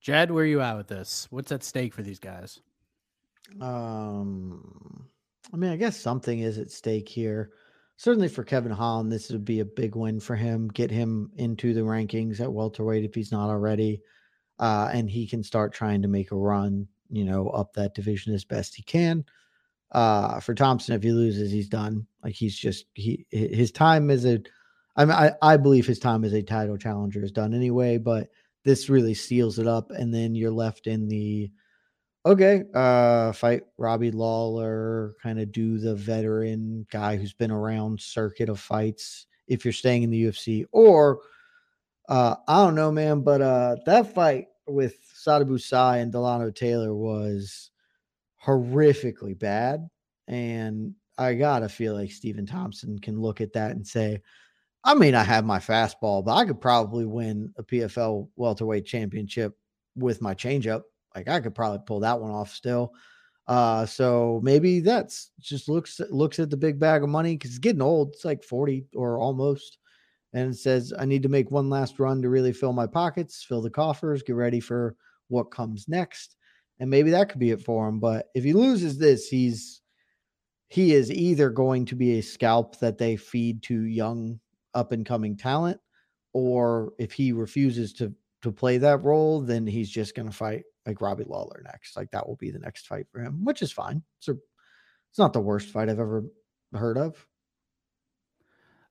Jed, 0.01 0.31
where 0.31 0.45
are 0.45 0.47
you 0.47 0.61
at 0.61 0.77
with 0.77 0.89
this? 0.89 1.27
What's 1.31 1.53
at 1.53 1.65
stake 1.65 1.95
for 1.95 2.03
these 2.03 2.19
guys? 2.19 2.61
um, 3.61 5.09
I 5.53 5.57
mean, 5.57 5.71
I 5.71 5.77
guess 5.77 5.99
something 5.99 6.41
is 6.41 6.59
at 6.59 6.71
stake 6.71 7.09
here. 7.09 7.51
Certainly 7.97 8.29
for 8.29 8.43
Kevin 8.43 8.73
Holland, 8.73 9.13
this 9.13 9.31
would 9.31 9.45
be 9.45 9.61
a 9.61 9.65
big 9.65 9.95
win 9.95 10.19
for 10.19 10.35
him. 10.35 10.69
Get 10.69 10.91
him 10.91 11.31
into 11.37 11.73
the 11.73 11.83
rankings 11.83 12.41
at 12.41 12.53
welterweight 12.53 13.05
if 13.05 13.15
he's 13.15 13.31
not 13.31 13.49
already, 13.49 14.01
uh, 14.59 14.91
and 14.93 15.09
he 15.09 15.27
can 15.27 15.43
start 15.43 15.73
trying 15.73 16.03
to 16.03 16.09
make 16.09 16.33
a 16.33 16.37
run. 16.37 16.89
You 17.11 17.25
know, 17.25 17.49
up 17.49 17.75
that 17.75 17.95
division 17.95 18.35
as 18.35 18.45
best 18.45 18.75
he 18.75 18.83
can. 18.83 19.25
Uh, 19.93 20.41
for 20.41 20.55
Thompson, 20.55 20.95
if 20.95 21.03
he 21.03 21.13
loses, 21.13 21.53
he's 21.53 21.69
done. 21.69 22.07
Like 22.25 22.35
he's 22.35 22.57
just 22.57 22.87
he 22.95 23.27
his 23.31 23.71
time 23.71 24.11
is 24.11 24.25
a, 24.25 24.41
I 24.97 25.05
mean, 25.05 25.15
I 25.15 25.33
I 25.43 25.57
believe 25.59 25.87
his 25.87 25.99
time 25.99 26.25
as 26.25 26.33
a 26.33 26.43
title 26.43 26.79
challenger 26.79 27.23
is 27.23 27.33
done 27.33 27.53
anyway. 27.53 27.99
But 27.99 28.31
this 28.65 28.89
really 28.89 29.15
seals 29.15 29.59
it 29.59 29.67
up, 29.67 29.91
and 29.91 30.13
then 30.15 30.35
you're 30.35 30.51
left 30.51 30.87
in 30.87 31.09
the 31.09 31.51
okay, 32.25 32.65
uh, 32.75 33.33
fight 33.33 33.63
Robbie 33.79 34.13
Lawler, 34.13 35.15
kind 35.23 35.41
of 35.41 35.53
do 35.53 35.79
the 35.79 35.95
veteran 35.95 36.87
guy 36.91 37.17
who's 37.17 37.33
been 37.33 37.51
around 37.51 38.01
circuit 38.01 38.49
of 38.49 38.61
fights 38.61 39.27
if 39.49 39.65
you're 39.65 39.73
staying 39.73 40.05
in 40.05 40.11
the 40.11 40.25
UFC, 40.25 40.65
or 40.73 41.21
uh, 42.09 42.37
I 42.49 42.65
don't 42.65 42.75
know, 42.75 42.93
man, 42.93 43.21
but 43.21 43.43
uh, 43.43 43.77
that 43.87 44.15
fight 44.15 44.47
with 44.67 44.97
Sadibou 45.15 45.61
Sy 45.61 45.99
and 45.99 46.13
Dilano 46.13 46.55
Taylor 46.55 46.95
was 46.95 47.72
horrifically 48.45 49.39
bad, 49.39 49.89
and 50.29 50.95
I 51.19 51.35
gotta 51.35 51.69
feel 51.69 51.95
like 51.95 52.11
Stephen 52.11 52.47
Thompson 52.47 52.99
can 52.99 53.21
look 53.21 53.41
at 53.41 53.53
that 53.55 53.73
and 53.73 53.87
say. 53.87 54.21
I 54.85 54.95
may 54.95 55.13
not 55.13 55.27
have 55.27 55.45
my 55.45 55.61
fastball, 55.61 56.25
but 56.25 56.35
I 56.35 56.45
could 56.45 56.61
probably 56.61 57.05
win 57.05 57.55
a 57.57 57.63
PFL 57.63 58.29
welterweight 58.35 58.85
championship 58.85 59.57
with 59.97 60.21
my 60.21 60.35
changeup. 60.35 60.83
Like 61.15 61.29
I 61.29 61.41
could 61.41 61.55
probably 61.55 61.81
pull 61.87 62.01
that 62.01 62.21
one 62.21 62.33
off 62.33 62.53
still. 62.53 62.93
Uh, 63.47 63.85
so 63.85 64.41
maybe 64.43 64.81
that's 64.81 65.31
just 65.41 65.69
looks 65.69 66.01
looks 66.11 66.39
at 66.39 66.49
the 66.49 66.57
big 66.57 66.79
bag 66.79 67.03
of 67.03 67.09
money 67.09 67.37
because 67.37 67.51
it's 67.51 67.59
getting 67.59 67.83
old. 67.83 68.11
It's 68.15 68.25
like 68.25 68.43
40 68.45 68.87
or 68.95 69.19
almost. 69.19 69.79
And 70.35 70.57
says, 70.57 70.95
I 70.99 71.05
need 71.05 71.23
to 71.25 71.29
make 71.29 71.51
one 71.51 71.69
last 71.69 71.99
run 71.99 72.23
to 72.23 72.31
really 72.31 72.55
fill 72.55 72.73
my 72.73 72.87
pockets, 72.87 73.45
fill 73.47 73.61
the 73.61 73.69
coffers, 73.69 74.23
get 74.23 74.35
ready 74.35 74.61
for 74.61 74.97
what 75.29 75.51
comes 75.51 75.89
next. 75.89 76.37
And 76.83 76.91
maybe 76.91 77.13
that 77.13 77.29
could 77.29 77.39
be 77.39 77.53
it 77.53 77.63
for 77.63 77.87
him. 77.87 78.01
But 78.01 78.27
if 78.35 78.43
he 78.43 78.53
loses 78.53 78.99
this, 78.99 79.29
he's 79.29 79.83
he 80.67 80.95
is 80.95 81.13
either 81.13 81.49
going 81.49 81.87
to 81.87 81.95
be 81.95 82.19
a 82.19 82.23
scalp 82.23 82.81
that 82.81 82.99
they 82.99 83.15
feed 83.15 83.63
to 83.65 83.85
young 83.85 84.41
up 84.75 84.91
and 84.91 85.07
coming 85.07 85.37
talent, 85.37 85.79
or 86.33 86.93
if 86.99 87.13
he 87.13 87.31
refuses 87.31 87.93
to 87.93 88.13
to 88.41 88.51
play 88.51 88.79
that 88.79 89.05
role, 89.05 89.41
then 89.41 89.65
he's 89.65 89.91
just 89.91 90.17
going 90.17 90.29
to 90.29 90.35
fight 90.35 90.65
like 90.85 91.01
Robbie 91.01 91.23
Lawler 91.23 91.63
next. 91.65 91.97
Like 91.97 92.11
that 92.11 92.27
will 92.27 92.35
be 92.35 92.51
the 92.51 92.59
next 92.59 92.89
fight 92.89 93.07
for 93.13 93.21
him, 93.21 93.45
which 93.45 93.63
is 93.63 93.71
fine. 93.71 94.03
It's 94.19 94.27
a, 94.27 94.33
it's 94.33 95.19
not 95.21 95.33
the 95.33 95.41
worst 95.41 95.69
fight 95.69 95.89
I've 95.89 96.01
ever 96.01 96.25
heard 96.75 96.99
of. 96.99 97.25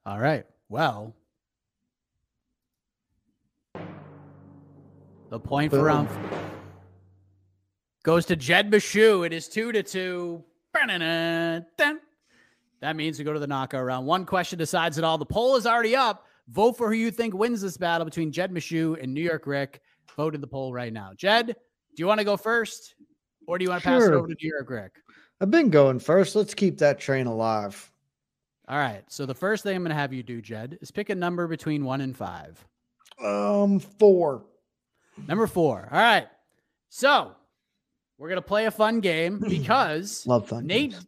All 0.05 0.17
right. 0.17 0.45
Well, 0.69 1.13
the 5.29 5.41
point 5.41 5.71
for 5.71 5.79
Boom. 5.79 5.85
round 5.85 6.40
goes 8.04 8.26
to 8.28 8.36
Jed 8.36 8.72
Meshew. 8.72 9.26
It 9.26 9.34
is 9.34 9.47
two 9.47 9.72
to 9.72 9.84
two. 9.84 10.43
That 10.74 11.66
means 12.95 13.20
we 13.20 13.26
go 13.26 13.34
to 13.34 13.39
the 13.39 13.47
knockout 13.47 13.86
round. 13.86 14.08
One 14.08 14.26
question 14.26 14.58
decides 14.58 14.97
it 14.97 15.04
all. 15.04 15.18
The 15.18 15.26
poll 15.26 15.56
is 15.56 15.68
already 15.68 15.95
up. 15.95 16.26
Vote 16.47 16.78
for 16.78 16.89
who 16.89 16.95
you 16.95 17.12
think 17.12 17.34
wins 17.34 17.62
this 17.62 17.78
battle 17.78 18.06
between 18.06 18.32
Jed 18.32 18.52
Meshew 18.52 19.02
and 19.02 19.14
New 19.14 19.22
York 19.22 19.45
Ric. 19.45 19.82
Vote 20.18 20.36
in 20.36 20.41
the 20.41 20.47
poll 20.47 20.74
right 20.74 20.91
now. 20.91 21.12
Jed, 21.16 21.47
do 21.47 21.54
you 21.97 22.08
want 22.08 22.20
to 22.20 22.26
go 22.26 22.36
first, 22.36 22.95
or 23.47 23.58
do 23.58 23.64
you 23.64 23.70
want 23.70 23.84
to 23.84 23.88
pass 23.88 24.04
it 24.04 24.14
over 24.14 24.28
to 24.28 24.36
New 24.41 24.49
York 24.49 24.70
Ric? 24.70 24.91
I've 25.39 25.52
been 25.52 25.70
going 25.70 25.99
first. 25.99 26.36
Let's 26.36 26.54
keep 26.54 26.78
that 26.80 26.99
train 26.99 27.28
alive. 27.28 27.91
All 28.68 28.78
right. 28.78 29.04
So 29.08 29.26
the 29.26 29.36
first 29.36 29.64
thing 29.64 29.76
I'm 29.76 29.84
going 29.84 29.89
to 29.89 29.95
have 29.95 30.14
you 30.14 30.24
do, 30.24 30.41
Jed, 30.41 30.78
is 30.82 30.91
pick 30.91 31.10
a 31.10 31.16
number 31.16 31.47
between 31.47 31.86
one 31.86 32.02
and 32.02 32.16
five. 32.16 32.64
Um, 33.24 33.80
four. 33.80 34.45
Number 35.28 35.47
four. 35.47 35.88
All 35.91 35.99
right. 35.99 36.28
So 36.89 37.36
we're 38.22 38.30
gonna 38.30 38.39
play 38.39 38.67
a 38.67 38.72
fun 38.72 38.99
game 38.99 39.39
because 39.49 40.28
Love 40.28 40.47
fun. 40.47 40.67
Nate 40.67 40.91
games. 40.91 41.07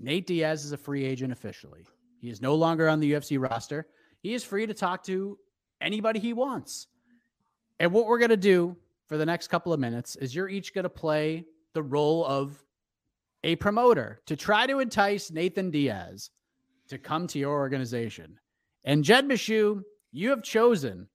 Nate 0.00 0.26
Diaz 0.26 0.64
is 0.64 0.72
a 0.72 0.76
free 0.76 1.04
agent 1.04 1.32
officially. 1.32 1.86
He 2.20 2.30
is 2.30 2.42
no 2.42 2.56
longer 2.56 2.88
on 2.88 2.98
the 2.98 3.12
UFC 3.12 3.40
roster. 3.40 3.86
He 4.22 4.34
is 4.34 4.42
free 4.42 4.66
to 4.66 4.74
talk 4.74 5.04
to 5.04 5.38
anybody 5.80 6.18
he 6.18 6.32
wants. 6.32 6.88
And 7.78 7.92
what 7.92 8.06
we're 8.06 8.18
gonna 8.18 8.36
do 8.36 8.76
for 9.06 9.16
the 9.16 9.24
next 9.24 9.46
couple 9.48 9.72
of 9.72 9.78
minutes 9.78 10.16
is 10.16 10.34
you're 10.34 10.48
each 10.48 10.74
gonna 10.74 10.88
play 10.88 11.44
the 11.74 11.82
role 11.82 12.26
of 12.26 12.60
a 13.44 13.54
promoter 13.54 14.20
to 14.26 14.34
try 14.34 14.66
to 14.66 14.80
entice 14.80 15.30
Nathan 15.30 15.70
Diaz 15.70 16.30
to 16.88 16.98
come 16.98 17.28
to 17.28 17.38
your 17.38 17.52
organization. 17.52 18.36
And 18.82 19.04
Jed 19.04 19.28
Meshew, 19.28 19.82
you 20.10 20.30
have 20.30 20.42
chosen 20.42 21.06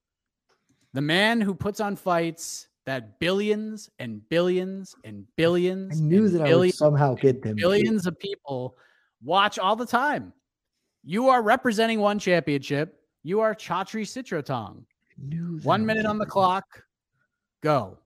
the 0.93 1.01
man 1.01 1.41
who 1.41 1.53
puts 1.53 1.81
on 1.81 1.97
fights 1.97 2.69
that 2.85 3.19
billions 3.19 3.89
and 3.99 4.27
billions 4.29 4.95
and 5.03 5.25
I 5.27 5.31
billions 5.37 6.01
knew 6.01 6.25
and 6.25 6.35
that 6.35 6.47
I 6.47 6.55
would 6.55 6.73
somehow 6.73 7.15
get 7.15 7.41
them. 7.41 7.55
billions 7.55 8.05
of 8.05 8.19
people 8.19 8.75
watch 9.23 9.57
all 9.57 9.75
the 9.75 9.85
time. 9.85 10.33
You 11.03 11.29
are 11.29 11.41
representing 11.41 11.99
one 11.99 12.19
championship. 12.19 12.99
You 13.23 13.39
are 13.39 13.55
Chatri 13.55 14.03
Sityodtong. 14.03 14.83
One 15.63 15.85
minute 15.85 16.05
on 16.05 16.17
the 16.17 16.25
clock. 16.25 16.65
Go. 17.61 17.97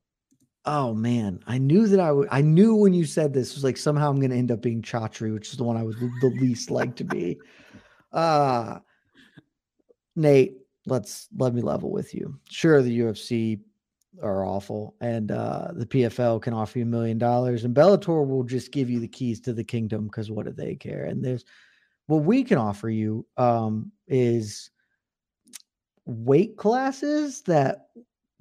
Oh 0.66 0.94
man, 0.94 1.40
I 1.48 1.58
knew 1.58 1.88
that 1.88 2.00
I 2.00 2.12
would. 2.12 2.28
I 2.30 2.42
knew 2.42 2.76
when 2.76 2.94
you 2.94 3.06
said 3.06 3.34
this 3.34 3.56
was 3.56 3.64
like 3.64 3.78
somehow 3.78 4.10
I'm 4.10 4.20
going 4.20 4.32
to 4.32 4.36
end 4.36 4.52
up 4.52 4.62
being 4.62 4.82
Chatri, 4.82 5.34
which 5.34 5.50
is 5.50 5.58
the 5.58 5.64
one 5.64 5.78
I 5.78 5.84
would 5.84 5.98
the 5.98 6.36
least 6.40 6.70
like 6.72 6.96
to 6.98 7.04
be. 7.04 7.40
Uh 8.14 8.80
Nate, 10.16 10.60
let's 10.86 11.28
let 11.38 11.54
me 11.54 11.62
level 11.62 11.92
with 11.92 12.16
you. 12.16 12.40
Sure, 12.50 12.82
the 12.82 13.00
UFC 13.02 13.60
are 14.22 14.46
awful, 14.46 14.96
and 15.02 15.32
uh 15.32 15.70
the 15.74 15.86
PFL 15.86 16.42
can 16.42 16.54
offer 16.54 16.80
you 16.80 16.86
a 16.86 16.88
million 16.88 17.18
dollars, 17.18 17.64
and 17.64 17.76
Bellator 17.76 18.28
will 18.28 18.44
just 18.44 18.72
give 18.72 18.90
you 18.90 19.00
the 19.00 19.08
keys 19.08 19.40
to 19.42 19.54
the 19.54 19.64
kingdom 19.64 20.06
because 20.06 20.32
what 20.32 20.46
do 20.46 20.52
they 20.52 20.76
care? 20.76 21.06
And 21.06 21.24
there's 21.24 21.46
what 22.08 22.24
we 22.24 22.44
can 22.44 22.58
offer 22.58 22.90
you 22.90 23.26
um 23.38 23.92
is 24.08 24.72
weight 26.06 26.58
classes 26.58 27.42
that 27.44 27.88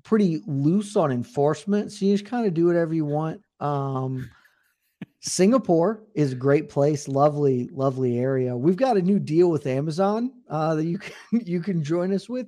pretty 0.07 0.41
loose 0.47 0.95
on 0.95 1.11
enforcement. 1.11 1.91
So 1.91 2.07
you 2.07 2.15
just 2.15 2.25
kind 2.31 2.47
of 2.47 2.55
do 2.55 2.67
whatever 2.67 2.95
you 2.95 3.05
want. 3.05 3.41
Um, 3.59 4.31
Singapore 5.21 6.05
is 6.15 6.33
a 6.33 6.37
great 6.37 6.69
place, 6.69 7.09
lovely, 7.09 7.69
lovely 7.73 8.19
area. 8.19 8.57
We've 8.57 8.77
got 8.77 8.97
a 8.97 9.03
new 9.03 9.19
deal 9.19 9.51
with 9.51 9.67
Amazon 9.67 10.33
uh, 10.49 10.77
that 10.77 10.85
you 10.85 10.99
can 11.31 11.41
you 11.45 11.61
can 11.61 11.83
join 11.83 12.13
us 12.13 12.29
with, 12.29 12.47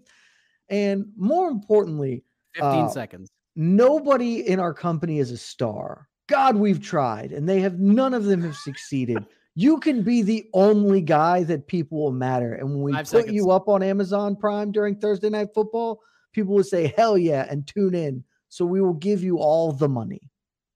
and 0.68 1.07
more 1.16 1.49
importantly, 1.49 2.22
15 2.59 2.84
uh, 2.84 2.88
seconds. 2.88 3.30
nobody 3.56 4.46
in 4.48 4.61
our 4.61 4.74
company 4.74 5.18
is 5.18 5.30
a 5.30 5.38
star. 5.38 6.09
God, 6.28 6.56
we've 6.56 6.82
tried, 6.82 7.32
and 7.32 7.48
they 7.48 7.61
have 7.61 7.78
none 7.78 8.12
of 8.12 8.24
them 8.24 8.42
have 8.42 8.56
succeeded. 8.56 9.24
You 9.54 9.80
can 9.80 10.02
be 10.02 10.22
the 10.22 10.48
only 10.52 11.00
guy 11.00 11.42
that 11.44 11.66
people 11.66 11.98
will 11.98 12.12
matter. 12.12 12.52
And 12.54 12.68
when 12.70 12.82
we 12.82 12.92
Five 12.92 13.06
put 13.06 13.11
seconds. 13.11 13.34
you 13.34 13.50
up 13.50 13.68
on 13.68 13.82
Amazon 13.82 14.36
Prime 14.36 14.70
during 14.70 14.94
Thursday 14.96 15.30
night 15.30 15.48
football, 15.54 16.00
people 16.32 16.54
will 16.54 16.64
say, 16.64 16.92
hell 16.96 17.16
yeah, 17.16 17.46
and 17.48 17.66
tune 17.66 17.94
in. 17.94 18.22
So 18.50 18.64
we 18.64 18.80
will 18.80 18.94
give 18.94 19.22
you 19.22 19.38
all 19.38 19.72
the 19.72 19.88
money. 19.88 20.20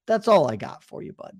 That's 0.06 0.26
all 0.26 0.50
I 0.50 0.56
got 0.56 0.82
for 0.82 1.02
you, 1.02 1.12
bud. 1.12 1.38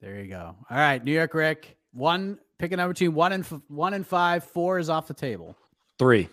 There 0.00 0.20
you 0.20 0.28
go. 0.28 0.54
All 0.70 0.76
right, 0.76 1.02
New 1.02 1.12
York 1.12 1.34
Ric. 1.34 1.76
One 1.92 2.38
pick 2.58 2.72
a 2.72 2.76
number 2.76 2.92
between 2.92 3.14
one 3.14 3.32
and 3.32 3.44
f- 3.44 3.60
one 3.68 3.94
and 3.94 4.06
five. 4.06 4.44
Four 4.44 4.78
is 4.78 4.88
off 4.88 5.08
the 5.08 5.14
table. 5.14 5.56
Three. 5.98 6.28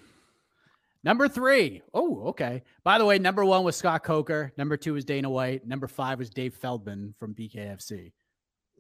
Number 1.04 1.28
three. 1.28 1.82
Oh, 1.94 2.28
okay. 2.28 2.64
By 2.84 2.98
the 2.98 3.06
way, 3.06 3.20
number 3.20 3.46
one 3.46 3.64
was 3.64 3.76
Scott 3.76 4.04
Coker. 4.04 4.52
Number 4.58 4.76
two 4.76 4.94
was 4.94 5.06
Dana 5.06 5.30
White. 5.30 5.66
Number 5.66 5.88
five 5.88 6.20
was 6.20 6.30
Dave 6.30 6.54
Feldman 6.54 7.14
from 7.18 7.34
BKFC. 7.34 8.12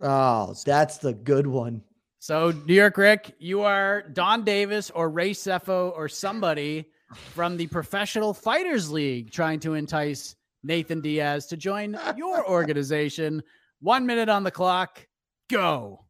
Oh, 0.01 0.53
that's 0.65 0.97
the 0.97 1.13
good 1.13 1.47
one. 1.47 1.81
So, 2.19 2.51
New 2.65 2.73
York 2.73 2.97
Ric, 2.97 3.33
you 3.39 3.61
are 3.61 4.01
Don 4.01 4.43
Davis 4.43 4.89
or 4.89 5.09
Ray 5.09 5.31
Sefo 5.31 5.93
or 5.95 6.09
somebody 6.09 6.85
from 7.33 7.55
the 7.55 7.67
Professional 7.67 8.33
Fighters 8.33 8.91
League 8.91 9.31
trying 9.31 9.61
to 9.61 9.73
entice 9.75 10.35
Nathan 10.63 10.99
Diaz 10.99 11.47
to 11.47 11.57
join 11.57 11.97
your 12.17 12.45
organization. 12.49 13.41
One 13.79 14.05
minute 14.05 14.27
on 14.27 14.43
the 14.43 14.51
clock. 14.51 15.07
Go. 15.49 16.05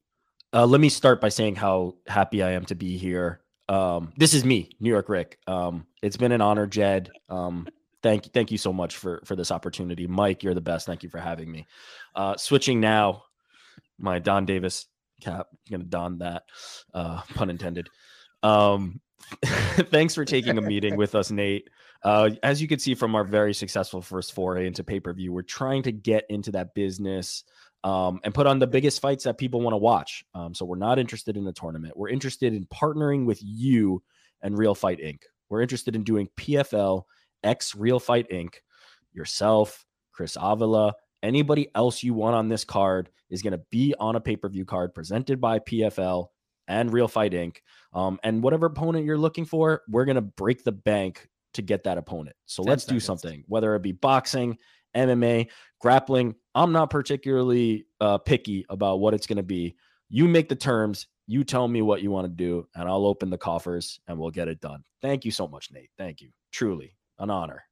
Uh, 0.51 0.65
let 0.65 0.81
me 0.81 0.89
start 0.89 1.21
by 1.21 1.29
saying 1.29 1.55
how 1.55 1.95
happy 2.07 2.41
I 2.41 2.51
am 2.51 2.65
to 2.65 2.75
be 2.75 2.97
here. 2.97 3.41
Um, 3.69 4.11
this 4.17 4.33
is 4.33 4.43
me, 4.43 4.69
New 4.79 4.89
York 4.89 5.07
Ric. 5.07 5.37
Um, 5.47 5.85
it's 6.01 6.17
been 6.17 6.31
an 6.31 6.41
honor, 6.41 6.65
Jed. 6.65 7.11
Um, 7.29 7.67
thank 8.01 8.33
thank 8.33 8.51
you 8.51 8.57
so 8.57 8.73
much 8.73 8.97
for 8.97 9.21
for 9.25 9.35
this 9.35 9.51
opportunity, 9.51 10.07
Mike. 10.07 10.43
You're 10.43 10.55
the 10.55 10.61
best. 10.61 10.87
Thank 10.87 11.03
you 11.03 11.09
for 11.09 11.19
having 11.19 11.51
me. 11.51 11.67
Uh, 12.15 12.35
switching 12.35 12.79
now, 12.79 13.23
my 13.99 14.17
Don 14.19 14.45
Davis 14.45 14.87
cap. 15.21 15.47
gonna 15.69 15.83
don 15.83 16.17
that, 16.17 16.43
uh, 16.93 17.21
pun 17.35 17.49
intended. 17.51 17.87
Um, 18.41 19.01
thanks 19.45 20.15
for 20.15 20.25
taking 20.25 20.57
a 20.57 20.61
meeting 20.61 20.97
with 20.97 21.13
us, 21.13 21.29
Nate. 21.29 21.69
Uh, 22.01 22.31
as 22.41 22.61
you 22.61 22.67
can 22.67 22.79
see 22.79 22.95
from 22.95 23.13
our 23.13 23.25
very 23.25 23.53
successful 23.53 24.01
first 24.01 24.33
foray 24.33 24.65
into 24.65 24.83
pay 24.83 24.99
per 24.99 25.13
view, 25.13 25.31
we're 25.31 25.41
trying 25.43 25.83
to 25.83 25.91
get 25.91 26.25
into 26.29 26.51
that 26.51 26.73
business 26.73 27.43
um, 27.83 28.19
and 28.23 28.33
put 28.33 28.47
on 28.47 28.59
the 28.59 28.67
biggest 28.67 29.01
fights 29.01 29.23
that 29.23 29.37
people 29.37 29.61
want 29.61 29.73
to 29.73 29.77
watch. 29.77 30.23
Um, 30.33 30.53
so 30.53 30.65
we're 30.65 30.77
not 30.77 30.99
interested 30.99 31.37
in 31.37 31.47
a 31.47 31.53
tournament. 31.53 31.95
We're 31.95 32.09
interested 32.09 32.53
in 32.53 32.65
partnering 32.65 33.25
with 33.25 33.39
you 33.41 34.03
and 34.41 34.57
Real 34.57 34.75
Fight 34.75 34.99
Inc. 34.99 35.21
We're 35.49 35.61
interested 35.61 35.95
in 35.95 36.03
doing 36.03 36.29
PFL 36.37 37.03
X 37.43 37.75
Real 37.75 37.99
Fight 37.99 38.29
Inc. 38.29 38.55
Yourself, 39.13 39.85
Chris 40.11 40.37
Avila, 40.39 40.93
anybody 41.23 41.69
else 41.75 42.03
you 42.03 42.13
want 42.13 42.35
on 42.35 42.49
this 42.49 42.63
card 42.63 43.09
is 43.29 43.41
going 43.41 43.53
to 43.53 43.61
be 43.69 43.95
on 43.99 44.15
a 44.15 44.21
pay 44.21 44.35
per 44.35 44.49
view 44.49 44.65
card 44.65 44.93
presented 44.93 45.39
by 45.39 45.59
PFL 45.59 46.27
and 46.67 46.93
Real 46.93 47.07
Fight 47.07 47.31
Inc. 47.31 47.57
Um, 47.93 48.19
and 48.23 48.43
whatever 48.43 48.67
opponent 48.67 49.05
you're 49.05 49.17
looking 49.17 49.45
for, 49.45 49.81
we're 49.89 50.05
going 50.05 50.15
to 50.15 50.21
break 50.21 50.63
the 50.63 50.71
bank 50.71 51.27
to 51.53 51.61
get 51.61 51.83
that 51.83 51.97
opponent. 51.97 52.35
So 52.45 52.61
let's 52.61 52.85
do 52.85 52.99
something, 52.99 53.43
whether 53.47 53.75
it 53.75 53.81
be 53.81 53.91
boxing, 53.91 54.57
MMA, 54.95 55.47
grappling. 55.79 56.35
I'm 56.55 56.71
not 56.71 56.89
particularly 56.89 57.85
uh, 57.99 58.17
picky 58.17 58.65
about 58.69 58.99
what 58.99 59.13
it's 59.13 59.27
going 59.27 59.37
to 59.37 59.43
be. 59.43 59.75
You 60.09 60.27
make 60.27 60.49
the 60.49 60.55
terms. 60.55 61.07
You 61.27 61.43
tell 61.43 61.67
me 61.67 61.81
what 61.81 62.01
you 62.01 62.09
want 62.09 62.25
to 62.25 62.33
do, 62.33 62.67
and 62.75 62.89
I'll 62.89 63.05
open 63.05 63.29
the 63.29 63.37
coffers 63.37 63.99
and 64.07 64.17
we'll 64.17 64.31
get 64.31 64.47
it 64.47 64.59
done. 64.59 64.83
Thank 65.01 65.25
you 65.25 65.31
so 65.31 65.47
much, 65.47 65.71
Nate. 65.71 65.91
Thank 65.97 66.21
you. 66.21 66.29
Truly 66.51 66.95
an 67.19 67.29
honor. 67.29 67.63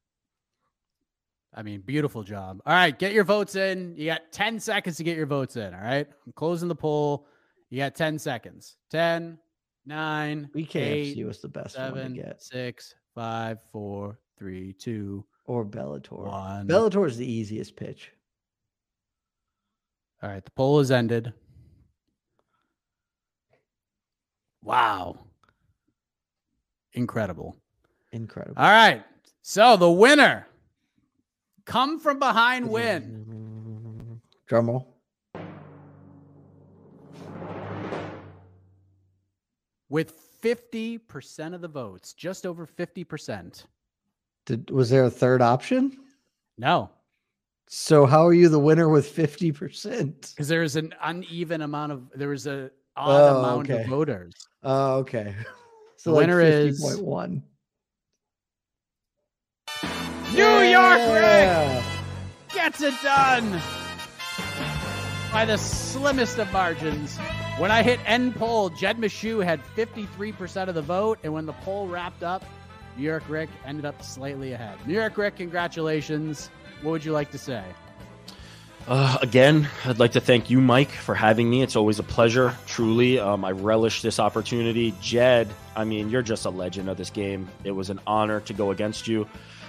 I 1.54 1.62
mean, 1.62 1.80
beautiful 1.80 2.22
job. 2.22 2.60
All 2.66 2.72
right, 2.72 2.96
get 2.96 3.12
your 3.12 3.24
votes 3.24 3.56
in. 3.56 3.94
You 3.96 4.06
got 4.06 4.30
10 4.32 4.60
seconds 4.60 4.96
to 4.98 5.04
get 5.04 5.16
your 5.16 5.26
votes 5.26 5.56
in. 5.56 5.74
All 5.74 5.80
right. 5.80 6.06
I'm 6.26 6.32
closing 6.32 6.68
the 6.68 6.74
poll. 6.74 7.26
You 7.70 7.78
got 7.78 7.94
10 7.94 8.18
seconds. 8.18 8.76
10, 8.90 9.38
9, 9.86 10.50
BKFC 10.54 10.76
eight, 10.76 11.26
was 11.26 11.40
the 11.40 11.48
best 11.48 11.76
one 11.76 11.90
to 11.90 11.96
seven, 11.96 12.14
get. 12.14 12.42
six, 12.42 12.94
five, 13.14 13.58
four, 13.72 14.20
three, 14.38 14.72
two, 14.74 15.24
Or 15.48 15.64
Bellator. 15.64 16.26
one. 16.26 16.68
Bellator 16.68 17.06
is 17.06 17.16
the 17.16 17.26
easiest 17.26 17.74
pitch. 17.74 18.12
All 20.22 20.28
right, 20.28 20.44
the 20.44 20.50
poll 20.50 20.80
is 20.80 20.90
ended. 20.90 21.32
Wow. 24.62 25.18
Incredible. 26.92 27.56
Incredible. 28.12 28.60
All 28.60 28.70
right. 28.70 29.02
So 29.42 29.76
the 29.76 29.90
winner, 29.90 30.46
come 31.64 31.98
from 31.98 32.18
behind 32.18 32.68
win. 32.68 34.20
Drum 34.46 34.68
roll. 34.68 34.98
with 39.88 40.40
50% 40.42 41.54
of 41.54 41.60
the 41.60 41.68
votes, 41.68 42.12
just 42.12 42.46
over 42.46 42.66
50%. 42.66 43.64
Did, 44.48 44.70
was 44.70 44.88
there 44.88 45.04
a 45.04 45.10
third 45.10 45.42
option? 45.42 45.94
No, 46.56 46.88
So 47.68 48.06
how 48.06 48.26
are 48.26 48.32
you 48.32 48.48
the 48.48 48.58
winner 48.58 48.88
with 48.88 49.14
50%? 49.14 50.30
because 50.34 50.48
there's 50.48 50.74
an 50.76 50.94
uneven 51.02 51.60
amount 51.60 51.92
of, 51.92 52.10
there 52.14 52.30
was 52.30 52.46
a 52.46 52.70
odd 52.96 53.20
Oh, 53.20 53.38
amount 53.40 53.70
okay. 53.70 53.82
of 53.82 53.88
voters. 53.90 54.32
Oh, 54.62 54.94
okay. 55.00 55.34
So 56.00 56.10
The 56.10 56.16
like 56.16 56.22
winner 56.28 56.40
is- 56.40 56.80
50.1. 56.80 57.42
New 60.32 60.60
York 60.60 60.98
Ric 61.12 61.84
gets 62.54 62.80
it 62.80 62.94
done 63.02 63.60
by 65.32 65.44
the 65.44 65.58
slimmest 65.58 66.38
of 66.38 66.50
margins. 66.52 67.16
When 67.58 67.70
I 67.72 67.82
hit 67.82 67.98
end 68.06 68.36
poll, 68.36 68.70
Jed 68.70 68.98
Meshew 68.98 69.42
had 69.44 69.60
53% 69.76 70.68
of 70.68 70.74
the 70.76 70.82
vote. 70.82 71.18
And 71.24 71.32
when 71.32 71.44
the 71.46 71.52
poll 71.54 71.88
wrapped 71.88 72.22
up, 72.22 72.44
New 72.98 73.04
York 73.04 73.22
Ric 73.28 73.48
ended 73.64 73.84
up 73.84 74.02
slightly 74.02 74.52
ahead. 74.52 74.76
New 74.84 74.94
York 74.94 75.16
Ric, 75.16 75.36
congratulations. 75.36 76.50
What 76.82 76.90
would 76.90 77.04
you 77.04 77.12
like 77.12 77.30
to 77.30 77.38
say? 77.38 77.62
Uh, 78.88 79.18
again, 79.22 79.68
I'd 79.84 79.98
like 79.98 80.12
to 80.12 80.20
thank 80.20 80.50
you, 80.50 80.60
Mike, 80.60 80.90
for 80.90 81.14
having 81.14 81.48
me. 81.48 81.62
It's 81.62 81.76
always 81.76 81.98
a 81.98 82.02
pleasure, 82.02 82.56
truly. 82.66 83.18
Um, 83.20 83.44
I 83.44 83.52
relish 83.52 84.02
this 84.02 84.18
opportunity. 84.18 84.94
Jed, 85.00 85.48
I 85.76 85.84
mean, 85.84 86.10
you're 86.10 86.22
just 86.22 86.44
a 86.44 86.50
legend 86.50 86.88
of 86.88 86.96
this 86.96 87.10
game. 87.10 87.48
It 87.64 87.72
was 87.72 87.90
an 87.90 88.00
honor 88.06 88.40
to 88.40 88.52
go 88.52 88.72
against 88.72 89.06
you. 89.06 89.28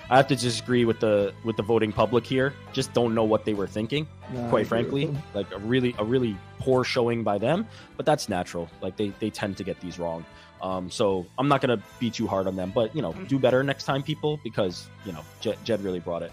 I 0.10 0.18
have 0.18 0.28
to 0.30 0.36
disagree 0.36 0.86
with 0.86 1.00
the 1.00 1.34
with 1.44 1.56
the 1.56 1.62
voting 1.62 1.92
public 1.92 2.26
here. 2.26 2.54
Just 2.74 2.94
don't 2.94 3.14
know 3.14 3.24
what 3.24 3.46
they 3.46 3.54
were 3.54 3.68
thinking. 3.68 4.08
No, 4.34 4.50
quite 4.50 4.66
frankly, 4.66 5.16
like 5.36 5.52
a 5.52 5.60
really 5.60 5.94
a 6.00 6.04
really 6.04 6.36
poor 6.58 6.84
showing 6.84 7.24
by 7.24 7.38
them. 7.38 7.68
But 7.96 8.08
that's 8.08 8.28
natural. 8.28 8.70
Like 8.82 8.98
they 8.98 9.10
they 9.20 9.30
tend 9.30 9.58
to 9.58 9.64
get 9.64 9.80
these 9.82 10.00
wrong. 10.00 10.26
Um, 10.62 10.90
so 10.92 11.26
I'm 11.38 11.48
not 11.48 11.62
gonna 11.62 11.82
be 12.00 12.10
too 12.10 12.28
hard 12.28 12.48
on 12.48 12.56
them. 12.56 12.72
But 12.74 12.96
you 12.96 13.02
know, 13.02 13.14
do 13.14 13.40
better 13.40 13.64
next 13.64 13.86
time, 13.86 14.04
people, 14.04 14.40
because 14.44 14.88
you 15.06 15.12
know 15.12 15.24
Jed, 15.42 15.58
Jed 15.64 15.84
really 15.84 16.00
brought 16.00 16.24
it. 16.24 16.32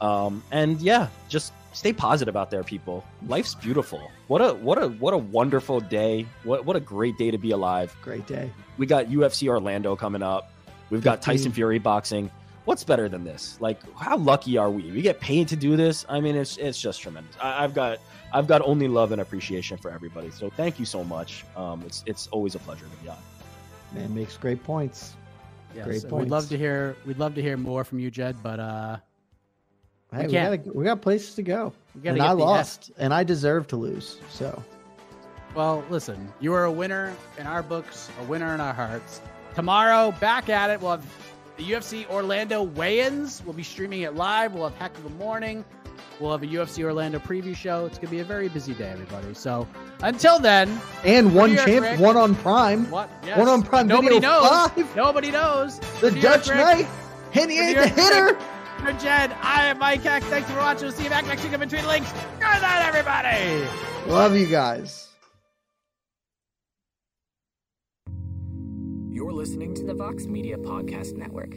Um, 0.00 0.42
and 0.50 0.80
yeah, 0.80 1.08
just 1.28 1.52
stay 1.72 1.92
positive 1.92 2.36
out 2.36 2.50
there, 2.50 2.64
people. 2.64 3.04
Life's 3.26 3.54
beautiful. 3.54 4.10
What 4.28 4.40
a 4.40 4.54
what 4.54 4.82
a 4.82 4.88
what 4.88 5.14
a 5.14 5.18
wonderful 5.18 5.80
day. 5.80 6.26
What 6.44 6.64
what 6.64 6.76
a 6.76 6.80
great 6.80 7.16
day 7.18 7.30
to 7.30 7.38
be 7.38 7.50
alive. 7.52 7.96
Great 8.02 8.26
day. 8.26 8.50
We 8.78 8.86
got 8.86 9.06
UFC 9.06 9.48
Orlando 9.48 9.96
coming 9.96 10.22
up. 10.22 10.52
We've 10.90 11.02
got 11.02 11.22
Tyson 11.22 11.52
Fury 11.52 11.78
boxing. 11.78 12.30
what's 12.64 12.84
better 12.84 13.08
than 13.08 13.24
this? 13.24 13.56
Like, 13.60 13.80
how 13.96 14.16
lucky 14.16 14.56
are 14.58 14.70
we? 14.70 14.90
We 14.90 15.02
get 15.02 15.20
paid 15.20 15.48
to 15.48 15.56
do 15.56 15.76
this. 15.76 16.04
I 16.08 16.20
mean, 16.20 16.36
it's 16.36 16.56
it's 16.58 16.80
just 16.80 17.00
tremendous. 17.00 17.34
I, 17.40 17.62
have 17.62 17.74
got 17.74 17.98
I've 18.32 18.46
got 18.46 18.62
only 18.62 18.88
love 18.88 19.12
and 19.12 19.20
appreciation 19.20 19.78
for 19.78 19.90
everybody. 19.90 20.30
So 20.30 20.50
thank 20.50 20.78
you 20.78 20.84
so 20.84 21.04
much. 21.04 21.44
Um, 21.56 21.82
it's 21.86 22.02
it's 22.06 22.26
always 22.28 22.54
a 22.54 22.58
pleasure 22.58 22.84
to 22.84 23.02
be 23.02 23.08
on. 23.08 23.16
Man 23.94 24.14
makes 24.14 24.36
great 24.36 24.62
points. 24.62 25.14
Yes, 25.74 25.84
great 25.86 26.12
We'd 26.12 26.30
love 26.30 26.48
to 26.48 26.58
hear 26.58 26.96
we'd 27.06 27.18
love 27.18 27.34
to 27.34 27.42
hear 27.42 27.56
more 27.56 27.84
from 27.84 27.98
you, 27.98 28.10
Jed, 28.10 28.36
but 28.42 28.60
uh 28.60 28.96
Hey, 30.14 30.26
we, 30.26 30.32
gotta, 30.32 30.60
we 30.74 30.84
got 30.84 31.00
places 31.00 31.34
to 31.36 31.42
go. 31.42 31.72
And 32.04 32.20
I 32.20 32.32
lost, 32.32 32.90
and 32.98 33.14
I 33.14 33.24
deserve 33.24 33.66
to 33.68 33.76
lose. 33.76 34.18
So 34.28 34.62
Well, 35.54 35.82
listen, 35.88 36.30
you 36.40 36.52
are 36.52 36.64
a 36.64 36.72
winner 36.72 37.14
in 37.38 37.46
our 37.46 37.62
books, 37.62 38.10
a 38.20 38.24
winner 38.24 38.54
in 38.54 38.60
our 38.60 38.74
hearts. 38.74 39.22
Tomorrow, 39.54 40.12
back 40.20 40.50
at 40.50 40.68
it. 40.68 40.80
We'll 40.80 40.92
have 40.92 41.06
the 41.56 41.64
UFC 41.64 42.06
Orlando 42.10 42.62
weigh-ins. 42.62 43.42
We'll 43.44 43.54
be 43.54 43.62
streaming 43.62 44.02
it 44.02 44.14
live. 44.14 44.52
We'll 44.52 44.68
have 44.68 44.78
heck 44.78 44.96
of 44.98 45.06
a 45.06 45.10
morning. 45.10 45.64
We'll 46.22 46.30
have 46.30 46.44
a 46.44 46.46
UFC 46.46 46.84
Orlando 46.84 47.18
preview 47.18 47.54
show. 47.56 47.84
It's 47.84 47.98
gonna 47.98 48.12
be 48.12 48.20
a 48.20 48.24
very 48.24 48.48
busy 48.48 48.74
day, 48.74 48.90
everybody. 48.90 49.34
So 49.34 49.66
until 50.04 50.38
then, 50.38 50.80
and 51.04 51.34
one 51.34 51.56
champ, 51.56 51.84
Ric. 51.84 51.98
one 51.98 52.16
on 52.16 52.36
Prime, 52.36 52.88
what? 52.92 53.10
Yes, 53.26 53.36
one 53.36 53.48
on 53.48 53.62
Prime 53.62 53.88
Nobody 53.88 54.14
Video 54.14 54.30
knows. 54.30 54.48
five. 54.48 54.96
Nobody 54.96 55.30
knows. 55.32 55.80
The 56.00 56.12
New 56.12 56.20
York 56.20 56.44
Dutch 56.44 56.48
Ric, 56.48 56.58
Knight, 56.58 56.86
Henny 57.32 57.56
The 57.56 57.62
ain't 57.64 57.76
the 57.76 57.88
hitter. 57.88 58.38
For 58.78 58.92
Jed, 58.92 59.36
I 59.42 59.66
am 59.66 59.78
Mike 59.80 60.02
Heck. 60.02 60.22
Thanks 60.24 60.48
for 60.48 60.58
watching. 60.58 60.84
We'll 60.84 60.92
see 60.96 61.02
you 61.04 61.10
back 61.10 61.26
next 61.26 61.42
week 61.42 61.54
on 61.54 61.58
Between 61.58 61.86
Links. 61.88 62.12
Good 62.12 62.40
night, 62.40 62.84
everybody. 62.86 63.66
Love 64.06 64.36
you 64.36 64.46
guys. 64.46 65.08
You're 69.10 69.32
listening 69.32 69.74
to 69.74 69.84
the 69.84 69.94
Vox 69.94 70.26
Media 70.26 70.56
Podcast 70.56 71.16
Network. 71.16 71.56